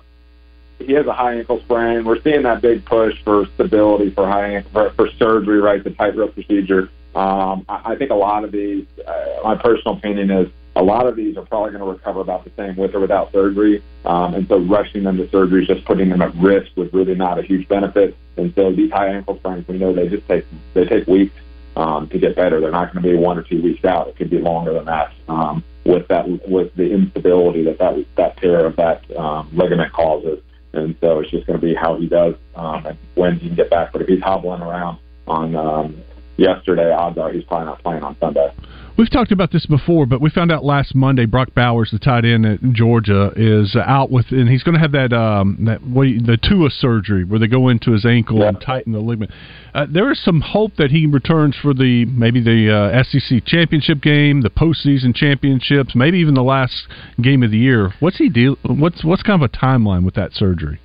he 0.78 0.92
has 0.92 1.07
a 1.07 1.12
high 1.12 1.35
ankle 1.38 1.61
sprain. 1.61 2.04
We're 2.04 2.20
seeing 2.22 2.42
that 2.42 2.62
big 2.62 2.85
push 2.85 3.14
for 3.24 3.46
stability 3.54 4.11
for 4.14 4.26
high 4.26 4.54
ankle, 4.54 4.70
for, 4.72 4.90
for 4.90 5.11
surgery, 5.18 5.61
right? 5.61 5.83
The 5.83 5.90
tightrope 5.90 6.35
procedure. 6.35 6.90
Um, 7.14 7.64
I, 7.68 7.92
I 7.92 7.96
think 7.96 8.11
a 8.11 8.14
lot 8.14 8.44
of 8.44 8.52
these, 8.52 8.87
uh, 9.07 9.40
my 9.42 9.57
personal 9.57 9.96
opinion 9.96 10.31
is 10.31 10.48
a 10.76 10.83
lot 10.83 11.07
of 11.07 11.16
these 11.16 11.37
are 11.37 11.44
probably 11.44 11.72
going 11.72 11.83
to 11.83 11.90
recover 11.90 12.20
about 12.20 12.44
the 12.44 12.52
same 12.57 12.76
with 12.76 12.94
or 12.94 13.00
without 13.00 13.33
surgery. 13.33 13.83
Um, 14.04 14.35
and 14.35 14.46
so 14.46 14.61
rushing 14.61 15.02
them 15.02 15.16
to 15.16 15.28
surgery 15.31 15.62
is 15.62 15.68
just 15.68 15.85
putting 15.85 16.09
them 16.11 16.22
at 16.22 16.35
risk 16.37 16.71
with 16.77 16.94
really 16.94 17.16
not 17.16 17.38
a 17.38 17.42
huge 17.42 17.66
benefit. 17.66 18.16
And 18.37 18.54
so 18.54 18.73
these 18.73 18.92
high 18.92 19.08
ankle 19.08 19.37
sprains, 19.38 19.66
we 19.66 19.79
know 19.79 19.92
they 19.92 20.08
just 20.08 20.29
take 20.29 20.46
they 20.75 20.85
take 20.85 21.08
weeks 21.08 21.35
um, 21.75 22.08
to 22.10 22.19
get 22.19 22.37
better. 22.37 22.60
They're 22.60 22.71
not 22.71 22.92
going 22.92 23.02
to 23.02 23.10
be 23.10 23.16
one 23.16 23.37
or 23.37 23.42
two 23.42 23.60
weeks 23.60 23.85
out. 23.85 24.06
It 24.06 24.16
could 24.16 24.31
be 24.31 24.38
longer 24.38 24.73
than 24.73 24.85
that. 24.85 25.12
Um, 25.27 25.64
with 25.89 26.07
that 26.09 26.29
with 26.49 26.75
the 26.75 26.93
instability 26.93 27.65
that 27.65 27.79
that 27.79 27.95
that 28.17 28.37
tear 28.37 28.67
of 28.67 28.77
that 28.77 29.11
um, 29.17 29.49
ligament 29.53 29.93
causes. 29.93 30.41
And 30.75 30.95
so 31.01 31.21
it's 31.21 31.31
just 31.31 31.47
going 31.47 31.59
to 31.59 31.67
be 31.67 31.75
how 31.75 31.97
he 31.97 32.07
does 32.07 32.35
um, 32.55 32.85
and 32.85 32.99
when 33.15 33.39
he 33.39 33.49
can 33.49 33.57
get 33.57 33.71
back. 33.71 33.93
But 33.93 34.03
if 34.03 34.09
he's 34.09 34.23
hobbling 34.23 34.61
around 34.61 34.99
on 35.27 35.57
um, 35.57 35.97
yesterday, 36.37 36.93
odds 36.93 37.17
are 37.17 37.33
he's 37.33 37.45
probably 37.45 37.67
not 37.67 37.83
playing 37.83 38.03
on 38.03 38.17
Sunday. 38.21 38.53
We've 38.99 39.09
talked 39.09 39.31
about 39.31 39.53
this 39.53 39.65
before, 39.65 40.07
but 40.07 40.21
we 40.21 40.29
found 40.29 40.51
out 40.51 40.65
last 40.65 40.92
Monday 40.92 41.25
Brock 41.25 41.55
Bowers, 41.55 41.90
the 41.92 42.01
tight 42.01 42.25
end 42.25 42.44
at 42.44 42.61
Georgia, 42.73 43.31
is 43.37 43.77
out 43.77 44.11
with, 44.11 44.33
and 44.33 44.49
he's 44.49 44.65
going 44.65 44.75
to 44.75 44.81
have 44.81 44.90
that 44.90 45.13
um, 45.13 45.57
that 45.67 45.85
what, 45.85 46.09
the 46.27 46.37
Tua 46.37 46.69
surgery 46.69 47.23
where 47.23 47.38
they 47.38 47.46
go 47.46 47.69
into 47.69 47.92
his 47.92 48.05
ankle 48.05 48.42
and 48.42 48.61
tighten 48.61 48.92
the 48.92 48.99
ligament. 48.99 49.31
Uh, 49.73 49.87
there 49.88 50.11
is 50.11 50.21
some 50.25 50.40
hope 50.40 50.75
that 50.79 50.90
he 50.90 51.07
returns 51.07 51.55
for 51.63 51.73
the 51.73 52.07
maybe 52.07 52.42
the 52.42 52.75
uh, 52.75 53.05
SEC 53.05 53.44
championship 53.46 54.01
game, 54.01 54.40
the 54.40 54.51
postseason 54.51 55.15
championships, 55.15 55.94
maybe 55.94 56.19
even 56.19 56.35
the 56.35 56.42
last 56.42 56.88
game 57.23 57.44
of 57.44 57.53
the 57.53 57.59
year. 57.59 57.94
What's 58.01 58.19
he 58.19 58.29
deal? 58.29 58.57
What's 58.65 59.05
what's 59.05 59.23
kind 59.23 59.40
of 59.40 59.49
a 59.49 59.57
timeline 59.57 60.05
with 60.05 60.15
that 60.15 60.33
surgery? 60.33 60.81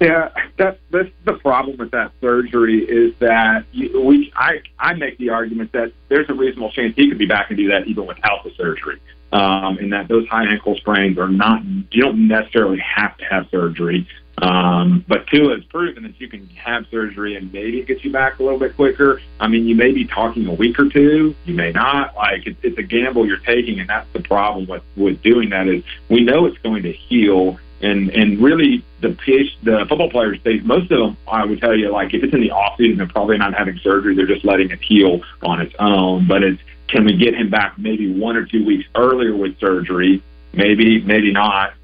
Yeah, 0.00 0.30
that's 0.56 0.78
that's 0.90 1.10
the 1.24 1.34
problem 1.34 1.76
with 1.76 1.90
that 1.90 2.12
surgery 2.20 2.84
is 2.84 3.14
that 3.18 3.64
you, 3.72 4.00
we 4.00 4.32
I 4.36 4.60
I 4.78 4.94
make 4.94 5.18
the 5.18 5.30
argument 5.30 5.72
that 5.72 5.92
there's 6.08 6.30
a 6.30 6.34
reasonable 6.34 6.70
chance 6.70 6.94
he 6.94 7.08
could 7.08 7.18
be 7.18 7.26
back 7.26 7.50
and 7.50 7.56
do 7.56 7.68
that 7.68 7.86
even 7.88 8.06
without 8.06 8.44
the 8.44 8.50
surgery. 8.56 9.00
Um, 9.32 9.76
and 9.78 9.92
that 9.92 10.08
those 10.08 10.26
high 10.28 10.46
ankle 10.46 10.76
sprains 10.76 11.18
are 11.18 11.28
not 11.28 11.62
you 11.64 12.02
don't 12.02 12.28
necessarily 12.28 12.78
have 12.78 13.16
to 13.18 13.24
have 13.24 13.48
surgery. 13.50 14.06
Um, 14.40 15.04
but 15.08 15.26
Tua 15.26 15.56
has 15.56 15.64
proven 15.64 16.04
that 16.04 16.20
you 16.20 16.28
can 16.28 16.46
have 16.50 16.86
surgery 16.92 17.34
and 17.34 17.52
maybe 17.52 17.80
it 17.80 17.88
gets 17.88 18.04
you 18.04 18.12
back 18.12 18.38
a 18.38 18.42
little 18.44 18.58
bit 18.58 18.76
quicker. 18.76 19.20
I 19.40 19.48
mean, 19.48 19.66
you 19.66 19.74
may 19.74 19.90
be 19.90 20.06
talking 20.06 20.46
a 20.46 20.54
week 20.54 20.78
or 20.78 20.88
two, 20.88 21.34
you 21.44 21.54
may 21.54 21.72
not. 21.72 22.14
Like 22.14 22.46
it's, 22.46 22.58
it's 22.62 22.78
a 22.78 22.84
gamble 22.84 23.26
you're 23.26 23.38
taking, 23.38 23.80
and 23.80 23.88
that's 23.88 24.08
the 24.12 24.20
problem 24.20 24.68
with 24.68 24.84
with 24.96 25.20
doing 25.22 25.50
that 25.50 25.66
is 25.66 25.82
we 26.08 26.20
know 26.20 26.46
it's 26.46 26.58
going 26.58 26.84
to 26.84 26.92
heal 26.92 27.58
and 27.80 28.10
and 28.10 28.40
really 28.40 28.84
the 29.00 29.10
pitch 29.10 29.56
the 29.62 29.86
football 29.88 30.10
players 30.10 30.38
they 30.42 30.58
most 30.60 30.90
of 30.90 30.98
them 30.98 31.16
I 31.28 31.44
would 31.44 31.60
tell 31.60 31.76
you 31.76 31.90
like 31.90 32.12
if 32.12 32.24
it's 32.24 32.34
in 32.34 32.40
the 32.40 32.50
off 32.50 32.76
season 32.76 32.98
they're 32.98 33.06
probably 33.06 33.38
not 33.38 33.54
having 33.54 33.78
surgery. 33.78 34.14
They're 34.14 34.26
just 34.26 34.44
letting 34.44 34.70
it 34.70 34.80
heal 34.82 35.20
on 35.42 35.60
its 35.60 35.74
own. 35.78 36.26
But 36.26 36.42
it's 36.42 36.60
can 36.88 37.04
we 37.04 37.16
get 37.16 37.34
him 37.34 37.50
back 37.50 37.78
maybe 37.78 38.12
one 38.12 38.36
or 38.36 38.44
two 38.44 38.64
weeks 38.64 38.88
earlier 38.94 39.36
with 39.36 39.58
surgery? 39.60 40.22
Maybe 40.52 41.00
maybe 41.02 41.32
not. 41.32 41.74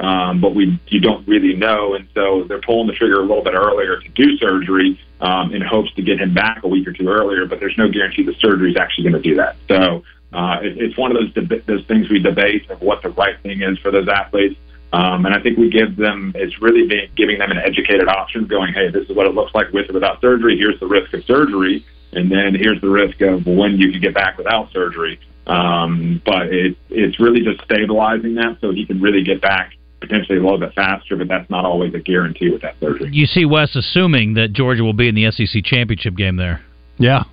Um, 0.00 0.40
but 0.40 0.54
we 0.54 0.80
you 0.88 1.00
don't 1.00 1.26
really 1.28 1.54
know. 1.54 1.94
And 1.94 2.08
so 2.14 2.44
they're 2.44 2.60
pulling 2.60 2.86
the 2.86 2.94
trigger 2.94 3.18
a 3.18 3.26
little 3.26 3.44
bit 3.44 3.54
earlier 3.54 4.00
to 4.00 4.08
do 4.08 4.38
surgery 4.38 4.98
um, 5.20 5.54
in 5.54 5.60
hopes 5.60 5.92
to 5.94 6.02
get 6.02 6.18
him 6.18 6.32
back 6.32 6.62
a 6.62 6.68
week 6.68 6.88
or 6.88 6.92
two 6.92 7.08
earlier. 7.08 7.44
But 7.46 7.60
there's 7.60 7.76
no 7.76 7.88
guarantee 7.88 8.22
the 8.22 8.34
surgery 8.34 8.70
is 8.70 8.76
actually 8.78 9.10
going 9.10 9.22
to 9.22 9.28
do 9.28 9.36
that. 9.36 9.56
So 9.68 10.02
uh, 10.32 10.60
it, 10.62 10.78
it's 10.78 10.96
one 10.96 11.14
of 11.14 11.18
those 11.18 11.34
deb- 11.34 11.66
those 11.66 11.84
things 11.84 12.08
we 12.08 12.20
debate 12.20 12.70
of 12.70 12.80
what 12.80 13.02
the 13.02 13.10
right 13.10 13.38
thing 13.42 13.60
is 13.60 13.78
for 13.80 13.90
those 13.90 14.08
athletes 14.08 14.56
um, 14.92 15.24
and 15.24 15.34
I 15.34 15.40
think 15.40 15.56
we 15.56 15.70
give 15.70 15.96
them, 15.96 16.32
it's 16.34 16.60
really 16.60 16.86
being, 16.86 17.08
giving 17.16 17.38
them 17.38 17.50
an 17.50 17.58
educated 17.58 18.08
option 18.08 18.46
going, 18.46 18.74
hey, 18.74 18.90
this 18.90 19.08
is 19.08 19.16
what 19.16 19.26
it 19.26 19.34
looks 19.34 19.54
like 19.54 19.72
with 19.72 19.88
or 19.88 19.94
without 19.94 20.20
surgery. 20.20 20.58
Here's 20.58 20.78
the 20.80 20.86
risk 20.86 21.14
of 21.14 21.24
surgery. 21.24 21.84
And 22.12 22.30
then 22.30 22.54
here's 22.54 22.80
the 22.82 22.90
risk 22.90 23.20
of 23.22 23.46
when 23.46 23.78
you 23.78 23.90
can 23.90 24.00
get 24.00 24.12
back 24.12 24.36
without 24.36 24.70
surgery. 24.70 25.18
Um, 25.46 26.20
but 26.26 26.48
it, 26.48 26.76
it's 26.90 27.18
really 27.18 27.40
just 27.40 27.64
stabilizing 27.64 28.34
that 28.34 28.58
so 28.60 28.70
he 28.70 28.84
can 28.84 29.00
really 29.00 29.24
get 29.24 29.40
back 29.40 29.72
potentially 30.00 30.36
a 30.36 30.42
little 30.42 30.58
bit 30.58 30.74
faster, 30.74 31.16
but 31.16 31.28
that's 31.28 31.48
not 31.48 31.64
always 31.64 31.94
a 31.94 31.98
guarantee 31.98 32.50
with 32.50 32.60
that 32.62 32.74
surgery. 32.80 33.08
You 33.12 33.24
see 33.24 33.46
Wes 33.46 33.74
assuming 33.74 34.34
that 34.34 34.52
Georgia 34.52 34.82
will 34.82 34.92
be 34.92 35.08
in 35.08 35.14
the 35.14 35.30
SEC 35.30 35.64
championship 35.64 36.16
game 36.16 36.36
there. 36.36 36.60
Yeah. 36.98 37.24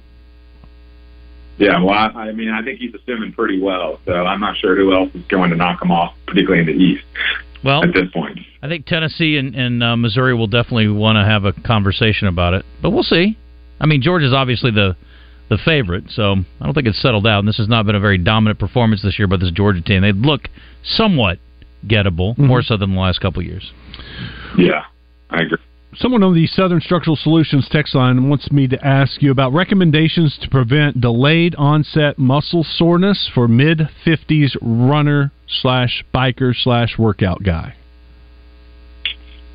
Yeah, 1.58 1.84
well, 1.84 1.94
I, 1.94 2.30
I 2.30 2.32
mean, 2.32 2.50
I 2.50 2.64
think 2.64 2.80
he's 2.80 2.94
assuming 2.94 3.34
pretty 3.34 3.60
well, 3.60 4.00
so 4.06 4.14
I'm 4.14 4.40
not 4.40 4.56
sure 4.56 4.78
who 4.78 4.94
else 4.94 5.14
is 5.14 5.26
going 5.26 5.50
to 5.50 5.58
knock 5.58 5.82
him 5.82 5.92
off, 5.92 6.16
particularly 6.26 6.62
in 6.62 6.68
the 6.68 6.84
East. 6.84 7.04
Well, 7.64 7.84
at 7.84 7.94
this 7.94 8.10
point, 8.14 8.40
I 8.62 8.68
think 8.68 8.86
Tennessee 8.86 9.38
and, 9.38 9.56
and 9.56 9.84
uh, 9.84 9.96
Missouri 9.98 10.34
will 10.34 10.48
definitely 10.48 10.88
want 10.88 11.18
to 11.18 11.26
have 11.26 11.46
a 11.46 11.54
conversation 11.54 12.28
about 12.28 12.54
it, 12.54 12.66
but 12.82 12.92
we'll 12.92 13.04
see. 13.04 13.38
I 13.82 13.86
mean, 13.86 14.02
Georgia's 14.02 14.34
obviously 14.34 14.72
the 14.72 14.96
the 15.50 15.58
favorite, 15.66 16.06
so 16.10 16.36
I 16.62 16.66
don't 16.66 16.74
think 16.74 16.88
it's 16.88 17.02
settled 17.02 17.26
out. 17.26 17.40
And 17.40 17.48
this 17.48 17.58
has 17.58 17.68
not 17.68 17.86
been 17.86 17.96
a 17.96 18.00
very 18.00 18.20
dominant 18.20 18.60
performance 18.60 19.02
this 19.02 19.18
year 19.18 19.28
by 19.28 19.38
this 19.38 19.52
Georgia 19.52 19.82
team. 19.82 20.04
They 20.04 20.12
look 20.12 20.48
somewhat 20.84 21.40
gettable, 21.88 22.38
more 22.38 22.62
so 22.62 22.78
than 22.78 22.94
the 22.94 23.00
last 23.00 23.20
couple 23.20 23.42
of 23.42 23.48
years. 23.48 23.72
Yeah, 24.58 24.84
I 25.30 25.42
agree. 25.42 25.58
Someone 25.96 26.22
on 26.22 26.36
the 26.36 26.46
Southern 26.46 26.82
Structural 26.82 27.16
Solutions 27.16 27.68
text 27.72 27.96
line 27.96 28.30
wants 28.30 28.52
me 28.52 28.68
to 28.68 28.86
ask 28.86 29.24
you 29.24 29.32
about 29.32 29.54
recommendations 29.54 30.38
to 30.40 30.48
prevent 30.48 31.02
delayed 31.02 31.56
onset 31.56 32.20
muscle 32.20 32.64
soreness 32.64 33.30
for 33.34 33.48
mid 33.48 33.90
50s 34.06 34.56
runner 34.62 35.32
slash 35.48 36.06
biker 36.14 36.54
slash 36.56 37.00
workout 37.00 37.42
guy. 37.42 37.74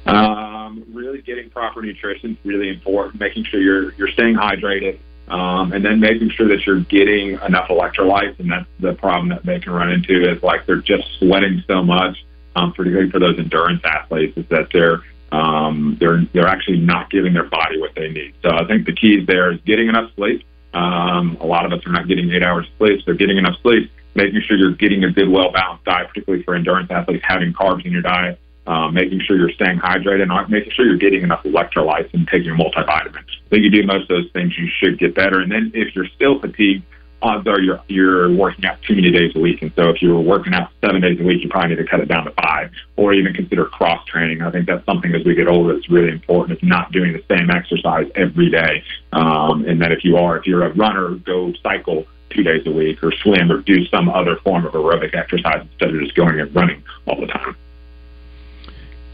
Um, 0.06 0.84
really 0.92 1.22
getting 1.22 1.50
proper 1.50 1.80
nutrition 1.82 2.32
is 2.32 2.36
really 2.44 2.68
important. 2.68 3.20
Making 3.20 3.44
sure 3.44 3.60
you're 3.60 3.94
you're 3.94 4.10
staying 4.10 4.34
hydrated, 4.34 4.98
um, 5.28 5.72
and 5.72 5.84
then 5.84 6.00
making 6.00 6.30
sure 6.30 6.48
that 6.48 6.66
you're 6.66 6.80
getting 6.80 7.38
enough 7.46 7.68
electrolytes. 7.68 8.40
And 8.40 8.50
that's 8.50 8.66
the 8.80 8.94
problem 8.94 9.28
that 9.28 9.46
they 9.46 9.60
can 9.60 9.72
run 9.72 9.92
into 9.92 10.28
is 10.28 10.42
like 10.42 10.66
they're 10.66 10.82
just 10.82 11.06
sweating 11.20 11.62
so 11.68 11.84
much, 11.84 12.16
um, 12.56 12.72
particularly 12.72 13.12
for 13.12 13.20
those 13.20 13.38
endurance 13.38 13.82
athletes, 13.84 14.36
is 14.36 14.46
that 14.48 14.66
they're 14.72 15.00
um, 15.34 15.96
they're 15.98 16.24
they're 16.32 16.46
actually 16.46 16.78
not 16.78 17.10
giving 17.10 17.32
their 17.32 17.48
body 17.48 17.78
what 17.80 17.94
they 17.96 18.08
need. 18.08 18.34
So 18.42 18.50
I 18.50 18.64
think 18.66 18.86
the 18.86 18.94
key 18.94 19.18
is 19.18 19.26
there 19.26 19.52
is 19.52 19.60
getting 19.66 19.88
enough 19.88 20.10
sleep. 20.14 20.46
Um, 20.72 21.36
a 21.40 21.46
lot 21.46 21.66
of 21.66 21.72
us 21.72 21.84
are 21.86 21.92
not 21.92 22.06
getting 22.06 22.30
eight 22.30 22.42
hours 22.42 22.66
of 22.66 22.72
sleep, 22.78 23.00
so 23.04 23.14
getting 23.14 23.38
enough 23.38 23.56
sleep, 23.62 23.90
making 24.14 24.40
sure 24.42 24.56
you're 24.56 24.72
getting 24.72 25.04
a 25.04 25.10
good, 25.10 25.28
well 25.28 25.50
balanced 25.50 25.84
diet, 25.84 26.08
particularly 26.08 26.44
for 26.44 26.54
endurance 26.54 26.90
athletes, 26.90 27.24
having 27.26 27.52
carbs 27.52 27.84
in 27.84 27.92
your 27.92 28.02
diet, 28.02 28.38
um, 28.66 28.94
making 28.94 29.20
sure 29.20 29.36
you're 29.36 29.52
staying 29.52 29.78
hydrated, 29.78 30.30
and 30.30 30.50
making 30.50 30.72
sure 30.72 30.86
you're 30.86 30.96
getting 30.96 31.22
enough 31.22 31.42
electrolytes 31.44 32.12
and 32.14 32.26
taking 32.28 32.46
your 32.46 32.56
multivitamins. 32.56 33.24
Think 33.50 33.64
you 33.64 33.70
do 33.70 33.84
most 33.84 34.02
of 34.02 34.08
those 34.08 34.30
things, 34.32 34.56
you 34.56 34.68
should 34.78 34.98
get 34.98 35.14
better. 35.14 35.40
And 35.40 35.50
then 35.50 35.72
if 35.74 35.94
you're 35.94 36.08
still 36.14 36.38
fatigued, 36.40 36.84
odds 37.24 37.48
are 37.48 37.60
you're 37.60 37.80
you're 37.88 38.32
working 38.36 38.64
out 38.66 38.80
too 38.86 38.94
many 38.94 39.10
days 39.10 39.32
a 39.34 39.40
week. 39.40 39.62
And 39.62 39.72
so 39.74 39.88
if 39.88 40.02
you're 40.02 40.20
working 40.20 40.52
out 40.52 40.70
seven 40.84 41.00
days 41.00 41.18
a 41.18 41.24
week, 41.24 41.42
you 41.42 41.48
probably 41.48 41.70
need 41.70 41.82
to 41.82 41.88
cut 41.88 42.00
it 42.00 42.06
down 42.06 42.24
to 42.26 42.30
five, 42.32 42.70
or 42.96 43.14
even 43.14 43.32
consider 43.32 43.64
cross 43.64 44.04
training. 44.06 44.42
I 44.42 44.50
think 44.50 44.66
that's 44.66 44.84
something 44.84 45.14
as 45.14 45.24
we 45.24 45.34
get 45.34 45.48
older 45.48 45.74
that's 45.74 45.90
really 45.90 46.10
important. 46.12 46.58
Is 46.58 46.68
not 46.68 46.92
doing 46.92 47.12
the 47.12 47.22
same 47.34 47.50
exercise 47.50 48.06
every 48.14 48.50
day, 48.50 48.84
um, 49.12 49.64
and 49.66 49.80
that 49.80 49.90
if 49.90 50.04
you 50.04 50.16
are, 50.16 50.36
if 50.36 50.46
you're 50.46 50.64
a 50.64 50.72
runner, 50.74 51.14
go 51.26 51.52
cycle 51.62 52.04
two 52.30 52.42
days 52.42 52.62
a 52.66 52.70
week, 52.70 53.02
or 53.02 53.12
swim, 53.22 53.50
or 53.50 53.62
do 53.62 53.84
some 53.86 54.08
other 54.08 54.36
form 54.44 54.66
of 54.66 54.72
aerobic 54.72 55.14
exercise 55.14 55.62
instead 55.62 55.94
of 55.94 56.00
just 56.00 56.14
going 56.14 56.38
and 56.40 56.54
running 56.54 56.82
all 57.06 57.20
the 57.20 57.26
time. 57.26 57.56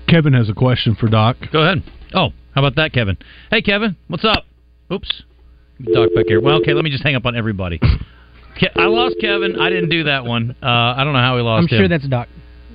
Kevin 0.09 0.33
has 0.33 0.49
a 0.49 0.55
question 0.55 0.97
for 0.97 1.09
Doc. 1.09 1.37
Go 1.53 1.63
ahead. 1.63 1.85
Oh, 2.15 2.31
how 2.55 2.65
about 2.65 2.77
that, 2.77 2.93
Kevin? 2.93 3.17
Hey, 3.51 3.63
Kevin, 3.63 3.97
what's 4.09 4.25
up? 4.25 4.45
Oops. 4.93 5.23
Doc 5.93 6.11
back 6.15 6.27
here. 6.27 6.41
Well, 6.41 6.57
okay, 6.61 6.75
let 6.75 6.85
me 6.85 6.91
just 6.91 7.03
hang 7.03 7.15
up 7.17 7.27
on 7.27 7.37
everybody. 7.37 7.79
Ke- 7.79 8.77
I 8.77 8.85
lost 8.87 9.17
Kevin. 9.21 9.59
I 9.61 9.71
didn't 9.71 9.89
do 9.91 10.05
that 10.05 10.25
one. 10.25 10.55
Uh, 10.63 10.67
I 10.67 11.05
don't 11.05 11.13
know 11.13 11.21
how 11.21 11.37
we 11.37 11.43
lost 11.43 11.63
I'm 11.63 11.69
him. 11.69 11.81
sure 11.83 11.89
that's 11.89 12.07
Doc. 12.09 12.29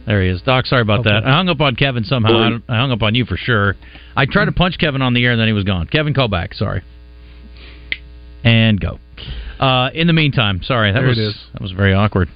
There 0.06 0.22
he 0.24 0.30
is. 0.30 0.42
Doc, 0.44 0.66
sorry 0.68 0.82
about 0.84 1.04
that. 1.06 1.26
I 1.26 1.32
hung 1.32 1.50
up 1.50 1.60
on 1.62 1.76
Kevin 1.76 2.04
somehow. 2.04 2.60
I, 2.70 2.74
I 2.74 2.78
hung 2.78 2.92
up 2.92 3.02
on 3.02 3.16
you 3.16 3.26
for 3.26 3.38
sure. 3.38 3.76
I 4.16 4.26
tried 4.26 4.46
to 4.46 4.52
punch 4.52 4.78
Kevin 4.80 5.02
on 5.02 5.14
the 5.16 5.24
air 5.26 5.32
and 5.32 5.40
then 5.42 5.48
he 5.48 5.54
was 5.54 5.64
gone. 5.64 5.88
Kevin, 5.88 6.14
call 6.14 6.28
back. 6.28 6.54
Sorry. 6.54 6.84
And 8.44 8.80
go. 8.80 9.00
Uh, 9.60 9.90
in 9.94 10.06
the 10.08 10.14
meantime, 10.14 10.62
sorry. 10.64 10.92
That 10.92 11.00
There 11.00 11.08
was 11.10 11.18
it 11.18 11.22
is. 11.24 11.36
that 11.54 11.62
was 11.62 11.72
very 11.72 11.94
awkward. 11.94 12.30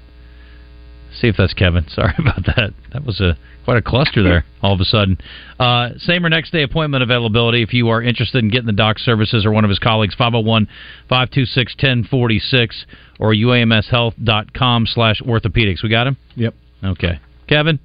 See 1.13 1.27
if 1.27 1.37
that's 1.37 1.53
Kevin. 1.53 1.85
Sorry 1.93 2.15
about 2.17 2.43
that. 2.45 2.73
That 2.93 3.05
was 3.05 3.21
a 3.21 3.37
quite 3.65 3.77
a 3.77 3.81
cluster 3.81 4.23
there. 4.23 4.45
All 4.61 4.73
of 4.73 4.79
a 4.79 4.85
sudden, 4.85 5.17
uh, 5.59 5.89
same 5.97 6.25
or 6.25 6.29
next 6.29 6.51
day 6.51 6.63
appointment 6.63 7.03
availability. 7.03 7.61
If 7.61 7.73
you 7.73 7.89
are 7.89 8.01
interested 8.01 8.41
in 8.43 8.49
getting 8.49 8.67
the 8.67 8.73
doc 8.73 8.97
services 8.99 9.45
or 9.45 9.51
one 9.51 9.63
of 9.63 9.69
his 9.69 9.79
colleagues, 9.79 10.15
501-526-1046 10.15 12.85
or 13.19 13.33
uamshealth.com 13.33 14.85
slash 14.87 15.21
orthopedics. 15.21 15.83
We 15.83 15.89
got 15.89 16.07
him. 16.07 16.17
Yep. 16.35 16.55
Okay, 16.83 17.19
Kevin. 17.47 17.79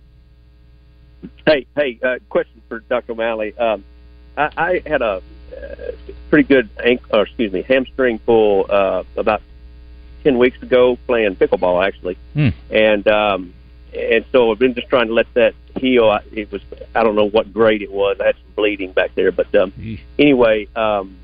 Hey, 1.47 1.66
hey, 1.77 2.01
uh, 2.03 2.16
question 2.29 2.62
for 2.68 2.81
Dr. 2.81 3.12
O'Malley. 3.12 3.57
Um, 3.59 3.85
I, 4.37 4.51
I 4.57 4.83
had 4.87 5.03
a 5.03 5.22
uh, 5.55 5.93
pretty 6.31 6.49
good 6.49 6.68
ankle, 6.85 7.07
or 7.12 7.22
excuse 7.22 7.53
me, 7.53 7.62
hamstring 7.62 8.18
pull 8.20 8.66
uh, 8.68 9.05
about 9.16 9.43
ten 10.25 10.39
weeks 10.39 10.61
ago 10.62 10.99
playing 11.07 11.37
pickleball, 11.37 11.87
actually, 11.87 12.16
Hmm. 12.35 12.49
and 12.70 13.07
um, 13.07 13.55
and 13.97 14.25
so 14.33 14.51
I've 14.51 14.59
been 14.59 14.75
just 14.75 14.89
trying 14.89 15.07
to 15.09 15.12
let 15.14 15.33
that 15.35 15.55
heal. 15.79 16.09
I- 16.11 16.22
It 16.33 16.51
was 16.51 16.62
I 16.95 17.03
don't 17.05 17.14
know 17.14 17.29
what 17.29 17.53
grade 17.53 17.83
it 17.83 17.93
was. 17.93 18.16
I 18.20 18.27
had 18.27 18.35
some 18.37 18.53
bleeding 18.57 18.93
back 18.93 19.14
there, 19.14 19.31
but 19.31 19.55
um, 19.55 19.72
anyway, 20.18 20.66
um, 20.75 21.16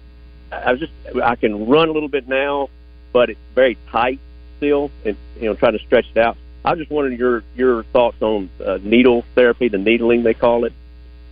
I 0.53 0.57
I 0.57 0.71
was 0.73 0.81
just 0.81 0.93
I 1.23 1.35
can 1.37 1.67
run 1.67 1.89
a 1.89 1.93
little 1.93 2.09
bit 2.09 2.29
now, 2.29 2.69
but 3.13 3.31
it's 3.31 3.41
very 3.55 3.77
tight 3.91 4.21
still, 4.59 4.91
and 5.05 5.17
you 5.41 5.47
know 5.49 5.55
trying 5.55 5.73
to 5.73 5.85
stretch 5.85 6.07
it 6.15 6.19
out. 6.19 6.37
I 6.65 6.75
just 6.75 6.91
wondering 6.91 7.19
your 7.19 7.43
your 7.57 7.83
thoughts 7.85 8.21
on 8.21 8.51
uh, 8.65 8.79
needle 8.83 9.25
therapy, 9.35 9.69
the 9.69 9.79
needling 9.79 10.23
they 10.23 10.35
call 10.35 10.65
it. 10.67 10.73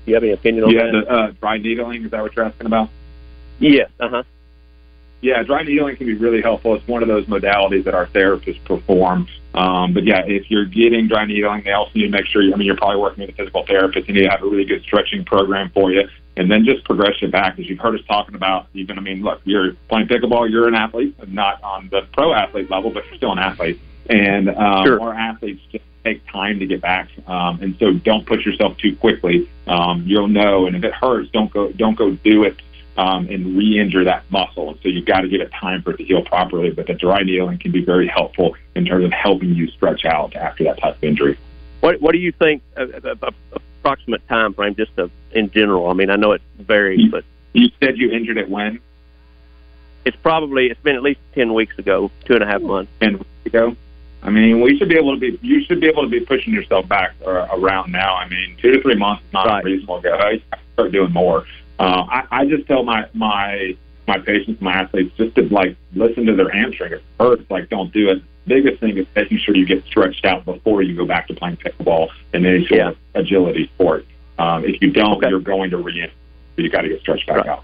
Do 0.05 0.11
you 0.11 0.14
have 0.14 0.25
any 0.25 0.33
opinion 0.33 0.64
on 0.64 0.71
Yeah, 0.71 0.85
that? 0.91 1.05
the 1.05 1.11
uh, 1.12 1.31
dry 1.39 1.59
needling 1.59 2.05
is 2.05 2.11
that 2.12 2.23
what 2.23 2.35
you're 2.35 2.47
asking 2.47 2.66
about? 2.66 2.89
Yeah. 3.61 3.85
Uh 4.01 4.09
huh. 4.09 4.23
Yeah, 5.21 5.43
dry 5.43 5.62
needling 5.62 5.97
can 5.97 6.07
be 6.07 6.14
really 6.14 6.41
helpful. 6.41 6.75
It's 6.75 6.87
one 6.87 7.03
of 7.03 7.09
those 7.09 7.27
modalities 7.27 7.85
that 7.85 7.95
our 7.95 8.07
therapists 8.07 8.62
perform. 8.64 9.27
Um, 9.55 9.93
but 9.93 10.05
yeah, 10.05 10.23
if 10.27 10.51
you're 10.51 10.66
getting 10.66 11.09
dry 11.09 11.25
needling, 11.25 11.64
they 11.64 11.73
also 11.73 11.91
need 11.95 12.05
to 12.05 12.11
make 12.11 12.27
sure. 12.27 12.43
You, 12.43 12.55
I 12.55 12.57
mean, 12.57 12.66
you're 12.66 12.77
probably 12.77 13.01
working 13.01 13.23
with 13.23 13.31
a 13.31 13.33
physical 13.33 13.64
therapist. 13.66 14.09
And 14.09 14.16
you 14.16 14.23
need 14.23 14.29
to 14.29 14.31
have 14.31 14.43
a 14.43 14.49
really 14.49 14.64
good 14.64 14.83
stretching 14.83 15.25
program 15.25 15.71
for 15.71 15.91
you, 15.91 16.09
and 16.37 16.51
then 16.51 16.64
just 16.64 16.85
progress 16.85 17.16
it 17.23 17.33
back. 17.33 17.59
As 17.59 17.69
you've 17.69 17.81
heard 17.81 17.99
us 17.99 18.07
talking 18.07 18.37
about, 18.37 18.66
even 18.75 18.99
I 18.99 19.01
mean, 19.01 19.23
look, 19.23 19.41
you're 19.45 19.73
playing 19.89 20.07
pickleball. 20.07 20.49
You're 20.51 20.69
an 20.69 20.75
athlete, 20.75 21.16
not 21.29 21.62
on 21.62 21.89
the 21.91 22.03
pro 22.12 22.33
athlete 22.33 22.71
level, 22.71 22.91
but 22.91 23.05
you're 23.07 23.16
still 23.16 23.33
an 23.33 23.39
athlete. 23.41 23.81
And 24.09 24.49
um, 24.51 24.87
Sure. 24.87 25.01
our 25.01 25.14
athletes 25.14 25.61
just 25.73 25.85
take 26.05 26.25
time 26.29 26.61
to 26.61 26.66
get 26.66 26.81
back, 26.81 27.09
um, 27.27 27.61
and 27.61 27.77
so 27.79 27.93
don't 27.93 28.25
push 28.25 28.47
yourself 28.47 28.77
too 28.79 28.95
quickly. 28.97 29.49
Um, 29.66 30.05
you'll 30.07 30.29
know, 30.29 30.66
and 30.66 30.77
if 30.77 30.85
it 30.85 30.95
hurts, 30.95 31.31
don't 31.31 31.53
go 31.53 31.73
don't 31.73 31.97
go 31.97 32.12
do 32.12 32.45
it 32.45 32.57
um, 32.99 33.28
and 33.30 33.57
re-injure 33.57 34.05
that 34.05 34.24
muscle. 34.30 34.76
So 34.82 34.88
you've 34.88 35.07
got 35.07 35.20
to 35.20 35.28
give 35.28 35.40
it 35.40 35.51
time 35.53 35.82
for 35.82 35.92
it 35.92 35.96
to 35.99 36.05
heal 36.05 36.22
properly. 36.22 36.70
But 36.70 36.88
the 36.88 36.94
dry 36.94 37.22
needling 37.22 37.59
can 37.59 37.70
be 37.72 37.82
very 37.84 38.09
helpful 38.09 38.57
in 38.74 38.84
terms 38.84 39.05
of 39.05 39.12
helping 39.12 39.55
you 39.55 39.68
stretch 39.68 40.05
out 40.05 40.34
after 40.36 40.64
that 40.64 40.78
type 40.78 40.96
of 40.96 41.05
injury. 41.05 41.38
What 41.80 42.01
What 42.01 42.12
do 42.12 42.18
you 42.18 42.32
think? 42.32 42.62
Uh, 42.76 42.86
approximate 43.80 44.26
time 44.28 44.53
frame, 44.53 44.74
just 44.74 44.90
of, 44.99 45.11
in 45.30 45.51
general. 45.51 45.88
I 45.88 45.92
mean, 45.94 46.11
I 46.11 46.16
know 46.16 46.32
it 46.32 46.42
varies, 46.59 47.11
but 47.11 47.24
You 47.53 47.70
said 47.80 47.96
you 47.96 48.11
injured 48.11 48.36
it 48.36 48.51
when? 48.51 48.80
it's 50.05 50.16
probably 50.22 50.68
it's 50.70 50.80
been 50.80 50.96
at 50.96 51.03
least 51.03 51.20
ten 51.34 51.53
weeks 51.55 51.78
ago, 51.78 52.11
two 52.24 52.34
and 52.34 52.42
a 52.42 52.46
half 52.46 52.62
months. 52.62 52.90
Ten 53.01 53.18
weeks 53.18 53.28
ago. 53.46 53.76
I 54.22 54.30
mean, 54.30 54.61
we 54.61 54.76
should 54.76 54.88
be 54.88 54.96
able 54.96 55.14
to 55.14 55.20
be. 55.20 55.38
You 55.42 55.62
should 55.64 55.80
be 55.80 55.86
able 55.86 56.03
to 56.03 56.09
be 56.09 56.20
pushing 56.20 56.53
yourself 56.53 56.88
back 56.88 57.14
uh, 57.26 57.46
around 57.53 57.92
now. 57.92 58.16
I 58.16 58.28
mean, 58.28 58.57
two 58.61 58.72
to 58.72 58.82
three 58.82 58.96
months 58.96 59.22
is 59.24 59.32
not 59.32 59.46
Right. 59.46 59.59
unreasonable. 59.64 60.01
Go, 60.01 60.14
I 60.14 60.40
start 60.72 60.90
doing 60.92 61.12
more. 61.12 61.44
Uh, 61.79 62.05
I, 62.09 62.26
I 62.31 62.47
just 62.47 62.66
tell 62.66 62.83
my 62.83 63.07
my 63.14 63.76
my 64.07 64.18
patients, 64.18 64.61
my 64.61 64.72
athletes, 64.72 65.14
just 65.16 65.35
to 65.37 65.43
like 65.43 65.76
listen 65.95 66.26
to 66.26 66.35
their 66.35 66.51
hamstring. 66.51 66.93
If 66.93 66.99
it 67.01 67.05
hurts, 67.20 67.43
like 67.51 67.68
don't 67.68 67.93
do 67.93 68.11
it. 68.11 68.22
Biggest 68.47 68.81
thing 68.81 68.97
is 68.97 69.07
making 69.14 69.39
sure 69.39 69.55
you 69.55 69.66
get 69.66 69.85
stretched 69.85 70.24
out 70.24 70.47
before 70.47 70.83
you 70.83 70.97
go 70.97 71.05
back 71.05 71.29
to 71.29 71.35
playing 71.35 71.59
pickleball 71.59 72.09
and 72.33 72.47
any 72.47 72.66
sort 72.66 72.81
of 72.81 72.97
agility 73.14 73.70
sport. 73.74 74.07
Um, 74.39 74.64
if 74.64 74.81
you 74.81 74.91
don't, 74.91 75.22
you're 75.22 75.41
going 75.41 75.70
to 75.70 75.76
re-injure. 75.76 76.14
You 76.57 76.70
got 76.70 76.83
to 76.83 76.89
get 76.89 77.01
stretched 77.01 77.26
back 77.26 77.47
out. 77.47 77.62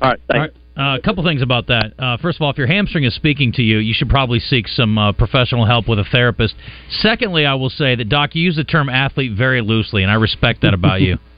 All 0.00 0.10
right, 0.10 0.20
All 0.30 0.40
right. 0.40 0.50
Uh, 0.76 0.96
a 0.96 1.00
couple 1.00 1.22
things 1.22 1.40
about 1.40 1.68
that. 1.68 1.92
Uh, 1.98 2.16
first 2.16 2.38
of 2.38 2.42
all, 2.42 2.50
if 2.50 2.58
your 2.58 2.66
hamstring 2.66 3.04
is 3.04 3.14
speaking 3.14 3.52
to 3.52 3.62
you, 3.62 3.78
you 3.78 3.94
should 3.94 4.08
probably 4.08 4.40
seek 4.40 4.66
some 4.66 4.98
uh, 4.98 5.12
professional 5.12 5.66
help 5.66 5.88
with 5.88 5.98
a 5.98 6.04
therapist. 6.04 6.54
Secondly, 6.90 7.46
I 7.46 7.54
will 7.54 7.70
say 7.70 7.94
that 7.94 8.08
Doc, 8.08 8.34
you 8.34 8.42
use 8.42 8.56
the 8.56 8.64
term 8.64 8.88
athlete 8.88 9.36
very 9.36 9.60
loosely, 9.60 10.02
and 10.02 10.10
I 10.10 10.14
respect 10.14 10.62
that 10.62 10.74
about 10.74 11.00
you. 11.00 11.18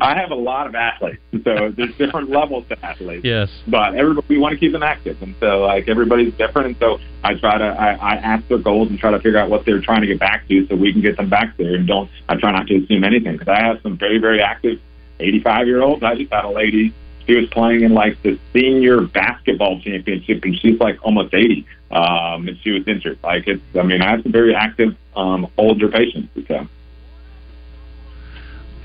I 0.00 0.14
have 0.16 0.30
a 0.30 0.34
lot 0.34 0.66
of 0.66 0.74
athletes, 0.74 1.22
so 1.44 1.72
there's 1.76 1.94
different 1.96 2.30
levels 2.30 2.64
to 2.68 2.84
athletes. 2.84 3.24
Yes. 3.24 3.48
But 3.66 3.94
everybody, 3.94 4.26
we 4.28 4.38
want 4.38 4.52
to 4.52 4.58
keep 4.58 4.72
them 4.72 4.82
active, 4.82 5.20
and 5.22 5.34
so 5.40 5.60
like 5.60 5.88
everybody's 5.88 6.34
different, 6.34 6.68
and 6.68 6.76
so 6.78 6.98
I 7.24 7.34
try 7.34 7.58
to 7.58 7.64
I, 7.64 7.92
I 7.94 8.14
ask 8.16 8.46
their 8.48 8.58
goals 8.58 8.90
and 8.90 8.98
try 8.98 9.10
to 9.10 9.18
figure 9.18 9.38
out 9.38 9.50
what 9.50 9.64
they're 9.64 9.80
trying 9.80 10.02
to 10.02 10.06
get 10.06 10.18
back 10.18 10.46
to, 10.48 10.66
so 10.66 10.76
we 10.76 10.92
can 10.92 11.00
get 11.00 11.16
them 11.16 11.28
back 11.28 11.56
there, 11.56 11.74
and 11.74 11.86
don't 11.86 12.10
I 12.28 12.36
try 12.36 12.52
not 12.52 12.66
to 12.66 12.76
assume 12.76 13.04
anything 13.04 13.32
because 13.32 13.48
I 13.48 13.60
have 13.62 13.80
some 13.82 13.96
very 13.96 14.18
very 14.18 14.42
active 14.42 14.80
85 15.20 15.66
year 15.66 15.82
olds. 15.82 16.02
I 16.02 16.14
just 16.14 16.32
had 16.32 16.44
a 16.44 16.50
lady. 16.50 16.94
She 17.26 17.34
was 17.34 17.48
playing 17.50 17.82
in 17.82 17.94
like 17.94 18.22
the 18.22 18.38
senior 18.52 19.02
basketball 19.02 19.80
championship, 19.80 20.42
and 20.44 20.58
she's 20.58 20.80
like 20.80 20.98
almost 21.02 21.34
80, 21.34 21.66
um, 21.90 22.48
and 22.48 22.58
she 22.62 22.70
was 22.70 22.86
injured. 22.86 23.18
Like 23.22 23.46
it's, 23.46 23.62
I 23.78 23.82
mean, 23.82 24.02
I 24.02 24.10
have 24.10 24.22
some 24.22 24.32
very 24.32 24.54
active 24.54 24.96
um, 25.14 25.46
older 25.58 25.88
patients. 25.88 26.28
So. 26.46 26.66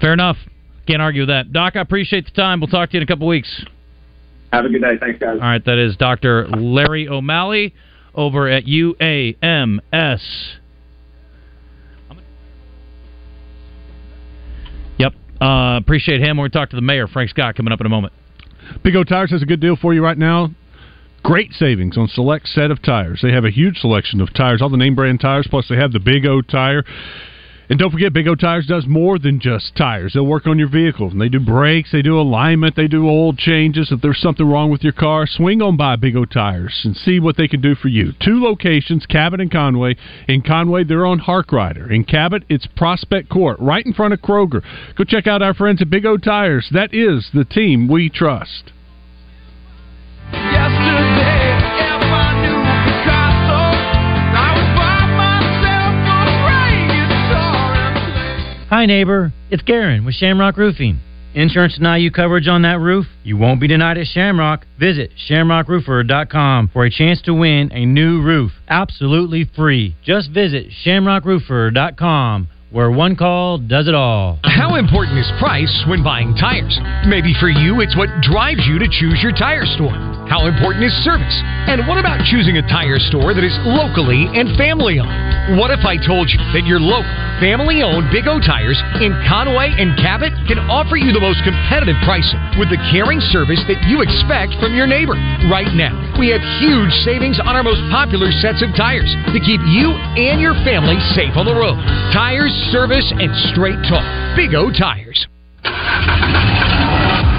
Fair 0.01 0.13
enough. 0.13 0.37
Can't 0.87 1.01
argue 1.01 1.21
with 1.21 1.29
that. 1.29 1.53
Doc, 1.53 1.75
I 1.75 1.81
appreciate 1.81 2.25
the 2.25 2.31
time. 2.31 2.59
We'll 2.59 2.67
talk 2.67 2.89
to 2.89 2.93
you 2.93 2.99
in 2.99 3.03
a 3.03 3.07
couple 3.07 3.27
weeks. 3.27 3.65
Have 4.51 4.65
a 4.65 4.69
good 4.69 4.81
day. 4.81 4.97
Thanks, 4.99 5.19
guys. 5.19 5.35
All 5.35 5.47
right, 5.47 5.63
that 5.65 5.77
is 5.77 5.95
Dr. 5.97 6.47
Larry 6.47 7.07
O'Malley 7.07 7.73
over 8.13 8.47
at 8.47 8.65
UAMS. 8.65 10.21
Yep. 14.99 15.13
Uh, 15.41 15.77
appreciate 15.81 16.21
him. 16.21 16.37
We're 16.37 16.43
going 16.43 16.51
to 16.51 16.57
talk 16.57 16.69
to 16.71 16.75
the 16.75 16.81
mayor, 16.81 17.07
Frank 17.07 17.29
Scott, 17.31 17.55
coming 17.55 17.71
up 17.71 17.79
in 17.79 17.85
a 17.85 17.89
moment. 17.89 18.13
Big 18.83 18.95
O 18.95 19.03
Tires 19.03 19.31
has 19.31 19.41
a 19.41 19.45
good 19.45 19.59
deal 19.59 19.75
for 19.75 19.93
you 19.93 20.03
right 20.03 20.17
now. 20.17 20.49
Great 21.23 21.53
savings 21.53 21.97
on 21.97 22.07
select 22.09 22.47
set 22.47 22.69
of 22.69 22.81
tires. 22.81 23.21
They 23.23 23.31
have 23.31 23.45
a 23.45 23.49
huge 23.49 23.77
selection 23.77 24.19
of 24.19 24.33
tires, 24.33 24.61
all 24.61 24.69
the 24.69 24.77
name 24.77 24.93
brand 24.93 25.21
tires, 25.21 25.47
plus 25.49 25.67
they 25.69 25.77
have 25.77 25.93
the 25.93 25.99
Big 25.99 26.25
O 26.25 26.41
tire. 26.41 26.83
And 27.73 27.79
don't 27.79 27.89
forget, 27.89 28.13
Big 28.13 28.27
O 28.27 28.35
Tires 28.35 28.67
does 28.67 28.85
more 28.85 29.17
than 29.17 29.39
just 29.39 29.75
tires. 29.75 30.13
They'll 30.13 30.27
work 30.27 30.45
on 30.45 30.59
your 30.59 30.69
vehicle. 30.69 31.09
And 31.09 31.19
they 31.19 31.27
do 31.27 31.39
brakes, 31.39 31.91
they 31.91 32.03
do 32.03 32.21
alignment, 32.21 32.75
they 32.75 32.87
do 32.87 33.09
oil 33.09 33.33
changes. 33.33 33.91
If 33.91 33.99
there's 33.99 34.21
something 34.21 34.47
wrong 34.47 34.69
with 34.69 34.83
your 34.83 34.93
car, 34.93 35.25
swing 35.25 35.59
on 35.59 35.75
by 35.75 35.95
Big 35.95 36.15
O 36.15 36.23
Tires 36.23 36.81
and 36.83 36.95
see 36.95 37.19
what 37.19 37.35
they 37.35 37.47
can 37.47 37.61
do 37.61 37.73
for 37.73 37.87
you. 37.87 38.11
Two 38.23 38.39
locations, 38.43 39.07
Cabot 39.07 39.41
and 39.41 39.51
Conway. 39.51 39.95
In 40.27 40.43
Conway, 40.43 40.83
they're 40.83 41.07
on 41.07 41.21
Harkrider. 41.21 41.89
In 41.89 42.03
Cabot, 42.03 42.43
it's 42.47 42.67
Prospect 42.77 43.27
Court, 43.27 43.57
right 43.59 43.83
in 43.83 43.93
front 43.95 44.13
of 44.13 44.21
Kroger. 44.21 44.61
Go 44.95 45.03
check 45.03 45.25
out 45.25 45.41
our 45.41 45.55
friends 45.55 45.81
at 45.81 45.89
Big 45.89 46.05
O 46.05 46.15
Tires. 46.15 46.69
That 46.71 46.93
is 46.93 47.31
the 47.33 47.43
team 47.43 47.87
we 47.87 48.07
trust. 48.07 48.71
Hi, 58.73 58.87
neighbor. 58.87 59.31
It's 59.51 59.61
Garen 59.61 60.03
with 60.03 60.15
Shamrock 60.15 60.57
Roofing. 60.57 60.99
Insurance 61.35 61.75
deny 61.75 61.97
you 61.97 62.09
coverage 62.09 62.47
on 62.47 62.63
that 62.63 62.79
roof? 62.79 63.05
You 63.23 63.37
won't 63.37 63.61
be 63.61 63.67
denied 63.67 63.99
at 63.99 64.07
Shamrock. 64.07 64.65
Visit 64.79 65.11
shamrockroofer.com 65.29 66.71
for 66.73 66.83
a 66.83 66.89
chance 66.89 67.21
to 67.25 67.35
win 67.35 67.71
a 67.71 67.85
new 67.85 68.23
roof. 68.23 68.51
Absolutely 68.67 69.47
free. 69.55 69.95
Just 70.03 70.31
visit 70.31 70.71
shamrockroofer.com 70.83 72.47
where 72.71 72.89
one 72.89 73.15
call 73.15 73.59
does 73.59 73.87
it 73.87 73.93
all. 73.93 74.39
How 74.43 74.73
important 74.73 75.19
is 75.19 75.31
price 75.37 75.85
when 75.87 76.03
buying 76.03 76.33
tires? 76.33 76.75
Maybe 77.05 77.35
for 77.39 77.49
you, 77.49 77.79
it's 77.81 77.95
what 77.95 78.09
drives 78.23 78.65
you 78.65 78.79
to 78.79 78.87
choose 78.89 79.19
your 79.21 79.33
tire 79.33 79.65
store. 79.65 80.12
How 80.31 80.47
important 80.47 80.87
is 80.87 80.95
service? 81.03 81.35
And 81.67 81.83
what 81.87 81.99
about 81.99 82.23
choosing 82.23 82.55
a 82.55 82.63
tire 82.71 82.99
store 82.99 83.35
that 83.35 83.43
is 83.43 83.55
locally 83.67 84.31
and 84.31 84.55
family 84.55 84.99
owned? 84.99 85.59
What 85.59 85.71
if 85.71 85.83
I 85.83 85.99
told 85.99 86.31
you 86.31 86.39
that 86.55 86.63
your 86.63 86.79
local, 86.79 87.11
family 87.43 87.83
owned 87.83 88.07
Big 88.07 88.31
O 88.31 88.39
Tires 88.39 88.79
in 89.03 89.11
Conway 89.27 89.75
and 89.75 89.91
Cabot 89.99 90.31
can 90.47 90.63
offer 90.71 90.95
you 90.95 91.11
the 91.11 91.19
most 91.19 91.43
competitive 91.43 91.99
pricing 92.07 92.39
with 92.55 92.71
the 92.71 92.79
caring 92.87 93.19
service 93.35 93.59
that 93.67 93.83
you 93.91 93.99
expect 93.99 94.55
from 94.63 94.71
your 94.71 94.87
neighbor? 94.87 95.19
Right 95.51 95.71
now, 95.75 95.91
we 96.15 96.31
have 96.31 96.39
huge 96.63 96.91
savings 97.03 97.43
on 97.43 97.59
our 97.59 97.63
most 97.63 97.83
popular 97.91 98.31
sets 98.39 98.63
of 98.63 98.71
tires 98.79 99.11
to 99.35 99.39
keep 99.43 99.59
you 99.75 99.91
and 100.15 100.39
your 100.39 100.55
family 100.63 100.95
safe 101.11 101.35
on 101.35 101.43
the 101.43 101.55
road. 101.55 101.75
Tires, 102.15 102.55
service, 102.71 103.11
and 103.11 103.31
straight 103.51 103.79
talk. 103.91 104.07
Big 104.39 104.55
O 104.55 104.71
Tires. 104.71 105.19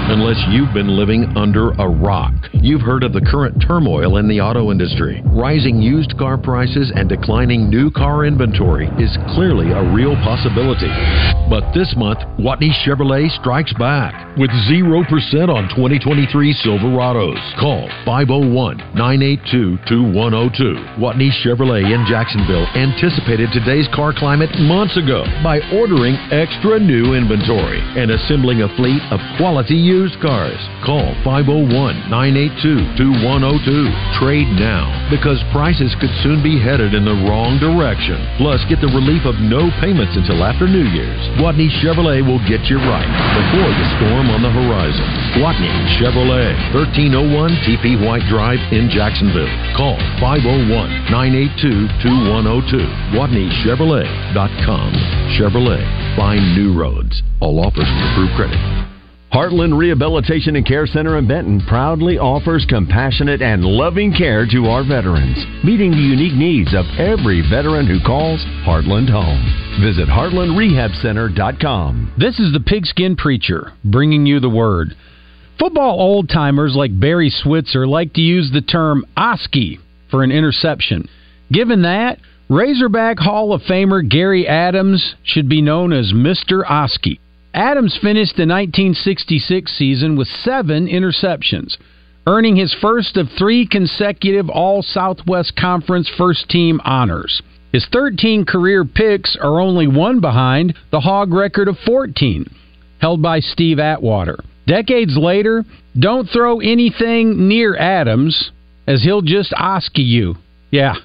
Unless 0.07 0.37
you've 0.49 0.71
been 0.71 0.95
living 0.95 1.25
under 1.35 1.71
a 1.81 1.89
rock, 1.89 2.31
you've 2.53 2.81
heard 2.81 3.03
of 3.03 3.11
the 3.11 3.25
current 3.25 3.57
turmoil 3.65 4.17
in 4.17 4.27
the 4.27 4.39
auto 4.39 4.69
industry. 4.69 5.23
Rising 5.25 5.81
used 5.81 6.15
car 6.19 6.37
prices 6.37 6.93
and 6.93 7.09
declining 7.09 7.71
new 7.71 7.89
car 7.89 8.23
inventory 8.23 8.85
is 9.01 9.17
clearly 9.33 9.71
a 9.73 9.81
real 9.81 10.13
possibility. 10.21 10.93
But 11.49 11.73
this 11.73 11.89
month, 11.97 12.19
Gwatney 12.37 12.69
Chevrolet 12.85 13.33
strikes 13.41 13.73
back 13.81 14.37
with 14.37 14.51
0% 14.69 15.09
on 15.49 15.73
2023 15.73 16.53
Silverados. 16.61 17.41
Call 17.57 17.89
501 18.05 18.77
982 18.93 19.89
2102. 19.89 21.01
Gwatney 21.01 21.33
Chevrolet 21.41 21.81
in 21.81 22.05
Jacksonville 22.05 22.69
anticipated 22.77 23.49
today's 23.49 23.89
car 23.89 24.13
climate 24.13 24.53
months 24.69 24.97
ago 25.01 25.25
by 25.41 25.65
ordering 25.73 26.13
extra 26.29 26.77
new 26.77 27.17
inventory 27.17 27.81
and 27.97 28.13
assembling 28.13 28.61
a 28.61 28.69
fleet 28.77 29.01
of 29.09 29.17
quality 29.41 29.73
used 29.73 29.94
cars. 30.19 30.59
Call 30.83 31.15
501 31.23 31.71
982 32.11 32.99
2102. 32.99 33.87
Trade 34.19 34.51
now 34.59 34.91
because 35.07 35.39
prices 35.55 35.95
could 36.03 36.11
soon 36.19 36.43
be 36.43 36.59
headed 36.59 36.91
in 36.91 37.07
the 37.07 37.15
wrong 37.23 37.55
direction. 37.63 38.19
Plus, 38.35 38.59
get 38.67 38.83
the 38.83 38.91
relief 38.91 39.23
of 39.23 39.39
no 39.39 39.71
payments 39.79 40.19
until 40.19 40.43
after 40.43 40.67
New 40.67 40.83
Year's. 40.91 41.23
Gwatney 41.39 41.71
Chevrolet 41.79 42.19
will 42.19 42.43
get 42.43 42.67
you 42.67 42.75
right 42.83 43.07
before 43.39 43.71
the 43.71 43.87
storm 43.95 44.27
on 44.35 44.43
the 44.43 44.51
horizon. 44.51 45.07
Gwatney 45.39 45.71
Chevrolet, 45.95 46.51
1301 46.75 47.55
TP 47.63 47.95
White 48.03 48.27
Drive 48.27 48.59
in 48.75 48.91
Jacksonville. 48.91 49.49
Call 49.79 49.95
501 50.19 50.67
982 51.07 51.87
2102. 52.03 52.83
GwatneyChevrolet.com. 53.15 54.89
Chevrolet. 55.39 55.83
Find 56.19 56.43
new 56.55 56.75
roads. 56.75 57.23
All 57.39 57.59
offers 57.59 57.87
with 57.87 58.11
approved 58.11 58.35
credit. 58.35 58.94
Heartland 59.35 59.77
Rehabilitation 59.77 60.55
and 60.55 60.65
Care 60.65 60.87
Center 60.87 61.17
in 61.17 61.27
Benton 61.27 61.59
proudly 61.67 62.17
offers 62.17 62.65
compassionate 62.69 63.41
and 63.41 63.65
loving 63.65 64.13
care 64.13 64.47
to 64.49 64.67
our 64.67 64.87
veterans, 64.87 65.45
meeting 65.61 65.91
the 65.91 65.97
unique 65.97 66.35
needs 66.35 66.73
of 66.73 66.85
every 66.97 67.41
veteran 67.41 67.85
who 67.85 67.99
calls 67.99 68.39
Heartland 68.65 69.09
home. 69.09 69.43
Visit 69.83 70.07
heartlandrehabcenter.com. 70.07 72.13
This 72.17 72.39
is 72.39 72.53
the 72.53 72.61
Pigskin 72.61 73.17
Preacher 73.17 73.73
bringing 73.83 74.25
you 74.25 74.39
the 74.39 74.47
word. 74.47 74.95
Football 75.59 75.99
old 75.99 76.29
timers 76.29 76.73
like 76.73 76.97
Barry 76.97 77.29
Switzer 77.29 77.85
like 77.85 78.13
to 78.13 78.21
use 78.21 78.51
the 78.53 78.61
term 78.61 79.03
Oski 79.17 79.79
for 80.11 80.23
an 80.23 80.31
interception. 80.31 81.09
Given 81.51 81.81
that, 81.81 82.19
Razorback 82.47 83.19
Hall 83.19 83.51
of 83.51 83.63
Famer 83.63 84.09
Gary 84.09 84.47
Adams 84.47 85.15
should 85.23 85.49
be 85.49 85.61
known 85.61 85.91
as 85.91 86.13
Mr. 86.13 86.63
Oski. 86.65 87.19
Adams 87.55 87.97
finished 88.01 88.35
the 88.35 88.41
1966 88.41 89.71
season 89.77 90.17
with 90.17 90.27
seven 90.27 90.87
interceptions, 90.87 91.77
earning 92.27 92.57
his 92.57 92.75
first 92.81 93.15
of 93.15 93.27
three 93.37 93.65
consecutive 93.65 94.49
All 94.49 94.81
Southwest 94.81 95.55
Conference 95.55 96.11
first 96.17 96.49
team 96.49 96.81
honors. 96.83 97.41
His 97.71 97.87
13 97.93 98.45
career 98.45 98.83
picks 98.83 99.37
are 99.41 99.61
only 99.61 99.87
one 99.87 100.19
behind 100.19 100.75
the 100.91 100.99
hog 100.99 101.33
record 101.33 101.69
of 101.69 101.77
14, 101.85 102.45
held 102.99 103.21
by 103.21 103.39
Steve 103.39 103.79
Atwater. 103.79 104.37
Decades 104.67 105.15
later, 105.15 105.63
don't 105.97 106.27
throw 106.27 106.59
anything 106.59 107.47
near 107.47 107.77
Adams, 107.77 108.51
as 108.85 109.01
he'll 109.01 109.21
just 109.21 109.53
Oski 109.53 110.01
you. 110.01 110.35
Yeah, 110.71 110.95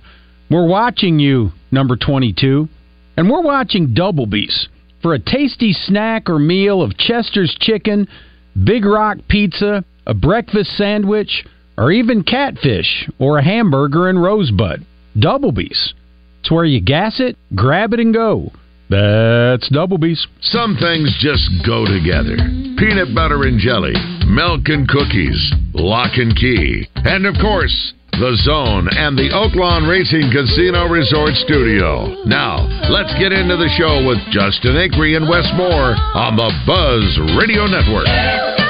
we're 0.51 0.66
watching 0.66 1.20
you, 1.20 1.53
number 1.70 1.96
22. 1.96 2.68
And 3.16 3.30
we're 3.30 3.42
watching 3.42 3.94
Double 3.94 4.26
Bee's 4.26 4.68
for 5.03 5.14
a 5.14 5.18
tasty 5.18 5.72
snack 5.72 6.28
or 6.28 6.38
meal 6.38 6.82
of 6.82 6.96
Chester's 6.96 7.57
chicken, 7.61 8.09
Big 8.64 8.84
Rock 8.84 9.18
pizza, 9.28 9.84
a 10.07 10.14
breakfast 10.14 10.76
sandwich, 10.76 11.44
or 11.78 11.90
even 11.90 12.22
catfish 12.22 13.09
or 13.18 13.38
a 13.38 13.44
hamburger 13.44 14.09
and 14.09 14.22
rosebud. 14.22 14.84
Double 15.18 15.53
Bee's. 15.53 15.94
It's 16.40 16.51
where 16.51 16.64
you 16.64 16.80
gas 16.80 17.20
it, 17.20 17.36
grab 17.55 17.92
it, 17.92 18.01
and 18.01 18.14
go. 18.14 18.53
That's 18.88 19.68
Double 19.68 19.98
Bee's. 19.98 20.26
Some 20.40 20.76
things 20.76 21.16
just 21.20 21.48
go 21.64 21.86
together. 21.86 22.36
Peanut 22.76 23.14
butter 23.14 23.44
and 23.44 23.59
jelly, 23.59 23.94
milk 24.26 24.62
and 24.66 24.88
cookies, 24.88 25.53
lock 25.74 26.16
and 26.16 26.34
key, 26.34 26.88
and 26.96 27.26
of 27.26 27.34
course, 27.40 27.92
the 28.12 28.36
Zone 28.42 28.88
and 28.90 29.16
the 29.16 29.30
Oaklawn 29.30 29.88
Racing 29.88 30.30
Casino 30.30 30.86
Resort 30.86 31.34
Studio. 31.34 32.22
Now, 32.24 32.66
let's 32.90 33.12
get 33.18 33.32
into 33.32 33.56
the 33.56 33.70
show 33.76 34.06
with 34.06 34.18
Justin 34.30 34.76
Acree 34.76 35.16
and 35.16 35.28
Wes 35.28 35.48
Moore 35.56 35.94
on 36.14 36.36
the 36.36 36.50
Buzz 36.66 37.36
Radio 37.38 37.66
Network. 37.66 38.70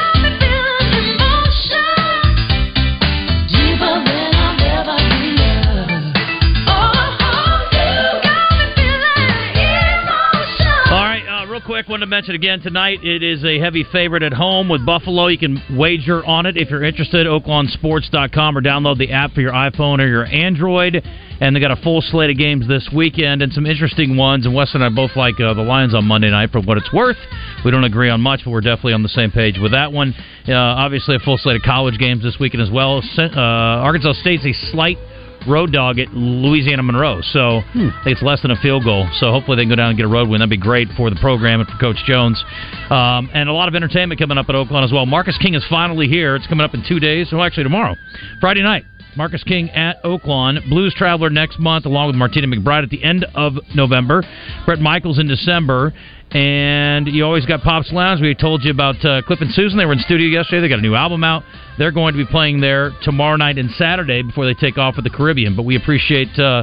Quick, 11.80 11.88
wanted 11.88 12.04
to 12.04 12.10
mention 12.10 12.34
again 12.34 12.60
tonight 12.60 13.02
it 13.02 13.22
is 13.22 13.42
a 13.42 13.58
heavy 13.58 13.86
favorite 13.90 14.22
at 14.22 14.34
home 14.34 14.68
with 14.68 14.84
Buffalo. 14.84 15.28
You 15.28 15.38
can 15.38 15.62
wager 15.78 16.22
on 16.26 16.44
it 16.44 16.58
if 16.58 16.68
you're 16.68 16.84
interested. 16.84 17.26
OaklawnSports.com 17.26 18.58
or 18.58 18.60
download 18.60 18.98
the 18.98 19.12
app 19.12 19.32
for 19.32 19.40
your 19.40 19.52
iPhone 19.52 19.98
or 19.98 20.06
your 20.06 20.26
Android. 20.26 21.02
And 21.40 21.56
they 21.56 21.60
got 21.60 21.70
a 21.70 21.80
full 21.82 22.02
slate 22.02 22.28
of 22.28 22.36
games 22.36 22.68
this 22.68 22.90
weekend 22.94 23.40
and 23.40 23.50
some 23.52 23.64
interesting 23.64 24.18
ones. 24.18 24.44
And 24.44 24.54
Wes 24.54 24.74
and 24.74 24.84
I 24.84 24.90
both 24.90 25.12
like 25.16 25.40
uh, 25.40 25.54
the 25.54 25.62
Lions 25.62 25.94
on 25.94 26.04
Monday 26.04 26.28
night 26.30 26.50
for 26.50 26.60
what 26.60 26.76
it's 26.76 26.92
worth. 26.92 27.16
We 27.64 27.70
don't 27.70 27.84
agree 27.84 28.10
on 28.10 28.20
much, 28.20 28.40
but 28.44 28.50
we're 28.50 28.60
definitely 28.60 28.92
on 28.92 29.02
the 29.02 29.08
same 29.08 29.30
page 29.30 29.56
with 29.58 29.72
that 29.72 29.90
one. 29.90 30.14
Uh, 30.46 30.52
obviously, 30.54 31.16
a 31.16 31.20
full 31.20 31.38
slate 31.38 31.56
of 31.56 31.62
college 31.62 31.98
games 31.98 32.22
this 32.22 32.36
weekend 32.38 32.62
as 32.62 32.70
well. 32.70 33.00
Uh, 33.16 33.40
Arkansas 33.40 34.12
State's 34.20 34.44
a 34.44 34.52
slight 34.70 34.98
road 35.46 35.72
dog 35.72 35.98
at 35.98 36.12
Louisiana 36.12 36.82
Monroe. 36.82 37.20
So 37.22 37.60
think 37.72 37.92
it's 38.06 38.22
less 38.22 38.42
than 38.42 38.50
a 38.50 38.56
field 38.56 38.84
goal. 38.84 39.08
So 39.14 39.30
hopefully 39.30 39.56
they 39.56 39.62
can 39.62 39.70
go 39.70 39.76
down 39.76 39.90
and 39.90 39.96
get 39.96 40.04
a 40.04 40.08
road 40.08 40.28
win. 40.28 40.40
That'd 40.40 40.50
be 40.50 40.56
great 40.56 40.88
for 40.96 41.10
the 41.10 41.16
program 41.16 41.60
and 41.60 41.68
for 41.68 41.76
Coach 41.78 42.02
Jones. 42.06 42.42
Um, 42.90 43.30
and 43.32 43.48
a 43.48 43.52
lot 43.52 43.68
of 43.68 43.74
entertainment 43.74 44.20
coming 44.20 44.38
up 44.38 44.48
at 44.48 44.54
Oaklawn 44.54 44.84
as 44.84 44.92
well. 44.92 45.06
Marcus 45.06 45.38
King 45.38 45.54
is 45.54 45.64
finally 45.68 46.08
here. 46.08 46.36
It's 46.36 46.46
coming 46.46 46.64
up 46.64 46.74
in 46.74 46.84
two 46.86 47.00
days. 47.00 47.28
Well, 47.32 47.42
actually 47.42 47.64
tomorrow, 47.64 47.96
Friday 48.40 48.62
night. 48.62 48.84
Marcus 49.16 49.42
King 49.42 49.70
at 49.70 50.02
Oaklawn. 50.04 50.68
Blues 50.68 50.94
Traveler 50.96 51.30
next 51.30 51.58
month, 51.58 51.84
along 51.84 52.06
with 52.06 52.16
Martina 52.16 52.46
McBride 52.46 52.84
at 52.84 52.90
the 52.90 53.02
end 53.02 53.26
of 53.34 53.54
November. 53.74 54.22
Bret 54.66 54.78
Michaels 54.78 55.18
in 55.18 55.26
December. 55.26 55.92
And 56.32 57.08
you 57.08 57.24
always 57.24 57.44
got 57.44 57.62
Pops 57.62 57.92
Lounge. 57.92 58.20
We 58.20 58.34
told 58.36 58.62
you 58.62 58.70
about 58.70 59.04
uh, 59.04 59.22
Cliff 59.22 59.40
and 59.40 59.50
Susan. 59.52 59.78
They 59.78 59.84
were 59.84 59.94
in 59.94 59.98
studio 59.98 60.28
yesterday. 60.28 60.60
They 60.60 60.68
got 60.68 60.78
a 60.78 60.82
new 60.82 60.94
album 60.94 61.24
out. 61.24 61.42
They're 61.76 61.90
going 61.90 62.14
to 62.14 62.18
be 62.18 62.30
playing 62.30 62.60
there 62.60 62.92
tomorrow 63.02 63.36
night 63.36 63.58
and 63.58 63.70
Saturday 63.72 64.22
before 64.22 64.44
they 64.44 64.54
take 64.54 64.78
off 64.78 64.94
for 64.94 65.02
the 65.02 65.10
Caribbean. 65.10 65.56
But 65.56 65.64
we 65.64 65.76
appreciate 65.76 66.38
uh, 66.38 66.62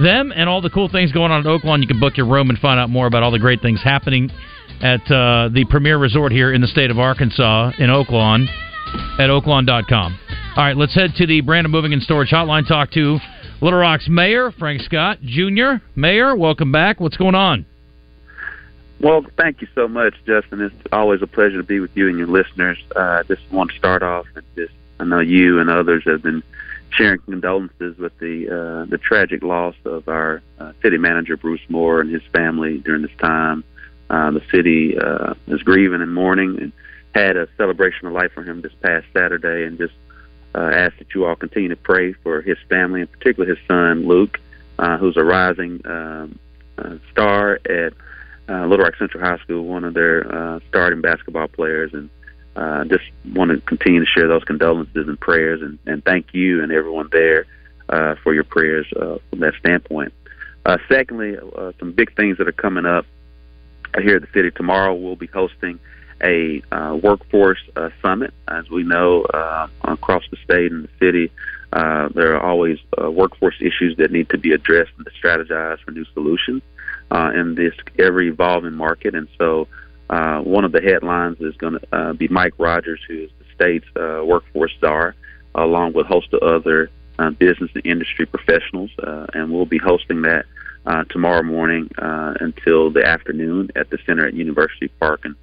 them 0.00 0.32
and 0.34 0.48
all 0.48 0.62
the 0.62 0.70
cool 0.70 0.88
things 0.88 1.12
going 1.12 1.30
on 1.30 1.40
at 1.40 1.46
Oaklawn. 1.46 1.82
You 1.82 1.88
can 1.88 2.00
book 2.00 2.16
your 2.16 2.26
room 2.26 2.48
and 2.48 2.58
find 2.58 2.80
out 2.80 2.88
more 2.88 3.06
about 3.06 3.22
all 3.22 3.30
the 3.30 3.38
great 3.38 3.60
things 3.60 3.82
happening 3.82 4.30
at 4.80 5.02
uh, 5.10 5.50
the 5.52 5.66
premier 5.68 5.98
resort 5.98 6.32
here 6.32 6.52
in 6.52 6.62
the 6.62 6.66
state 6.66 6.90
of 6.90 6.98
Arkansas 6.98 7.72
in 7.78 7.90
Oaklawn 7.90 8.46
at 9.18 9.28
oaklawn.com. 9.28 10.18
All 10.56 10.64
right, 10.64 10.76
let's 10.76 10.94
head 10.94 11.12
to 11.16 11.26
the 11.26 11.42
Brandon 11.42 11.70
Moving 11.70 11.92
and 11.92 12.02
Storage 12.02 12.30
Hotline. 12.30 12.66
Talk 12.66 12.90
to 12.92 13.18
Little 13.60 13.78
Rock's 13.78 14.08
Mayor, 14.08 14.50
Frank 14.52 14.82
Scott 14.82 15.18
Jr. 15.22 15.84
Mayor, 15.96 16.34
welcome 16.34 16.72
back. 16.72 16.98
What's 16.98 17.16
going 17.16 17.34
on? 17.34 17.66
Well, 19.02 19.26
thank 19.36 19.60
you 19.60 19.66
so 19.74 19.88
much, 19.88 20.14
Justin. 20.24 20.60
It's 20.60 20.76
always 20.92 21.22
a 21.22 21.26
pleasure 21.26 21.56
to 21.56 21.64
be 21.64 21.80
with 21.80 21.90
you 21.96 22.08
and 22.08 22.16
your 22.16 22.28
listeners. 22.28 22.78
Uh, 22.94 23.24
just 23.24 23.42
want 23.50 23.72
to 23.72 23.76
start 23.76 24.04
off 24.04 24.26
and 24.36 24.44
just 24.54 24.72
I 25.00 25.04
know 25.04 25.18
you 25.18 25.58
and 25.58 25.68
others 25.68 26.04
have 26.06 26.22
been 26.22 26.44
sharing 26.90 27.18
condolences 27.22 27.98
with 27.98 28.16
the 28.20 28.48
uh, 28.48 28.84
the 28.88 28.98
tragic 28.98 29.42
loss 29.42 29.74
of 29.84 30.08
our 30.08 30.40
uh, 30.60 30.72
city 30.82 30.98
manager 30.98 31.36
Bruce 31.36 31.68
Moore 31.68 32.00
and 32.00 32.10
his 32.10 32.22
family 32.32 32.78
during 32.78 33.02
this 33.02 33.16
time. 33.18 33.64
Uh, 34.08 34.30
the 34.30 34.42
city 34.52 34.96
uh, 34.96 35.34
is 35.48 35.62
grieving 35.64 36.00
and 36.00 36.14
mourning 36.14 36.60
and 36.60 36.72
had 37.12 37.36
a 37.36 37.48
celebration 37.56 38.06
of 38.06 38.12
life 38.12 38.30
for 38.32 38.44
him 38.44 38.60
this 38.60 38.72
past 38.82 39.06
Saturday, 39.12 39.64
and 39.64 39.78
just 39.78 39.94
uh, 40.54 40.70
ask 40.72 40.96
that 40.98 41.12
you 41.12 41.24
all 41.24 41.34
continue 41.34 41.70
to 41.70 41.76
pray 41.76 42.12
for 42.12 42.40
his 42.40 42.58
family, 42.68 43.00
and 43.00 43.10
particularly 43.10 43.56
his 43.56 43.66
son 43.66 44.06
Luke, 44.06 44.38
uh, 44.78 44.96
who's 44.96 45.16
a 45.16 45.24
rising 45.24 45.80
um, 45.86 46.38
uh, 46.78 46.94
star 47.10 47.58
at 47.68 47.94
uh, 48.48 48.66
Little 48.66 48.84
Rock 48.84 48.94
Central 48.98 49.24
High 49.24 49.38
School, 49.38 49.64
one 49.64 49.84
of 49.84 49.94
their 49.94 50.32
uh, 50.32 50.60
starting 50.68 51.00
basketball 51.00 51.48
players, 51.48 51.92
and 51.94 52.10
uh, 52.56 52.84
just 52.84 53.04
want 53.34 53.50
to 53.50 53.60
continue 53.60 54.00
to 54.00 54.06
share 54.06 54.28
those 54.28 54.44
condolences 54.44 55.08
and 55.08 55.18
prayers, 55.18 55.62
and, 55.62 55.78
and 55.86 56.04
thank 56.04 56.34
you 56.34 56.62
and 56.62 56.72
everyone 56.72 57.08
there 57.12 57.46
uh, 57.88 58.14
for 58.22 58.34
your 58.34 58.44
prayers 58.44 58.86
uh, 58.96 59.18
from 59.30 59.40
that 59.40 59.54
standpoint. 59.58 60.12
Uh, 60.64 60.78
secondly, 60.88 61.36
uh, 61.56 61.72
some 61.78 61.92
big 61.92 62.14
things 62.14 62.38
that 62.38 62.46
are 62.46 62.52
coming 62.52 62.86
up 62.86 63.06
here 64.00 64.16
at 64.16 64.22
the 64.22 64.28
city. 64.32 64.50
Tomorrow 64.50 64.94
we'll 64.94 65.16
be 65.16 65.26
hosting 65.26 65.78
a 66.22 66.62
uh, 66.70 66.98
workforce 67.02 67.58
uh, 67.76 67.90
summit. 68.00 68.32
As 68.48 68.68
we 68.70 68.84
know, 68.84 69.22
uh, 69.22 69.68
across 69.82 70.22
the 70.30 70.36
state 70.44 70.70
and 70.70 70.84
the 70.84 70.90
city, 70.98 71.32
uh, 71.72 72.08
there 72.14 72.36
are 72.36 72.42
always 72.42 72.78
uh, 73.02 73.10
workforce 73.10 73.56
issues 73.60 73.96
that 73.96 74.12
need 74.12 74.28
to 74.28 74.38
be 74.38 74.52
addressed 74.52 74.92
and 74.96 75.06
to 75.06 75.12
strategize 75.12 75.80
for 75.80 75.90
new 75.90 76.04
solutions 76.12 76.62
uh, 77.10 77.32
in 77.34 77.54
this 77.54 77.74
ever 77.98 78.20
evolving 78.20 78.74
market. 78.74 79.14
And 79.14 79.28
so, 79.38 79.68
uh, 80.10 80.40
one 80.40 80.64
of 80.64 80.72
the 80.72 80.82
headlines 80.82 81.40
is 81.40 81.56
going 81.56 81.78
to 81.78 81.80
uh, 81.92 82.12
be 82.12 82.28
Mike 82.28 82.54
Rogers, 82.58 83.00
who 83.08 83.24
is 83.24 83.30
the 83.38 83.44
state's 83.54 83.86
uh, 83.96 84.24
workforce 84.24 84.72
czar, 84.80 85.14
along 85.54 85.94
with 85.94 86.06
a 86.06 86.08
host 86.08 86.32
of 86.34 86.42
other 86.42 86.90
uh, 87.18 87.30
business 87.30 87.70
and 87.74 87.86
industry 87.86 88.26
professionals. 88.26 88.90
Uh, 89.02 89.26
and 89.34 89.52
we'll 89.52 89.64
be 89.66 89.78
hosting 89.78 90.22
that 90.22 90.44
uh, 90.86 91.04
tomorrow 91.04 91.42
morning 91.42 91.90
uh, 91.98 92.34
until 92.40 92.90
the 92.90 93.06
afternoon 93.06 93.70
at 93.76 93.90
the 93.90 93.98
center 94.04 94.26
at 94.26 94.34
University 94.34 94.88
Park. 94.88 95.20
And 95.24 95.34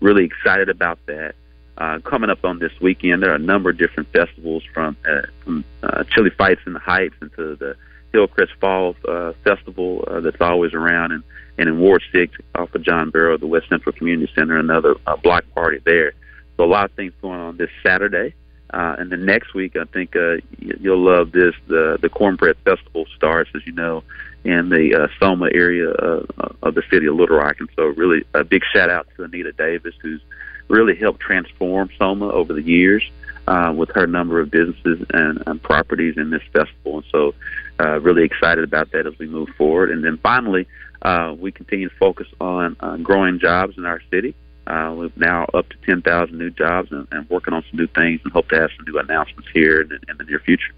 really 0.00 0.24
excited 0.24 0.68
about 0.68 0.98
that. 1.06 1.34
Uh, 1.76 2.00
coming 2.00 2.28
up 2.28 2.44
on 2.44 2.58
this 2.58 2.72
weekend, 2.80 3.22
there 3.22 3.30
are 3.30 3.36
a 3.36 3.38
number 3.38 3.70
of 3.70 3.78
different 3.78 4.08
festivals 4.12 4.64
from, 4.74 4.96
uh, 5.08 5.22
from 5.44 5.64
uh, 5.82 6.02
Chili 6.10 6.30
Fights 6.30 6.60
in 6.66 6.72
the 6.72 6.80
Heights 6.80 7.14
into 7.22 7.54
the 7.56 7.76
Hillcrest 8.12 8.52
Falls 8.60 8.96
uh, 9.06 9.32
Festival 9.44 10.04
uh, 10.06 10.20
that's 10.20 10.40
always 10.40 10.74
around, 10.74 11.12
and, 11.12 11.22
and 11.58 11.68
in 11.68 11.78
Ward 11.80 12.02
6 12.12 12.34
off 12.54 12.74
of 12.74 12.82
John 12.82 13.10
Barrow, 13.10 13.36
the 13.36 13.46
West 13.46 13.68
Central 13.68 13.92
Community 13.92 14.30
Center, 14.34 14.58
another 14.58 14.94
uh, 15.06 15.16
block 15.16 15.44
party 15.54 15.80
there. 15.84 16.12
So 16.56 16.64
a 16.64 16.66
lot 16.66 16.86
of 16.86 16.92
things 16.92 17.12
going 17.20 17.40
on 17.40 17.56
this 17.56 17.70
Saturday. 17.82 18.34
Uh, 18.70 18.96
and 18.98 19.10
then 19.10 19.24
next 19.24 19.54
week, 19.54 19.76
I 19.76 19.84
think 19.84 20.14
uh, 20.14 20.36
you'll 20.58 21.02
love 21.02 21.32
this. 21.32 21.54
The 21.68 21.98
the 22.02 22.10
Cornbread 22.10 22.56
Festival 22.64 23.06
starts, 23.16 23.48
as 23.54 23.66
you 23.66 23.72
know, 23.72 24.04
in 24.44 24.68
the 24.68 24.94
uh, 24.94 25.08
Soma 25.18 25.48
area 25.54 25.90
uh, 25.90 26.26
of 26.62 26.74
the 26.74 26.82
city 26.90 27.06
of 27.06 27.14
Little 27.14 27.38
Rock, 27.38 27.56
and 27.60 27.68
so 27.76 27.84
really 27.84 28.26
a 28.34 28.44
big 28.44 28.62
shout 28.70 28.90
out 28.90 29.08
to 29.16 29.24
Anita 29.24 29.52
Davis, 29.52 29.94
who's 30.02 30.20
really 30.68 30.94
helped 30.94 31.20
transform 31.20 31.88
Soma 31.98 32.28
over 32.28 32.52
the 32.52 32.62
years 32.62 33.02
uh, 33.46 33.72
with 33.74 33.90
her 33.94 34.06
number 34.06 34.40
of 34.40 34.50
businesses 34.50 35.04
and, 35.14 35.42
and 35.46 35.62
properties 35.62 36.18
in 36.18 36.30
this 36.30 36.42
festival. 36.52 36.98
And 36.98 37.04
so, 37.10 37.34
uh, 37.80 38.00
really 38.00 38.24
excited 38.24 38.64
about 38.64 38.92
that 38.92 39.06
as 39.06 39.14
we 39.18 39.26
move 39.26 39.48
forward. 39.56 39.90
And 39.90 40.04
then 40.04 40.18
finally, 40.22 40.66
uh, 41.02 41.34
we 41.38 41.52
continue 41.52 41.88
to 41.88 41.94
focus 41.96 42.26
on 42.40 42.76
uh, 42.80 42.96
growing 42.96 43.38
jobs 43.38 43.78
in 43.78 43.84
our 43.84 44.00
city. 44.10 44.34
Uh, 44.66 44.94
we're 44.96 45.10
now 45.16 45.44
up 45.54 45.68
to 45.70 45.76
10,000 45.86 46.36
new 46.36 46.50
jobs 46.50 46.92
and, 46.92 47.06
and 47.10 47.28
working 47.30 47.54
on 47.54 47.64
some 47.70 47.78
new 47.78 47.86
things 47.86 48.20
and 48.24 48.32
hope 48.32 48.48
to 48.48 48.56
have 48.56 48.70
some 48.76 48.84
new 48.86 48.98
announcements 48.98 49.48
here 49.54 49.80
in, 49.80 49.90
in 49.92 50.16
the 50.18 50.24
near 50.24 50.40
future. 50.40 50.72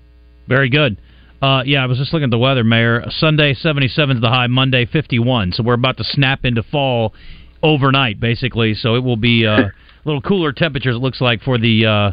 Very 0.46 0.68
good. 0.68 0.96
Uh, 1.42 1.62
yeah, 1.64 1.82
I 1.82 1.86
was 1.86 1.98
just 1.98 2.12
looking 2.12 2.24
at 2.24 2.30
the 2.30 2.38
weather, 2.38 2.62
Mayor. 2.62 3.02
Sunday, 3.08 3.54
77 3.54 4.18
is 4.18 4.22
the 4.22 4.28
high. 4.28 4.46
Monday, 4.46 4.84
51. 4.84 5.52
So 5.52 5.62
we're 5.62 5.74
about 5.74 5.96
to 5.96 6.04
snap 6.04 6.44
into 6.44 6.62
fall 6.62 7.14
overnight, 7.62 8.20
basically. 8.20 8.74
So 8.74 8.94
it 8.94 9.02
will 9.02 9.16
be 9.16 9.46
uh, 9.46 9.52
a 9.52 9.72
little 10.04 10.20
cooler 10.20 10.52
temperatures. 10.52 10.96
It 10.96 11.00
looks 11.00 11.20
like 11.20 11.42
for 11.42 11.58
the. 11.58 11.86
Uh, 11.86 12.12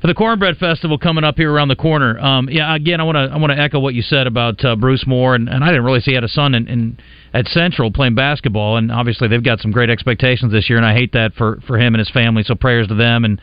for 0.00 0.06
the 0.06 0.14
Cornbread 0.14 0.56
Festival 0.56 0.96
coming 0.98 1.24
up 1.24 1.36
here 1.36 1.52
around 1.52 1.68
the 1.68 1.76
corner. 1.76 2.18
Um, 2.18 2.48
yeah, 2.50 2.74
again, 2.74 3.00
I 3.00 3.04
want 3.04 3.16
to 3.16 3.34
I 3.34 3.36
want 3.36 3.52
to 3.52 3.58
echo 3.58 3.78
what 3.80 3.94
you 3.94 4.02
said 4.02 4.26
about 4.26 4.64
uh, 4.64 4.74
Bruce 4.76 5.06
Moore, 5.06 5.34
and, 5.34 5.48
and 5.48 5.62
I 5.62 5.68
didn't 5.68 5.84
really 5.84 6.00
see 6.00 6.12
he 6.12 6.14
had 6.14 6.24
a 6.24 6.28
son 6.28 6.54
in, 6.54 6.68
in 6.68 6.98
at 7.32 7.46
Central 7.46 7.92
playing 7.92 8.14
basketball, 8.14 8.76
and 8.76 8.90
obviously 8.90 9.28
they've 9.28 9.44
got 9.44 9.60
some 9.60 9.70
great 9.70 9.90
expectations 9.90 10.52
this 10.52 10.68
year, 10.68 10.78
and 10.78 10.86
I 10.86 10.94
hate 10.94 11.12
that 11.12 11.34
for 11.34 11.60
for 11.66 11.78
him 11.78 11.94
and 11.94 11.98
his 11.98 12.10
family. 12.10 12.42
So 12.42 12.54
prayers 12.54 12.88
to 12.88 12.94
them 12.94 13.24
and 13.24 13.40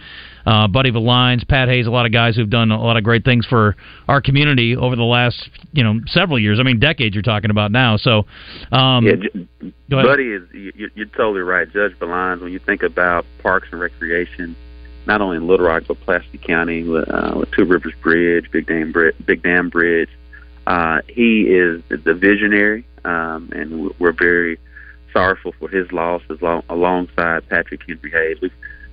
uh, 0.48 0.68
Buddy 0.68 0.92
Villines, 0.92 1.44
Pat 1.44 1.68
Hays, 1.68 1.86
a 1.88 1.92
lot 1.92 2.06
of 2.06 2.12
guys 2.12 2.36
who've 2.36 2.50
done 2.50 2.72
a 2.72 2.82
lot 2.82 2.98
of 2.98 3.04
great 3.04 3.24
things 3.24 3.46
for 3.46 3.76
our 4.08 4.22
community 4.22 4.76
over 4.76 4.96
the 4.96 5.04
last 5.04 5.50
you 5.74 5.84
know 5.84 6.00
several 6.08 6.40
years. 6.40 6.60
I 6.60 6.64
mean, 6.64 6.80
decades 6.80 7.14
you're 7.14 7.22
talking 7.22 7.52
about 7.52 7.72
now. 7.72 7.98
So, 7.98 8.26
um, 8.72 9.06
yeah, 9.06 9.16
J- 9.16 9.74
Buddy 9.90 10.32
is 10.32 10.44
you, 10.54 10.90
you're 10.96 11.06
totally 11.06 11.42
right, 11.42 11.72
Judge 11.72 11.98
Villines. 12.00 12.42
When 12.42 12.52
you 12.52 12.60
think 12.60 12.82
about 12.82 13.26
parks 13.44 13.68
and 13.72 13.80
recreation 13.80 14.56
not 15.08 15.22
only 15.22 15.38
in 15.38 15.48
Little 15.48 15.66
Rock 15.66 15.84
but 15.88 16.00
Pulaski 16.02 16.38
County 16.38 16.84
with, 16.84 17.10
uh, 17.10 17.34
with 17.38 17.52
Two 17.52 17.66
Rivers 17.66 17.94
Bridge, 18.02 18.52
Big 18.52 18.68
Dam 18.68 18.94
Big 19.26 19.42
Dam 19.42 19.70
Bridge. 19.70 20.10
Uh, 20.68 21.00
he 21.08 21.44
is 21.44 21.82
the 21.90 22.14
visionary, 22.14 22.86
um, 23.06 23.50
and 23.54 23.90
we're 24.00 24.12
very 24.12 24.60
sorrowful 25.14 25.54
for 25.58 25.70
his 25.70 25.90
loss 25.94 26.22
as 26.30 26.42
long, 26.42 26.62
alongside 26.70 27.48
Patrick 27.48 27.82
Henry 27.88 28.12
Hays. 28.12 28.38
We've 28.42 28.52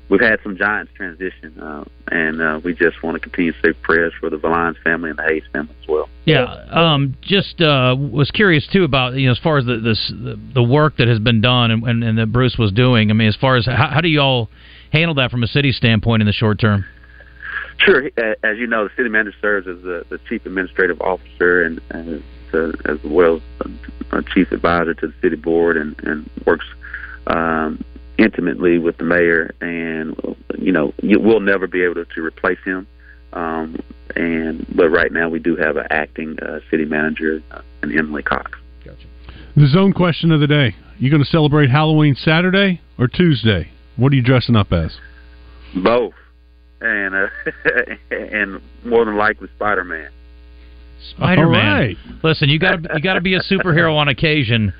we've 0.09 0.21
had 0.21 0.39
some 0.45 0.57
Giants 0.57 0.93
transition, 0.95 1.59
uh, 1.61 1.85
and 2.12 2.41
uh, 2.41 2.61
we 2.62 2.75
just 2.75 3.03
want 3.03 3.17
to 3.17 3.21
continue 3.21 3.53
to 3.53 3.59
say 3.61 3.73
prayers 3.83 4.12
for 4.21 4.31
the 4.31 4.37
Villines 4.37 4.77
family 4.85 5.11
and 5.11 5.19
the 5.19 5.25
Hays 5.25 5.43
family 5.53 5.75
as 5.83 5.89
well. 5.89 6.09
Yeah, 6.25 6.45
um, 6.71 7.17
just 7.23 7.61
uh, 7.61 7.97
was 7.99 8.31
curious 8.31 8.69
too 8.73 8.85
about 8.85 9.15
you 9.15 9.27
know 9.27 9.33
as 9.33 9.39
far 9.39 9.59
as 9.59 9.67
the 9.67 9.79
this, 9.79 10.12
the, 10.55 10.62
work 10.62 10.97
that 10.99 11.09
has 11.09 11.19
been 11.19 11.41
done 11.41 11.73
and, 11.73 11.83
and, 11.83 12.05
and 12.05 12.19
that 12.19 12.33
Bruce 12.33 12.57
was 12.57 12.71
doing. 12.71 13.11
I 13.11 13.15
mean, 13.15 13.29
as 13.29 13.37
far 13.37 13.57
as 13.57 13.67
how, 13.67 13.91
how 13.93 14.01
do 14.01 14.09
you 14.09 14.21
all 14.21 14.49
handle 14.95 15.14
that 15.16 15.30
from 15.30 15.42
a 15.42 15.47
city 15.49 15.72
standpoint 15.72 16.22
in 16.22 16.26
the 16.26 16.32
short 16.32 16.61
term? 16.61 16.84
Sure. 17.78 18.07
As 18.16 18.57
you 18.59 18.66
know, 18.66 18.84
the 18.84 18.90
city 18.97 19.09
manager 19.09 19.36
serves 19.42 19.66
as 19.66 19.82
the, 19.82 20.05
the 20.09 20.18
chief 20.28 20.47
administrative 20.47 21.01
officer 21.01 21.64
and, 21.64 21.80
and 21.90 22.22
to, 22.53 22.72
as 22.86 22.99
well 23.05 23.40
as 23.64 23.70
a 24.12 24.22
chief 24.22 24.53
advisor 24.53 24.95
to 24.95 25.09
the 25.09 25.14
city 25.20 25.36
board 25.36 25.76
and, 25.76 25.99
and 26.05 26.30
works 26.47 26.66
um, 27.26 27.84
intimately 28.16 28.78
with 28.78 28.97
the 28.99 29.05
mayor. 29.05 29.53
And 29.61 30.16
you 30.57 30.70
know, 30.70 30.95
you, 31.03 31.18
we'll 31.18 31.40
never 31.40 31.66
be 31.66 31.82
able 31.82 31.97
to, 31.97 32.05
to 32.05 32.22
replace 32.22 32.62
him. 32.64 32.86
Um, 33.32 33.80
and 34.14 34.64
but 34.76 34.90
right 34.90 35.11
now 35.11 35.28
we 35.28 35.40
do 35.40 35.57
have 35.57 35.76
an 35.76 35.86
acting 35.90 36.38
uh, 36.40 36.61
city 36.70 36.84
manager, 36.84 37.42
uh, 37.51 37.62
and 37.82 37.92
Emily 37.92 38.22
Cox. 38.22 38.53
Gotcha. 38.84 39.07
The 39.57 39.66
zone 39.66 39.92
question 39.92 40.30
of 40.30 40.38
the 40.38 40.47
day: 40.47 40.76
You 40.99 41.11
going 41.11 41.24
to 41.24 41.28
celebrate 41.28 41.68
Halloween 41.68 42.14
Saturday 42.14 42.80
or 42.97 43.09
Tuesday? 43.09 43.72
What 43.97 44.12
are 44.12 44.16
you 44.16 44.22
dressing 44.22 44.57
up 44.57 44.72
as? 44.72 44.97
Both, 45.82 46.14
and 46.80 47.14
uh, 47.14 47.26
and 48.11 48.61
more 48.84 49.05
than 49.05 49.16
likely 49.16 49.49
Spider 49.57 49.84
Man. 49.84 50.11
Spider 51.11 51.49
Man. 51.49 51.78
Right. 51.78 51.97
Listen, 52.22 52.49
you 52.49 52.59
got 52.59 52.82
you 52.95 53.01
got 53.01 53.14
to 53.14 53.20
be 53.20 53.34
a 53.34 53.40
superhero 53.40 53.97
on 53.97 54.09
occasion 54.09 54.72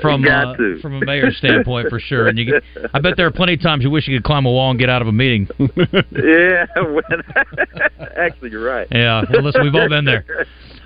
from 0.00 0.24
uh, 0.24 0.54
from 0.80 0.94
a 0.94 1.04
mayor's 1.04 1.36
standpoint 1.38 1.88
for 1.88 1.98
sure. 2.00 2.28
And 2.28 2.38
you, 2.38 2.46
get, 2.46 2.62
I 2.94 3.00
bet 3.00 3.16
there 3.16 3.26
are 3.26 3.32
plenty 3.32 3.54
of 3.54 3.60
times 3.60 3.82
you 3.82 3.90
wish 3.90 4.06
you 4.06 4.16
could 4.16 4.24
climb 4.24 4.46
a 4.46 4.50
wall 4.50 4.70
and 4.70 4.78
get 4.78 4.88
out 4.88 5.02
of 5.02 5.08
a 5.08 5.12
meeting. 5.12 5.48
yeah, 5.58 6.66
actually, 8.16 8.50
you're 8.50 8.64
right. 8.64 8.86
Yeah, 8.90 9.22
well, 9.30 9.42
listen, 9.42 9.62
we've 9.62 9.74
all 9.74 9.88
been 9.88 10.04
there. 10.04 10.24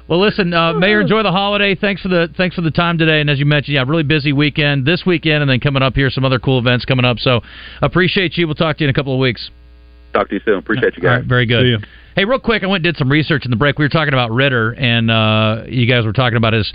Well, 0.06 0.20
listen, 0.20 0.52
uh, 0.52 0.74
Mayor, 0.74 1.00
enjoy 1.00 1.22
the 1.22 1.32
holiday. 1.32 1.74
Thanks 1.74 2.02
for 2.02 2.08
the 2.08 2.28
thanks 2.36 2.54
for 2.54 2.60
the 2.60 2.70
time 2.70 2.98
today. 2.98 3.20
And 3.20 3.30
as 3.30 3.38
you 3.38 3.46
mentioned, 3.46 3.74
yeah, 3.74 3.84
really 3.86 4.02
busy 4.02 4.34
weekend 4.34 4.84
this 4.84 5.04
weekend, 5.06 5.42
and 5.42 5.50
then 5.50 5.60
coming 5.60 5.82
up 5.82 5.94
here, 5.94 6.10
some 6.10 6.24
other 6.24 6.38
cool 6.38 6.58
events 6.58 6.84
coming 6.84 7.06
up. 7.06 7.18
So 7.18 7.40
appreciate 7.80 8.36
you. 8.36 8.46
We'll 8.46 8.54
talk 8.54 8.76
to 8.78 8.84
you 8.84 8.88
in 8.88 8.90
a 8.90 8.94
couple 8.94 9.14
of 9.14 9.18
weeks. 9.18 9.50
Talk 10.12 10.28
to 10.28 10.34
you 10.34 10.40
soon. 10.44 10.58
Appreciate 10.58 10.96
you 10.96 11.02
guys. 11.02 11.24
very 11.26 11.46
good. 11.46 11.86
Hey, 12.14 12.24
real 12.24 12.38
quick, 12.38 12.62
I 12.62 12.66
went 12.66 12.86
and 12.86 12.94
did 12.94 12.98
some 12.98 13.10
research 13.10 13.44
in 13.44 13.50
the 13.50 13.56
break. 13.56 13.78
We 13.78 13.84
were 13.84 13.88
talking 13.88 14.14
about 14.14 14.30
Ridder, 14.30 14.72
and 14.72 15.10
uh, 15.10 15.64
you 15.66 15.86
guys 15.86 16.04
were 16.04 16.12
talking 16.12 16.36
about 16.36 16.52
his 16.52 16.72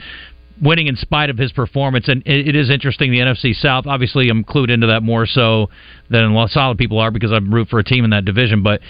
winning 0.62 0.88
in 0.88 0.98
spite 0.98 1.30
of 1.30 1.38
his 1.38 1.54
performance. 1.54 2.10
And 2.10 2.22
it, 2.26 2.50
it 2.50 2.56
is 2.56 2.70
interesting. 2.70 3.12
The 3.12 3.20
NFC 3.20 3.54
South, 3.54 3.88
obviously, 3.88 4.30
I'm 4.30 4.44
clued 4.44 4.70
into 4.70 4.88
that 4.88 5.02
more 5.02 5.26
so 5.26 5.70
than 6.10 6.24
a 6.24 6.34
lot 6.34 6.46
of 6.46 6.52
solid 6.52 6.78
people 6.78 7.00
are 7.00 7.12
because 7.12 7.32
I 7.32 7.38
root 7.38 7.70
for 7.70 7.80
a 7.80 7.84
team 7.84 8.04
in 8.04 8.10
that 8.10 8.26
division. 8.26 8.64
But 8.64 8.82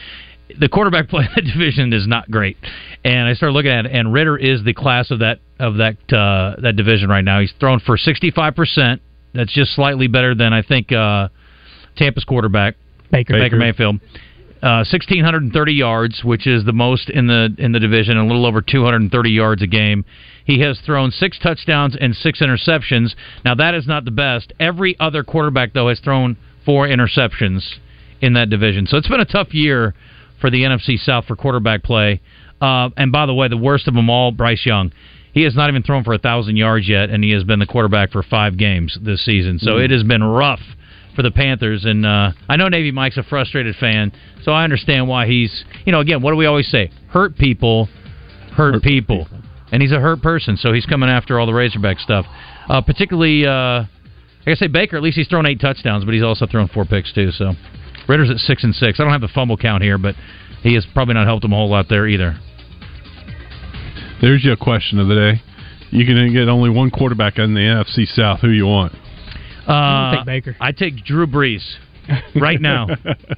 the 0.58 0.70
quarterback 0.70 1.10
play 1.10 1.26
in 1.26 1.32
the 1.36 1.42
division 1.42 1.94
is 1.94 2.08
not 2.08 2.30
great. 2.30 2.58
And 3.04 3.28
I 3.28 3.34
started 3.34 3.54
looking 3.54 3.72
at 3.72 3.86
it, 3.86 3.92
and 3.92 4.14
Ridder 4.14 4.38
is 4.38 4.64
the 4.64 4.74
class 4.74 5.12
of 5.12 5.20
that 5.20 5.40
of 5.60 5.76
that 5.78 5.98
uh, 6.14 6.60
that 6.62 6.76
division 6.76 7.10
right 7.10 7.24
now. 7.24 7.40
He's 7.40 7.54
thrown 7.60 7.80
for 7.80 7.98
sixty 7.98 8.32
five 8.32 8.56
percent. 8.56 9.02
That's 9.34 9.54
just 9.54 9.76
slightly 9.76 10.08
better 10.08 10.34
than 10.34 10.54
I 10.54 10.62
think 10.62 10.92
uh, 10.92 11.30
Tampa's 11.96 12.24
quarterback 12.24 12.76
Baker 13.12 13.34
Baker 13.34 13.58
Mayfield. 13.58 14.00
Uh, 14.62 14.84
1630 14.84 15.72
yards, 15.72 16.22
which 16.22 16.46
is 16.46 16.66
the 16.66 16.74
most 16.74 17.10
in 17.10 17.28
the 17.28 17.56
in 17.58 17.72
the 17.72 17.80
division, 17.80 18.18
a 18.18 18.26
little 18.26 18.46
over 18.46 18.62
230 18.62 19.30
yards 19.30 19.62
a 19.62 19.68
game. 19.68 20.04
He 20.44 20.60
has 20.60 20.82
thrown 20.86 21.12
six 21.12 21.40
touchdowns 21.40 21.96
and 21.96 22.14
six 22.14 22.42
interceptions. 22.42 23.16
Now 23.46 23.56
that 23.56 23.74
is 23.74 23.88
not 23.88 24.04
the 24.04 24.12
best. 24.12 24.52
Every 24.60 25.00
other 25.00 25.24
quarterback 25.24 25.72
though 25.72 25.88
has 25.88 26.02
thrown 26.02 26.36
four 26.66 26.88
interceptions 26.88 27.76
in 28.20 28.34
that 28.34 28.50
division. 28.50 28.86
So 28.86 28.98
it's 28.98 29.08
been 29.08 29.22
a 29.22 29.26
tough 29.26 29.54
year 29.54 29.94
for 30.40 30.50
the 30.50 30.64
NFC 30.64 30.98
South 30.98 31.26
for 31.26 31.36
quarterback 31.36 31.84
play. 31.84 32.22
Uh, 32.62 32.90
and 32.98 33.12
by 33.12 33.26
the 33.26 33.34
way, 33.34 33.48
the 33.48 33.58
worst 33.58 33.88
of 33.88 33.94
them 33.94 34.10
all, 34.10 34.32
Bryce 34.32 34.66
Young. 34.66 34.92
He 35.34 35.44
has 35.44 35.56
not 35.56 35.70
even 35.70 35.84
thrown 35.84 36.04
for 36.04 36.14
a 36.14 36.18
thousand 36.18 36.58
yards 36.58 36.88
yet, 36.90 37.10
and 37.10 37.24
he 37.24 37.32
has 37.32 37.44
been 37.44 37.60
the 37.60 37.66
quarterback 37.66 38.12
for 38.12 38.24
five 38.24 38.58
games 38.58 38.98
this 39.02 39.24
season. 39.24 39.60
So 39.60 39.74
mm. 39.74 39.86
it 39.86 39.92
has 39.92 40.04
been 40.04 40.24
rough 40.24 40.60
for 41.16 41.22
the 41.22 41.32
Panthers. 41.32 41.86
And 41.86 42.06
uh, 42.06 42.32
I 42.48 42.56
know 42.56 42.68
Navy 42.68 42.92
Mike's 42.92 43.18
a 43.18 43.24
frustrated 43.24 43.76
fan, 43.76 44.12
so 44.44 44.52
I 44.52 44.64
understand 44.64 45.08
why 45.08 45.28
he's. 45.28 45.64
You 45.86 45.92
know, 45.92 46.00
again, 46.00 46.22
what 46.22 46.32
do 46.32 46.38
we 46.38 46.46
always 46.46 46.70
say? 46.70 46.92
Hurt 47.10 47.38
people, 47.38 47.88
hurt, 48.54 48.76
hurt 48.76 48.84
people. 48.84 49.26
people. 49.26 49.40
and 49.72 49.82
he's 49.82 49.92
a 49.92 50.00
hurt 50.00 50.22
person, 50.22 50.58
so 50.58 50.74
he's 50.74 50.86
coming 50.86 51.10
after 51.10 51.40
all 51.40 51.46
the 51.46 51.54
Razorback 51.54 52.00
stuff. 52.00 52.26
Uh, 52.68 52.82
particularly, 52.82 53.46
uh, 53.46 53.84
like 54.46 54.48
I 54.48 54.56
say, 54.56 54.68
Baker. 54.68 54.98
At 54.98 55.04
least 55.04 55.18
he's 55.18 55.28
thrown 55.28 55.46
eight 55.46 55.60
touchdowns, 55.60 56.06
but 56.06 56.14
he's 56.14 56.24
also 56.24 56.48
thrown 56.48 56.68
four 56.70 56.86
picks 56.86 57.14
too. 57.14 57.32
So 57.32 57.54
Ridder's 58.10 58.32
at 58.32 58.38
six 58.38 58.64
and 58.64 58.74
six. 58.76 59.00
I 59.00 59.04
don't 59.04 59.12
have 59.12 59.22
the 59.22 59.30
fumble 59.30 59.56
count 59.56 59.84
here, 59.84 60.00
but 60.00 60.16
he 60.64 60.74
has 60.74 60.86
probably 60.94 61.14
not 61.14 61.28
helped 61.28 61.46
him 61.46 61.54
a 61.54 61.56
whole 61.56 61.70
lot 61.70 61.86
there 61.90 62.08
either. 62.08 62.38
There's 64.20 64.44
your 64.44 64.58
question 64.58 65.00
of 65.00 65.08
the 65.08 65.16
day. 65.16 65.42
You 65.92 66.06
can 66.06 66.34
get 66.34 66.50
only 66.50 66.70
one 66.70 66.90
quarterback 66.90 67.38
in 67.38 67.54
the 67.54 67.62
NFC 67.62 68.06
South. 68.08 68.42
Who 68.42 68.50
you 68.50 68.66
want? 68.66 68.94
Uh, 69.66 70.18
take 70.18 70.26
Baker. 70.26 70.56
I 70.60 70.72
take 70.72 71.06
Drew 71.06 71.28
Brees 71.28 71.64
right 72.36 72.60
now, 72.60 72.88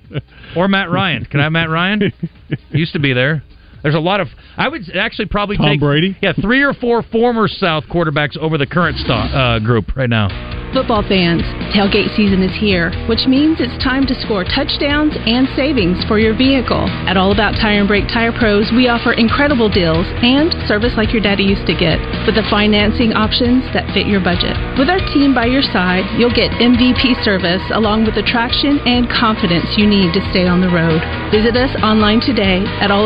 or 0.56 0.68
Matt 0.68 0.90
Ryan. 0.90 1.26
Can 1.26 1.42
I 1.42 1.44
have 1.44 1.52
Matt 1.52 1.70
Ryan? 1.70 2.14
Used 2.72 2.94
to 2.94 3.00
be 3.00 3.14
there. 3.14 3.44
There's 3.84 3.96
a 3.96 4.00
lot 4.00 4.20
of. 4.20 4.28
I 4.58 4.68
would 4.68 4.84
actually 4.96 5.28
probably 5.28 5.58
Tom 5.58 5.68
take 5.68 5.80
Brady. 5.80 6.18
Yeah, 6.22 6.34
three 6.34 6.64
or 6.64 6.74
four 6.74 7.04
former 7.04 7.48
South 7.48 7.86
quarterbacks 7.86 8.38
over 8.38 8.58
the 8.58 8.68
current 8.68 8.98
st- 8.98 9.10
uh, 9.10 9.60
group 9.60 9.96
right 9.96 10.10
now. 10.10 10.52
Football 10.72 11.04
fans, 11.04 11.44
tailgate 11.76 12.16
season 12.16 12.40
is 12.40 12.56
here, 12.56 12.96
which 13.12 13.28
means 13.28 13.60
it's 13.60 13.76
time 13.84 14.08
to 14.08 14.16
score 14.24 14.48
touchdowns 14.48 15.12
and 15.28 15.44
savings 15.52 16.00
for 16.08 16.16
your 16.16 16.32
vehicle. 16.32 16.88
At 17.12 17.20
All 17.20 17.36
About 17.36 17.60
Tire 17.60 17.84
and 17.84 17.92
Brake 17.92 18.08
Tire 18.08 18.32
Pros, 18.32 18.72
we 18.72 18.88
offer 18.88 19.12
incredible 19.12 19.68
deals 19.68 20.08
and 20.24 20.48
service 20.72 20.96
like 20.96 21.12
your 21.12 21.20
daddy 21.20 21.44
used 21.44 21.68
to 21.68 21.76
get, 21.76 22.00
with 22.24 22.40
the 22.40 22.48
financing 22.48 23.12
options 23.12 23.68
that 23.76 23.84
fit 23.92 24.08
your 24.08 24.24
budget. 24.24 24.56
With 24.80 24.88
our 24.88 25.04
team 25.12 25.36
by 25.36 25.52
your 25.52 25.60
side, 25.76 26.08
you'll 26.16 26.32
get 26.32 26.56
MVP 26.64 27.20
service 27.20 27.64
along 27.76 28.08
with 28.08 28.16
the 28.16 28.24
traction 28.24 28.80
and 28.88 29.12
confidence 29.12 29.68
you 29.76 29.84
need 29.84 30.16
to 30.16 30.24
stay 30.32 30.48
on 30.48 30.64
the 30.64 30.72
road. 30.72 31.04
Visit 31.36 31.60
us 31.60 31.76
online 31.84 32.24
today 32.24 32.64
at 32.80 32.92
All 32.92 33.00